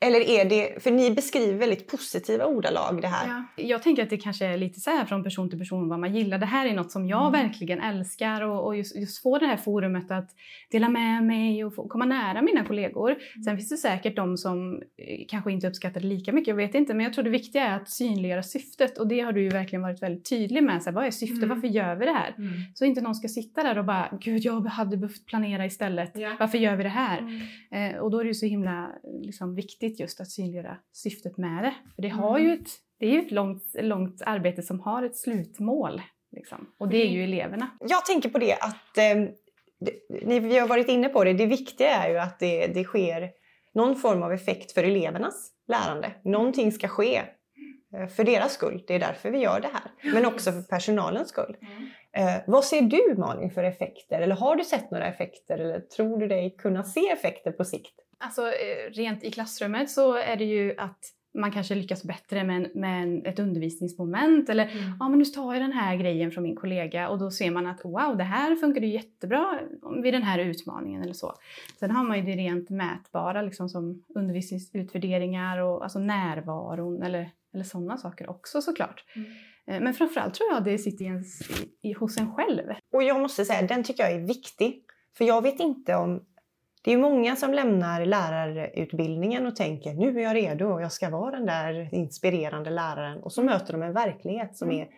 Eller 0.00 0.20
är 0.20 0.44
det, 0.44 0.82
för 0.82 0.90
ni 0.90 1.10
beskriver 1.10 1.58
väldigt 1.58 1.86
positiva 1.86 2.46
ordalag 2.46 3.02
det 3.02 3.08
här. 3.08 3.28
Ja. 3.28 3.64
Jag 3.64 3.82
tänker 3.82 4.02
att 4.02 4.10
det 4.10 4.16
kanske 4.16 4.46
är 4.46 4.56
lite 4.56 4.80
så 4.80 4.90
här 4.90 5.04
från 5.04 5.24
person 5.24 5.50
till 5.50 5.58
person 5.58 5.88
vad 5.88 5.98
man 5.98 6.14
gillar. 6.14 6.38
Det 6.38 6.46
här 6.46 6.66
är 6.66 6.74
något 6.74 6.92
som 6.92 7.08
jag 7.08 7.30
verkligen 7.30 7.80
älskar 7.80 8.42
och, 8.42 8.66
och 8.66 8.76
just, 8.76 8.96
just 8.96 9.22
få 9.22 9.38
det 9.38 9.46
här 9.46 9.56
forumet 9.56 10.10
att 10.10 10.30
dela 10.70 10.88
med 10.88 11.24
mig 11.24 11.64
och 11.64 11.74
få 11.74 11.88
komma 11.88 12.04
nära 12.04 12.42
mina 12.42 12.64
kollegor. 12.64 13.16
Sen 13.44 13.56
finns 13.56 13.68
det 13.68 13.76
säkert 13.76 14.16
de 14.16 14.36
som 14.36 14.74
eh, 14.74 15.24
kanske 15.28 15.52
inte 15.52 15.68
uppskattar 15.68 16.00
det 16.00 16.06
lika 16.06 16.32
mycket, 16.32 16.48
jag 16.48 16.56
vet 16.56 16.74
inte. 16.74 16.94
Men 16.94 17.04
jag 17.04 17.12
tror 17.12 17.24
det 17.24 17.30
viktiga 17.30 17.66
är 17.66 17.76
att 17.76 17.90
synliggöra 17.90 18.42
syftet 18.42 18.98
och 18.98 19.08
det 19.08 19.20
har 19.20 19.32
du 19.32 19.42
ju 19.42 19.48
verkligen 19.48 19.82
varit 19.82 20.02
väldigt 20.02 20.28
tydlig 20.28 20.62
med. 20.62 20.82
Så 20.82 20.90
här, 20.90 20.94
vad 20.94 21.06
är 21.06 21.10
syftet? 21.10 21.44
Mm. 21.44 21.48
Varför 21.48 21.68
gör 21.68 21.94
vi 21.96 22.06
det 22.06 22.12
här? 22.12 22.34
Så 22.74 22.84
inte 22.84 23.00
någon 23.00 23.14
ska 23.14 23.28
sitta 23.28 23.62
där 23.62 23.78
och 23.78 23.84
bara, 23.84 24.18
gud 24.20 24.44
jag 24.44 24.60
hade 24.60 24.96
behövt 24.96 25.26
planera 25.26 25.66
istället. 25.66 26.10
Ja. 26.14 26.36
Varför 26.40 26.58
gör 26.58 26.76
vi 26.76 26.82
det 26.82 26.88
här? 26.88 27.18
Eh, 27.70 27.98
och 27.98 28.10
då 28.10 28.18
är 28.18 28.24
det 28.24 28.28
ju 28.28 28.34
så 28.34 28.46
himla 28.46 28.90
liksom, 29.22 29.54
viktigt 29.54 29.85
just 29.88 30.20
att 30.20 30.30
synliggöra 30.30 30.76
syftet 30.92 31.36
med 31.36 31.64
det. 31.64 31.74
För 31.94 32.02
det, 32.02 32.08
har 32.08 32.38
ju 32.38 32.52
ett, 32.52 32.68
det 32.98 33.06
är 33.06 33.10
ju 33.10 33.18
ett 33.18 33.30
långt, 33.30 33.64
långt 33.74 34.22
arbete 34.26 34.62
som 34.62 34.80
har 34.80 35.02
ett 35.02 35.16
slutmål. 35.16 36.00
Liksom. 36.36 36.72
Och 36.78 36.88
det 36.88 36.96
är 36.96 37.08
ju 37.08 37.24
eleverna. 37.24 37.70
Jag 37.80 38.04
tänker 38.04 38.28
på 38.28 38.38
det 38.38 38.52
att, 38.52 38.98
eh, 38.98 39.28
ni, 40.22 40.40
vi 40.40 40.58
har 40.58 40.68
varit 40.68 40.88
inne 40.88 41.08
på 41.08 41.24
det, 41.24 41.32
det 41.32 41.46
viktiga 41.46 41.90
är 41.90 42.10
ju 42.10 42.18
att 42.18 42.38
det, 42.38 42.66
det 42.66 42.84
sker 42.84 43.30
någon 43.74 43.96
form 43.96 44.22
av 44.22 44.32
effekt 44.32 44.72
för 44.72 44.84
elevernas 44.84 45.50
lärande. 45.68 46.12
Någonting 46.24 46.72
ska 46.72 46.88
ske 46.88 47.22
eh, 47.96 48.06
för 48.08 48.24
deras 48.24 48.52
skull, 48.52 48.84
det 48.86 48.94
är 48.94 48.98
därför 48.98 49.30
vi 49.30 49.38
gör 49.38 49.60
det 49.60 49.70
här. 49.72 50.12
Men 50.14 50.26
också 50.26 50.52
för 50.52 50.62
personalens 50.62 51.28
skull. 51.28 51.56
Eh, 52.12 52.42
vad 52.46 52.64
ser 52.64 52.82
du 52.82 53.14
Malin 53.18 53.50
för 53.50 53.64
effekter? 53.64 54.20
Eller 54.20 54.34
har 54.34 54.56
du 54.56 54.64
sett 54.64 54.90
några 54.90 55.06
effekter? 55.06 55.58
Eller 55.58 55.80
tror 55.80 56.18
du 56.18 56.28
dig 56.28 56.56
kunna 56.58 56.84
se 56.84 57.08
effekter 57.08 57.52
på 57.52 57.64
sikt? 57.64 57.94
Alltså 58.18 58.42
eh, 58.42 58.90
rent 58.92 59.24
i 59.24 59.30
klassrummet 59.30 59.90
så 59.90 60.14
är 60.14 60.36
det 60.36 60.44
ju 60.44 60.74
att 60.78 61.12
man 61.34 61.52
kanske 61.52 61.74
lyckas 61.74 62.04
bättre 62.04 62.44
med, 62.44 62.56
en, 62.56 62.80
med 62.80 63.26
ett 63.26 63.38
undervisningsmoment 63.38 64.48
eller 64.48 64.70
ja 65.00 65.08
men 65.08 65.18
nu 65.18 65.24
tar 65.24 65.54
jag 65.54 65.62
den 65.62 65.72
här 65.72 65.96
grejen 65.96 66.30
från 66.30 66.42
min 66.42 66.56
kollega 66.56 67.08
och 67.08 67.18
då 67.18 67.30
ser 67.30 67.50
man 67.50 67.66
att 67.66 67.84
wow 67.84 68.16
det 68.16 68.24
här 68.24 68.56
funkar 68.56 68.80
ju 68.80 68.88
jättebra 68.88 69.60
vid 70.02 70.14
den 70.14 70.22
här 70.22 70.38
utmaningen 70.38 71.02
eller 71.02 71.12
så. 71.12 71.34
Sen 71.78 71.90
har 71.90 72.04
man 72.04 72.16
ju 72.16 72.22
det 72.22 72.42
rent 72.42 72.70
mätbara 72.70 73.42
liksom 73.42 73.68
som 73.68 74.04
undervisningsutvärderingar 74.14 75.58
och 75.58 75.82
alltså 75.82 75.98
närvaron 75.98 77.02
eller, 77.02 77.30
eller 77.54 77.64
sådana 77.64 77.96
saker 77.96 78.30
också 78.30 78.62
såklart. 78.62 79.04
Eh, 79.66 79.80
Men 79.80 79.94
framförallt 79.94 80.34
tror 80.34 80.50
jag 80.52 80.64
det 80.64 80.78
sitter 80.78 81.04
i 81.04 81.08
ens, 81.08 81.50
i, 81.50 81.88
i, 81.88 81.92
hos 81.92 82.18
en 82.18 82.34
själv. 82.34 82.62
Och 82.92 83.02
jag 83.02 83.20
måste 83.20 83.44
säga, 83.44 83.66
den 83.66 83.84
tycker 83.84 84.02
jag 84.02 84.12
är 84.12 84.26
viktig. 84.26 84.82
För 85.16 85.24
jag 85.24 85.42
vet 85.42 85.60
inte 85.60 85.94
om... 85.94 86.24
Det 86.86 86.92
är 86.92 86.98
många 86.98 87.36
som 87.36 87.54
lämnar 87.54 88.04
lärarutbildningen 88.04 89.46
och 89.46 89.56
tänker 89.56 89.94
nu 89.94 90.18
är 90.18 90.22
jag 90.22 90.36
redo 90.36 90.66
och 90.66 90.82
jag 90.82 90.92
ska 90.92 91.10
vara 91.10 91.30
den 91.30 91.46
där 91.46 91.94
inspirerande 91.94 92.70
läraren. 92.70 93.22
Och 93.22 93.32
så 93.32 93.42
möter 93.42 93.72
de 93.72 93.82
en 93.82 93.92
verklighet 93.92 94.56
som 94.56 94.70
är 94.70 94.88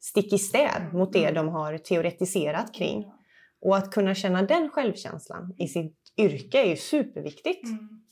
stick 0.00 0.32
i 0.32 0.38
stäv 0.38 0.94
mot 0.94 1.12
det 1.12 1.30
de 1.30 1.48
har 1.48 1.78
teoretiserat 1.78 2.74
kring. 2.74 3.04
Och 3.60 3.76
att 3.76 3.90
kunna 3.90 4.14
känna 4.14 4.42
den 4.42 4.70
självkänslan 4.70 5.54
i 5.58 5.68
sitt 5.68 5.96
yrke 6.18 6.62
är 6.62 6.68
ju 6.68 6.76
superviktigt. 6.76 7.68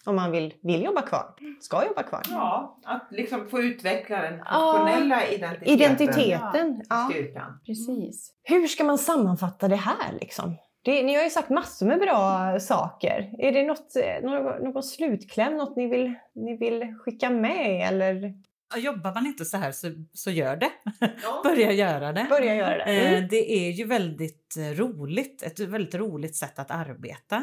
Om 0.06 0.16
man 0.16 0.30
vill, 0.30 0.54
vill 0.62 0.84
jobba 0.84 1.02
kvar, 1.02 1.34
ska 1.60 1.86
jobba 1.86 2.02
kvar. 2.02 2.22
Ja, 2.30 2.78
att 2.84 3.08
liksom 3.10 3.48
få 3.48 3.62
utveckla 3.62 4.22
den 4.22 4.38
Ja. 4.44 4.76
professionella 4.78 5.26
identiteten. 5.26 5.74
Identiteten. 5.74 6.82
Ja. 6.88 7.08
Styrkan. 7.10 7.60
Precis. 7.66 8.32
Hur 8.42 8.66
ska 8.66 8.84
man 8.84 8.98
sammanfatta 8.98 9.68
det 9.68 9.76
här 9.76 10.12
liksom? 10.20 10.56
Det, 10.84 11.02
ni 11.02 11.14
har 11.14 11.22
ju 11.24 11.30
sagt 11.30 11.50
massor 11.50 11.86
med 11.86 11.98
bra 11.98 12.56
saker. 12.60 13.34
Är 13.38 13.52
det 13.52 13.62
något, 13.66 13.96
eh, 13.96 14.30
någon, 14.30 14.62
någon 14.64 14.82
slutkläm, 14.82 15.56
något 15.56 15.76
ni 15.76 15.86
vill, 15.88 16.14
ni 16.34 16.56
vill 16.56 16.94
skicka 16.98 17.30
med 17.30 17.88
eller 17.88 18.34
Ja, 18.74 18.80
Jobbar 18.80 19.14
man 19.14 19.26
inte 19.26 19.44
så 19.44 19.56
här 19.56 19.72
så, 19.72 19.88
så 20.12 20.30
gör 20.30 20.56
det. 20.56 20.70
Börja 21.44 21.72
göra 21.72 22.12
det. 22.12 22.26
börja 22.30 22.54
göra 22.54 22.76
det? 22.84 23.06
Eh, 23.06 23.12
Mm. 23.14 23.28
Det 23.30 23.52
är 23.52 23.70
ju 23.70 23.84
väldigt 23.84 24.56
eh, 24.56 24.78
roligt, 24.78 25.42
ett 25.42 25.60
väldigt 25.60 25.94
roligt 25.94 26.36
sätt 26.36 26.58
att 26.58 26.70
arbeta 26.70 27.36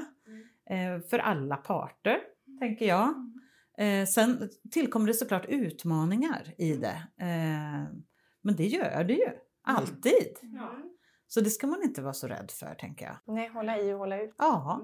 eh, 0.69 1.07
för 1.09 1.19
alla 1.19 1.57
parter, 1.57 2.17
tänker 2.59 2.85
jag. 2.85 3.13
Sen 4.13 4.49
tillkommer 4.71 5.07
det 5.07 5.13
såklart 5.13 5.45
utmaningar 5.49 6.41
i 6.57 6.73
det. 6.73 7.03
Eh, 7.21 7.83
Men 8.41 8.55
det 8.57 8.65
gör 8.65 9.03
det 9.03 9.13
ju, 9.13 9.29
alltid. 9.63 10.37
Så 11.33 11.41
det 11.41 11.49
ska 11.49 11.67
man 11.67 11.83
inte 11.83 12.01
vara 12.01 12.13
så 12.13 12.27
rädd 12.27 12.51
för, 12.51 12.75
tänker 12.75 13.05
jag. 13.05 13.35
Nej, 13.35 13.49
hålla 13.49 13.79
i 13.79 13.93
och 13.93 13.99
hålla 13.99 14.21
ut. 14.21 14.35
Ja, 14.37 14.81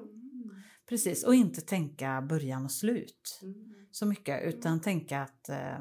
precis. 0.90 1.24
Och 1.24 1.36
inte 1.36 1.62
tänka 1.62 2.22
början 2.22 2.66
och 2.66 2.72
slut 2.72 3.42
så 3.92 4.06
mycket, 4.06 4.44
utan 4.44 4.82
tänka 4.82 5.22
att 5.22 5.50
eh, 5.50 5.80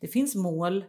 det 0.00 0.08
finns 0.08 0.34
mål, 0.34 0.84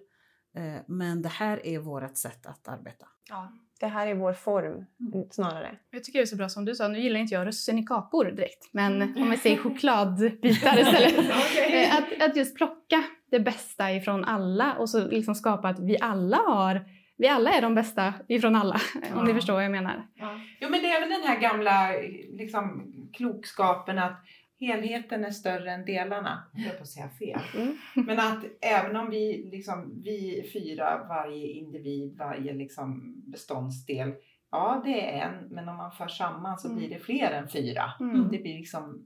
eh, 0.56 0.82
men 0.88 1.22
det 1.22 1.30
här 1.30 1.66
är 1.66 1.80
vårt 1.80 2.18
sätt 2.18 2.46
att 2.46 2.68
arbeta. 2.68 3.06
Ja. 3.30 3.54
Det 3.80 3.88
här 3.88 4.08
är 4.08 4.16
vår 4.16 4.34
form 4.34 4.86
snarare. 5.32 5.80
Jag 5.90 6.04
tycker 6.04 6.20
det 6.20 6.24
är 6.24 6.26
så 6.26 6.36
bra 6.36 6.50
som 6.50 6.66
du 6.66 6.76
sa, 6.76 6.88
nu 6.88 7.00
gillar 7.00 7.20
inte 7.20 7.34
jag 7.34 7.48
russin 7.48 7.80
i 7.80 7.86
kakor 7.86 8.26
direkt, 8.26 8.70
men 8.74 9.18
om 9.18 9.30
vi 9.32 9.38
säger 9.38 9.58
chokladbitar 9.58 10.80
istället. 10.80 11.16
Eh, 11.72 11.96
att, 11.96 12.30
att 12.30 12.36
just 12.36 12.56
plocka 12.56 13.04
det 13.32 13.40
bästa 13.40 13.94
ifrån 13.94 14.26
alla 14.26 14.74
och 14.74 14.90
så 14.90 15.08
liksom 15.08 15.36
skapa 15.36 15.68
att 15.68 15.80
vi 15.80 15.98
alla 16.02 16.38
har, 16.38 16.86
vi 17.20 17.28
alla 17.28 17.52
är 17.52 17.62
de 17.62 17.76
bästa 17.76 18.14
ifrån 18.28 18.56
alla, 18.56 18.80
om 19.16 19.24
ni 19.24 19.30
Ja. 19.30 19.36
förstår 19.36 19.54
vad 19.54 19.64
jag 19.64 19.72
menar. 19.72 20.08
Ja. 20.16 20.40
Jo, 20.62 20.70
men 20.70 20.82
det 20.82 20.88
är 20.90 21.00
väl 21.02 21.10
den 21.10 21.22
här 21.24 21.40
gamla 21.40 21.90
liksom, 22.38 22.94
klokskapen 23.14 24.00
att 24.00 24.26
helheten 24.60 25.26
är 25.26 25.32
större 25.32 25.72
än 25.72 25.86
delarna. 25.86 26.44
Jag 26.54 26.62
höll 26.64 26.76
på 26.76 26.82
att 26.82 26.88
säga 26.88 27.10
fel. 27.10 27.40
Mm. 27.58 27.78
Men 27.94 28.20
att 28.20 28.46
även 28.62 28.96
om 28.96 29.10
vi, 29.10 29.50
liksom, 29.52 30.02
vi 30.04 30.50
fyra, 30.54 31.06
varje 31.10 31.48
individ, 31.48 32.18
varje 32.18 32.54
liksom, 32.54 33.14
beståndsdel, 33.32 34.14
ja 34.52 34.82
det 34.86 35.10
är 35.10 35.22
en, 35.28 35.48
men 35.50 35.70
om 35.70 35.78
man 35.78 35.92
för 35.92 36.08
samman 36.08 36.58
så 36.58 36.68
Mm. 36.68 36.78
blir 36.80 36.90
det 36.90 37.00
fler 37.00 37.32
än 37.32 37.50
fyra. 37.50 37.84
Mm. 38.00 38.32
Det 38.32 38.38
blir 38.38 38.58
liksom 38.58 39.06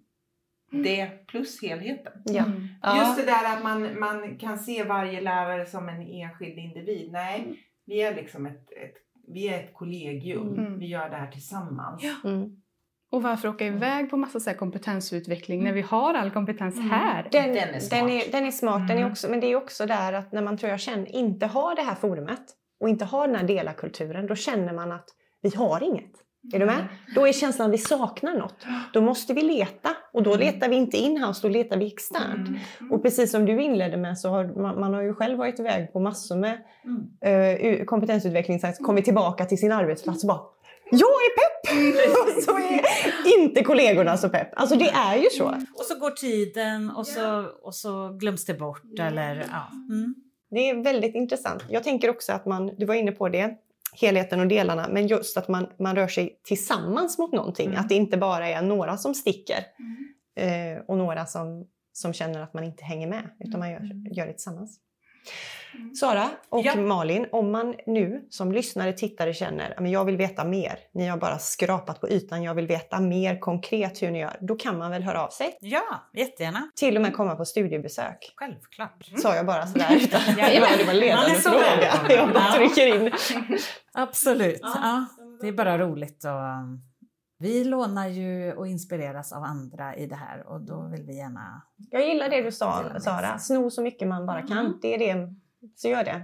det 0.84 1.28
plus 1.28 1.61
helheten. 1.61 2.14
Ja. 2.26 2.45
Mm. 2.45 2.68
Ja. 2.82 2.97
Just 2.97 3.18
det 3.18 3.32
där 3.32 3.55
att 3.57 3.64
man, 3.64 3.99
man 3.99 4.38
kan 4.38 4.59
se 4.59 4.84
varje 4.84 5.22
lärare 5.22 5.66
som 5.66 5.89
en 5.89 6.01
enskild 6.01 6.57
individ. 6.57 7.11
Nej, 7.11 7.59
vi 7.86 8.01
är 8.01 8.15
liksom 8.15 8.45
ett, 8.45 8.71
ett, 8.71 8.93
vi 9.27 9.47
är 9.49 9.59
ett 9.59 9.73
kollegium. 9.73 10.53
Mm. 10.59 10.79
Vi 10.79 10.86
gör 10.88 11.09
det 11.09 11.15
här 11.15 11.31
tillsammans. 11.31 12.03
Mm. 12.23 12.49
Och 13.11 13.21
varför 13.23 13.47
åka 13.47 13.65
iväg 13.65 14.09
på 14.09 14.17
massa 14.17 14.39
så 14.39 14.49
här 14.49 14.57
kompetensutveckling 14.57 15.63
när 15.63 15.73
vi 15.73 15.81
har 15.81 16.13
all 16.13 16.31
kompetens 16.31 16.75
Mm. 16.75 16.89
här? 16.89 17.27
Den, 17.31 17.47
Den 17.53 17.57
är 17.57 17.71
den, 17.71 17.81
smart. 17.81 18.09
är, 18.09 18.31
den 18.31 18.45
är 18.45 18.51
smart, 18.51 18.88
den 18.88 18.97
är 18.97 19.01
Mm. 19.01 19.11
också, 19.11 19.29
men 19.29 19.39
det 19.39 19.47
är 19.47 19.55
också 19.55 19.86
där 19.86 20.13
att 20.13 20.31
när 20.31 20.41
man 20.41 20.57
tror 20.57 20.69
jag 20.69 20.79
känner, 20.79 21.15
inte 21.15 21.45
har 21.45 21.75
det 21.75 21.81
här 21.81 21.95
forumet 21.95 22.43
och 22.79 22.89
inte 22.89 23.05
har 23.05 23.27
den 23.27 23.36
här 23.36 23.47
delarkulturen, 23.47 24.27
då 24.27 24.36
känner 24.36 24.73
man 24.73 24.91
att 24.91 25.09
vi 25.41 25.49
har 25.55 25.84
inget. 25.84 26.11
Är 26.53 26.59
du 26.59 26.65
med? 26.65 26.87
Då 27.15 27.27
är 27.27 27.33
känslan 27.33 27.67
att 27.67 27.73
vi 27.73 27.77
saknar 27.77 28.37
något. 28.37 28.65
Då 28.93 29.01
måste 29.01 29.33
vi 29.33 29.41
leta 29.41 29.89
och 30.13 30.23
då 30.23 30.35
letar 30.35 30.69
vi 30.69 30.75
inte 30.75 30.97
inhouse, 30.97 31.47
då 31.47 31.49
letar 31.49 31.77
vi 31.77 31.87
externt. 31.87 32.47
Mm. 32.47 32.91
Och 32.91 33.03
precis 33.03 33.31
som 33.31 33.45
du 33.45 33.61
inledde 33.63 33.97
med 33.97 34.19
så 34.19 34.29
har 34.29 34.61
man, 34.61 34.79
man 34.79 34.93
har 34.93 35.01
ju 35.01 35.13
själv 35.13 35.37
varit 35.37 35.59
iväg 35.59 35.93
på 35.93 35.99
massor 35.99 36.35
med 36.35 36.57
Mm. 37.25 37.79
uh, 37.79 37.85
kompetensutveckling, 37.85 38.59
kommit 38.81 39.05
tillbaka 39.05 39.45
till 39.45 39.57
sin 39.57 39.71
arbetsplats 39.71 40.23
och 40.23 40.27
bara 40.27 40.39
jag 40.91 41.09
är 41.09 41.35
pepp! 41.35 41.53
och 42.37 42.43
så 42.43 42.57
är 42.57 43.39
inte 43.39 43.63
kollegorna 43.63 44.17
så 44.17 44.29
pepp. 44.29 44.47
Alltså 44.55 44.75
det 44.75 44.89
är 44.89 45.15
ju 45.15 45.29
så. 45.29 45.45
Och 45.73 45.85
så 45.85 45.99
går 45.99 46.11
tiden 46.11 46.89
och 46.89 47.07
så, 47.07 47.45
och 47.61 47.75
så 47.75 48.09
glöms 48.09 48.45
det 48.45 48.53
bort. 48.53 48.99
Eller, 48.99 49.45
ja. 49.51 49.93
Mm. 49.93 50.15
Det 50.51 50.69
är 50.69 50.83
väldigt 50.83 51.15
intressant. 51.15 51.63
Jag 51.69 51.83
tänker 51.83 52.09
också 52.09 52.33
att 52.33 52.45
man, 52.45 52.75
du 52.77 52.85
var 52.85 52.95
inne 52.95 53.11
på 53.11 53.29
det, 53.29 53.57
helheten 54.01 54.39
och 54.39 54.47
delarna, 54.47 54.87
men 54.89 55.07
just 55.07 55.37
att 55.37 55.47
man, 55.47 55.67
man 55.79 55.95
rör 55.95 56.07
sig 56.07 56.39
tillsammans 56.43 57.17
mot 57.17 57.31
någonting. 57.33 57.67
Mm. 57.67 57.79
Att 57.79 57.89
det 57.89 57.95
inte 57.95 58.17
bara 58.17 58.47
är 58.47 58.61
några 58.61 58.97
som 58.97 59.13
sticker 59.13 59.65
eh, 60.35 60.83
och 60.87 60.97
några 60.97 61.25
som, 61.25 61.67
som 61.93 62.13
känner 62.13 62.41
att 62.41 62.53
man 62.53 62.63
inte 62.63 62.83
hänger 62.83 63.07
med, 63.07 63.29
utan 63.39 63.59
man 63.59 63.71
gör, 63.71 63.81
gör 64.17 64.25
det 64.25 64.33
tillsammans. 64.33 64.79
Sara 65.99 66.30
och 66.49 66.61
Ja. 66.65 66.76
Malin, 66.76 67.26
om 67.32 67.51
man 67.51 67.76
nu 67.86 68.28
som 68.30 68.51
lyssnare, 68.51 68.93
tittare 68.93 69.34
känner 69.34 69.80
att 69.80 69.89
jag 69.91 70.05
vill 70.05 70.17
veta 70.17 70.43
mer, 70.45 70.80
ni 70.93 71.07
har 71.07 71.17
bara 71.17 71.39
skrapat 71.39 72.01
på 72.01 72.09
ytan, 72.09 72.43
jag 72.43 72.53
vill 72.55 72.67
veta 72.67 72.99
mer 72.99 73.39
konkret 73.39 74.01
hur 74.01 74.11
ni 74.11 74.19
gör, 74.19 74.38
då 74.41 74.55
kan 74.55 74.78
man 74.78 74.91
väl 74.91 75.03
höra 75.03 75.24
av 75.26 75.30
sig? 75.30 75.57
Ja, 75.61 76.09
jättegärna. 76.13 76.71
Till 76.76 76.95
och 76.95 77.01
med 77.01 77.13
komma 77.13 77.36
på 77.36 77.45
studiebesök. 77.45 78.34
Självklart. 78.36 79.05
Sa 79.17 79.36
jag 79.36 79.45
bara 79.45 79.67
sådär 79.67 79.95
utan 80.01 80.21
Jajamän. 80.38 80.69
det 80.78 80.84
var 80.84 80.93
en 80.93 80.99
ledande 80.99 81.28
Man 81.28 81.36
är 81.38 81.39
så 81.41 81.49
fråga. 81.49 82.15
Jag 82.17 82.34
bara 82.34 82.43
Ja. 82.43 82.53
trycker 82.55 82.88
in. 82.88 83.11
Absolut. 83.93 84.59
Ja, 84.61 85.05
det 85.41 85.47
är 85.47 85.51
bara 85.51 85.78
roligt. 85.78 86.26
Um, 86.26 86.82
vi 87.43 87.63
lånar 87.63 88.07
ju 88.07 88.53
och 88.53 88.67
inspireras 88.67 89.33
av 89.33 89.43
andra 89.43 89.95
i 89.95 90.05
det 90.05 90.15
här 90.15 90.47
och 90.47 90.61
då 90.61 90.87
vill 90.91 91.03
vi 91.03 91.17
gärna... 91.17 91.61
Jag 91.91 92.07
gillar 92.07 92.29
det 92.29 92.41
du 92.41 92.51
sa 92.51 92.99
Sara, 92.99 93.37
sno 93.39 93.69
så 93.69 93.81
mycket 93.81 94.07
man 94.07 94.25
bara 94.25 94.41
kan. 94.41 94.57
Mm. 94.57 94.73
Det 94.81 94.93
är 94.95 94.99
det, 95.15 95.33
så 95.75 95.87
gör 95.89 96.03
det. 96.03 96.21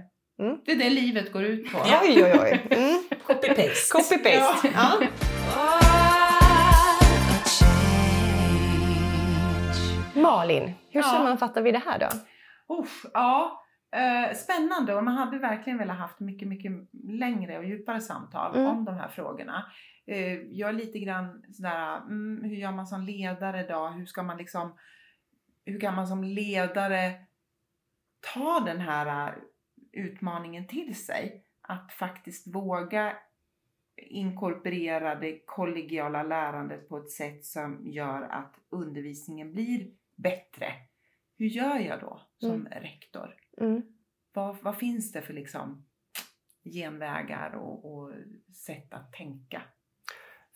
Det 0.64 0.72
är 0.72 0.76
det 0.76 0.90
livet 0.90 1.32
går 1.32 1.42
ut 1.44 1.72
på. 1.72 1.78
Oj, 2.02 2.24
oj, 2.24 2.38
oj. 2.42 2.66
Mm. 2.78 3.02
Copy-paste. 3.26 3.92
Copy-paste. 3.92 4.68
Ja. 4.74 5.00
Malin, 10.14 10.62
hur 10.90 11.00
Ja. 11.00 11.02
sammanfattar 11.02 11.62
vi 11.62 11.72
det 11.72 11.82
här 11.86 11.98
då? 11.98 12.06
Uff, 12.74 13.04
ja, 13.12 13.62
eh, 13.96 14.36
spännande 14.36 14.94
och 14.94 15.04
man 15.04 15.14
hade 15.14 15.38
verkligen 15.38 15.78
velat 15.78 15.98
haft 15.98 16.20
mycket, 16.20 16.48
mycket 16.48 16.72
längre 17.18 17.58
och 17.58 17.64
djupare 17.64 18.00
samtal 18.00 18.56
Mm. 18.56 18.66
om 18.70 18.84
de 18.84 18.94
här 18.94 19.08
frågorna. 19.08 19.64
Eh, 20.10 20.42
jag 20.50 20.68
är 20.68 20.72
lite 20.72 20.98
grann 20.98 21.44
sådär, 21.52 21.96
mm, 21.96 22.44
hur 22.44 22.56
gör 22.56 22.72
man 22.72 22.86
som 22.86 23.02
ledare 23.02 23.66
då? 23.66 23.86
Hur 23.88 24.06
ska 24.06 24.22
man 24.22 24.36
liksom, 24.36 24.78
hur 25.64 25.80
kan 25.80 25.94
man 25.94 26.06
som 26.06 26.24
ledare 26.24 27.26
ta 28.34 28.60
den 28.60 28.80
här 28.80 29.28
eh, 29.28 29.34
utmaningen 29.92 30.66
till 30.66 31.04
sig? 31.04 31.44
Att 31.60 31.92
faktiskt 31.92 32.54
våga 32.54 33.16
inkorporera 33.96 35.14
det 35.14 35.38
kollegiala 35.46 36.22
lärandet 36.22 36.88
på 36.88 36.98
ett 36.98 37.10
sätt 37.10 37.44
som 37.44 37.86
gör 37.86 38.22
att 38.22 38.54
undervisningen 38.70 39.52
blir 39.52 39.90
bättre. 40.16 40.72
Hur 41.38 41.46
gör 41.46 41.78
jag 41.78 42.00
då 42.00 42.20
som 42.38 42.66
rektor? 42.66 43.34
Mm. 43.60 43.82
Vad, 44.32 44.56
vad 44.62 44.78
finns 44.78 45.12
det 45.12 45.22
för 45.22 45.32
liksom 45.32 45.86
genvägar 46.64 47.54
och, 47.54 47.92
och 47.92 48.12
sätt 48.54 48.94
att 48.94 49.12
tänka? 49.12 49.62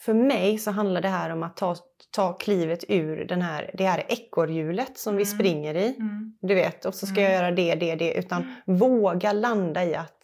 För 0.05 0.15
mig 0.15 0.59
så 0.59 0.71
handlar 0.71 1.01
det 1.01 1.09
här 1.09 1.31
om 1.31 1.43
att 1.43 1.57
ta, 1.57 1.77
ta 2.11 2.33
klivet 2.33 2.85
ur 2.89 3.25
den 3.25 3.43
här, 3.43 3.71
det 3.75 3.85
här 3.85 4.05
ekorrhjulet 4.09 4.99
som 4.99 5.17
vi 5.17 5.23
Mm. 5.23 5.35
springer 5.39 5.75
i. 5.75 5.97
Du 6.41 6.55
vet, 6.55 6.85
och 6.85 6.95
så 6.95 7.07
ska 7.07 7.21
Mm. 7.21 7.33
jag 7.33 7.33
göra 7.43 7.51
det, 7.51 7.75
det, 7.75 7.95
det. 7.95 8.15
Utan 8.15 8.55
våga 8.67 9.33
landa 9.33 9.85
i 9.85 9.95
att 9.95 10.19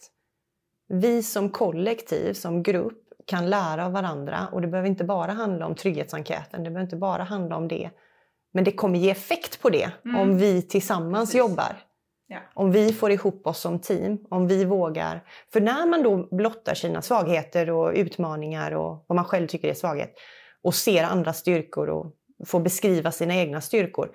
vi 0.87 1.23
som 1.23 1.49
kollektiv, 1.49 2.33
som 2.33 2.63
grupp, 2.63 2.97
kan 3.25 3.49
lära 3.49 3.85
av 3.85 3.91
varandra. 3.91 4.47
Och 4.51 4.61
det 4.61 4.67
behöver 4.67 4.89
inte 4.89 5.03
bara 5.03 5.31
handla 5.31 5.65
om 5.65 5.75
trygghetsenkäten, 5.75 6.63
det 6.63 6.69
behöver 6.69 6.83
inte 6.85 6.95
bara 6.95 7.23
handla 7.23 7.55
om 7.57 7.67
det. 7.67 7.89
Men 8.53 8.63
det 8.63 8.71
kommer 8.71 8.99
ge 8.99 9.09
effekt 9.11 9.61
på 9.61 9.69
det 9.69 9.91
Mm. 10.05 10.21
om 10.21 10.37
vi 10.37 10.61
tillsammans 10.61 11.29
Precis. 11.29 11.39
jobbar. 11.39 11.75
Ja. 12.33 12.39
Om 12.53 12.71
vi 12.71 12.93
får 12.93 13.11
ihop 13.11 13.47
oss 13.47 13.59
som 13.59 13.79
team, 13.79 14.17
om 14.29 14.47
vi 14.47 14.65
vågar. 14.65 15.23
För 15.53 15.61
när 15.61 15.85
man 15.87 16.03
då 16.03 16.35
blottar 16.35 16.73
sina 16.73 17.01
svagheter 17.01 17.69
och 17.69 17.91
utmaningar 17.95 18.71
och 18.71 19.05
vad 19.07 19.15
man 19.15 19.25
själv 19.25 19.47
tycker 19.47 19.67
är 19.69 19.73
svaghet 19.73 20.13
och 20.63 20.75
ser 20.75 21.03
andra 21.03 21.33
styrkor 21.33 21.89
och 21.89 22.05
får 22.47 22.59
beskriva 22.59 23.11
sina 23.11 23.35
egna 23.35 23.61
styrkor. 23.61 24.09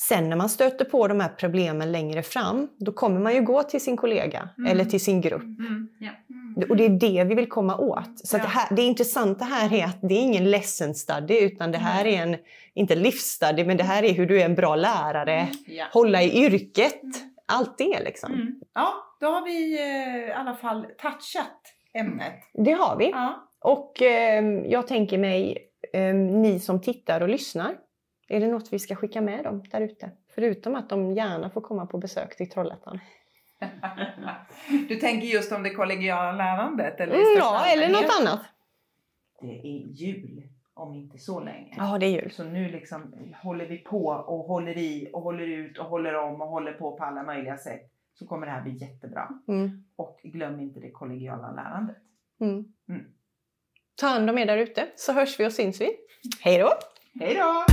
Sen 0.00 0.28
när 0.28 0.36
man 0.36 0.48
stöter 0.48 0.84
på 0.84 1.08
de 1.08 1.20
här 1.20 1.28
problemen 1.28 1.92
längre 1.92 2.22
fram, 2.22 2.68
då 2.78 2.92
kommer 2.92 3.20
man 3.20 3.34
ju 3.34 3.40
gå 3.40 3.62
till 3.62 3.80
sin 3.80 3.96
kollega 3.96 4.48
Mm. 4.58 4.70
eller 4.70 4.84
till 4.84 5.00
sin 5.00 5.20
grupp. 5.20 5.42
Mm, 5.42 5.88
ja. 6.00 6.10
Och 6.68 6.76
det 6.76 6.84
är 6.84 6.88
det 6.88 7.24
vi 7.24 7.34
vill 7.34 7.48
komma 7.48 7.76
åt. 7.76 8.18
Så 8.28 8.36
Ja. 8.36 8.42
det, 8.42 8.48
här, 8.48 8.76
det 8.76 8.82
intressanta 8.82 9.44
här 9.44 9.72
är 9.72 9.84
att 9.84 9.98
det 10.02 10.14
är 10.14 10.20
ingen 10.22 10.50
lesson 10.50 10.94
study 10.94 11.38
utan 11.38 11.72
det 11.72 11.78
här 11.78 12.04
är 12.06 12.22
en, 12.22 12.36
inte 12.74 12.94
livsstudy, 12.96 13.64
men 13.64 13.76
det 13.76 13.84
här 13.84 14.02
är 14.02 14.12
hur 14.12 14.26
du 14.26 14.40
är 14.40 14.44
en 14.44 14.54
bra 14.54 14.76
lärare, 14.76 15.48
Ja. 15.66 15.84
hålla 15.92 16.22
i 16.22 16.44
yrket, 16.44 17.00
allt 17.46 17.78
det 17.78 18.04
liksom. 18.04 18.32
Mm. 18.34 18.60
ja, 18.74 18.94
då 19.20 19.26
har 19.26 19.44
vi 19.44 19.80
eh, 19.80 20.28
i 20.28 20.32
alla 20.32 20.54
fall 20.54 20.86
touchat 20.98 21.60
ämnet. 21.94 22.34
Det 22.52 22.72
har 22.72 22.96
vi. 22.96 23.10
Ja. 23.10 23.48
Och 23.60 24.02
eh, 24.02 24.44
jag 24.66 24.86
tänker 24.86 25.18
mig, 25.18 25.58
eh, 25.92 26.14
ni 26.14 26.60
som 26.60 26.80
tittar 26.80 27.20
och 27.20 27.28
lyssnar, 27.28 27.76
är 28.28 28.40
det 28.40 28.46
något 28.46 28.72
vi 28.72 28.78
ska 28.78 28.94
skicka 28.94 29.20
med 29.20 29.44
dem 29.44 29.64
där 29.70 29.80
ute? 29.80 30.10
Förutom 30.34 30.74
att 30.74 30.88
de 30.88 31.12
gärna 31.12 31.50
får 31.50 31.60
komma 31.60 31.86
på 31.86 31.98
besök 31.98 32.36
till 32.36 32.50
Trollhättan. 32.50 33.00
Du 34.88 34.96
tänker 34.96 35.26
just 35.26 35.52
om 35.52 35.62
det 35.62 35.70
kollegiala 35.70 36.32
lärandet? 36.32 37.00
Eller 37.00 37.14
Mm, 37.14 37.24
ja, 37.36 37.66
eller 37.66 37.88
något 37.88 38.20
annat. 38.20 38.40
Det 39.40 39.46
är 39.46 39.92
jul 39.92 40.42
om 40.74 40.94
inte 40.94 41.18
så 41.18 41.40
länge. 41.40 41.74
Ja, 41.76 41.98
det 41.98 42.06
är 42.06 42.10
jul. 42.10 42.30
Så 42.30 42.44
nu 42.44 42.68
liksom 42.68 43.14
håller 43.42 43.66
vi 43.66 43.78
på 43.78 44.06
och 44.06 44.44
håller 44.44 44.78
i 44.78 45.10
och 45.12 45.22
håller 45.22 45.46
ut 45.46 45.78
och 45.78 45.84
håller 45.84 46.14
om 46.14 46.40
och 46.40 46.48
håller 46.48 46.72
på 46.72 46.96
på 46.96 47.04
alla 47.04 47.22
möjliga 47.22 47.58
sätt. 47.58 47.90
Så 48.18 48.26
kommer 48.26 48.46
det 48.46 48.52
här 48.52 48.62
bli 48.62 48.72
jättebra. 48.72 49.28
Mm. 49.48 49.84
Och 49.96 50.20
glöm 50.22 50.60
inte 50.60 50.80
det 50.80 50.90
kollegiala 50.90 51.52
lärandet. 51.52 51.96
Mm. 52.40 52.64
Mm. 52.88 53.04
Ta 54.00 54.06
hand 54.06 54.30
om 54.30 54.38
er 54.38 54.46
där 54.46 54.58
ute 54.58 54.88
så 54.96 55.12
hörs 55.12 55.40
vi 55.40 55.46
och 55.46 55.52
syns 55.52 55.80
vi. 55.80 55.90
Hej 56.40 56.58
då! 56.58 56.70
Hej 57.20 57.34
då! 57.34 57.64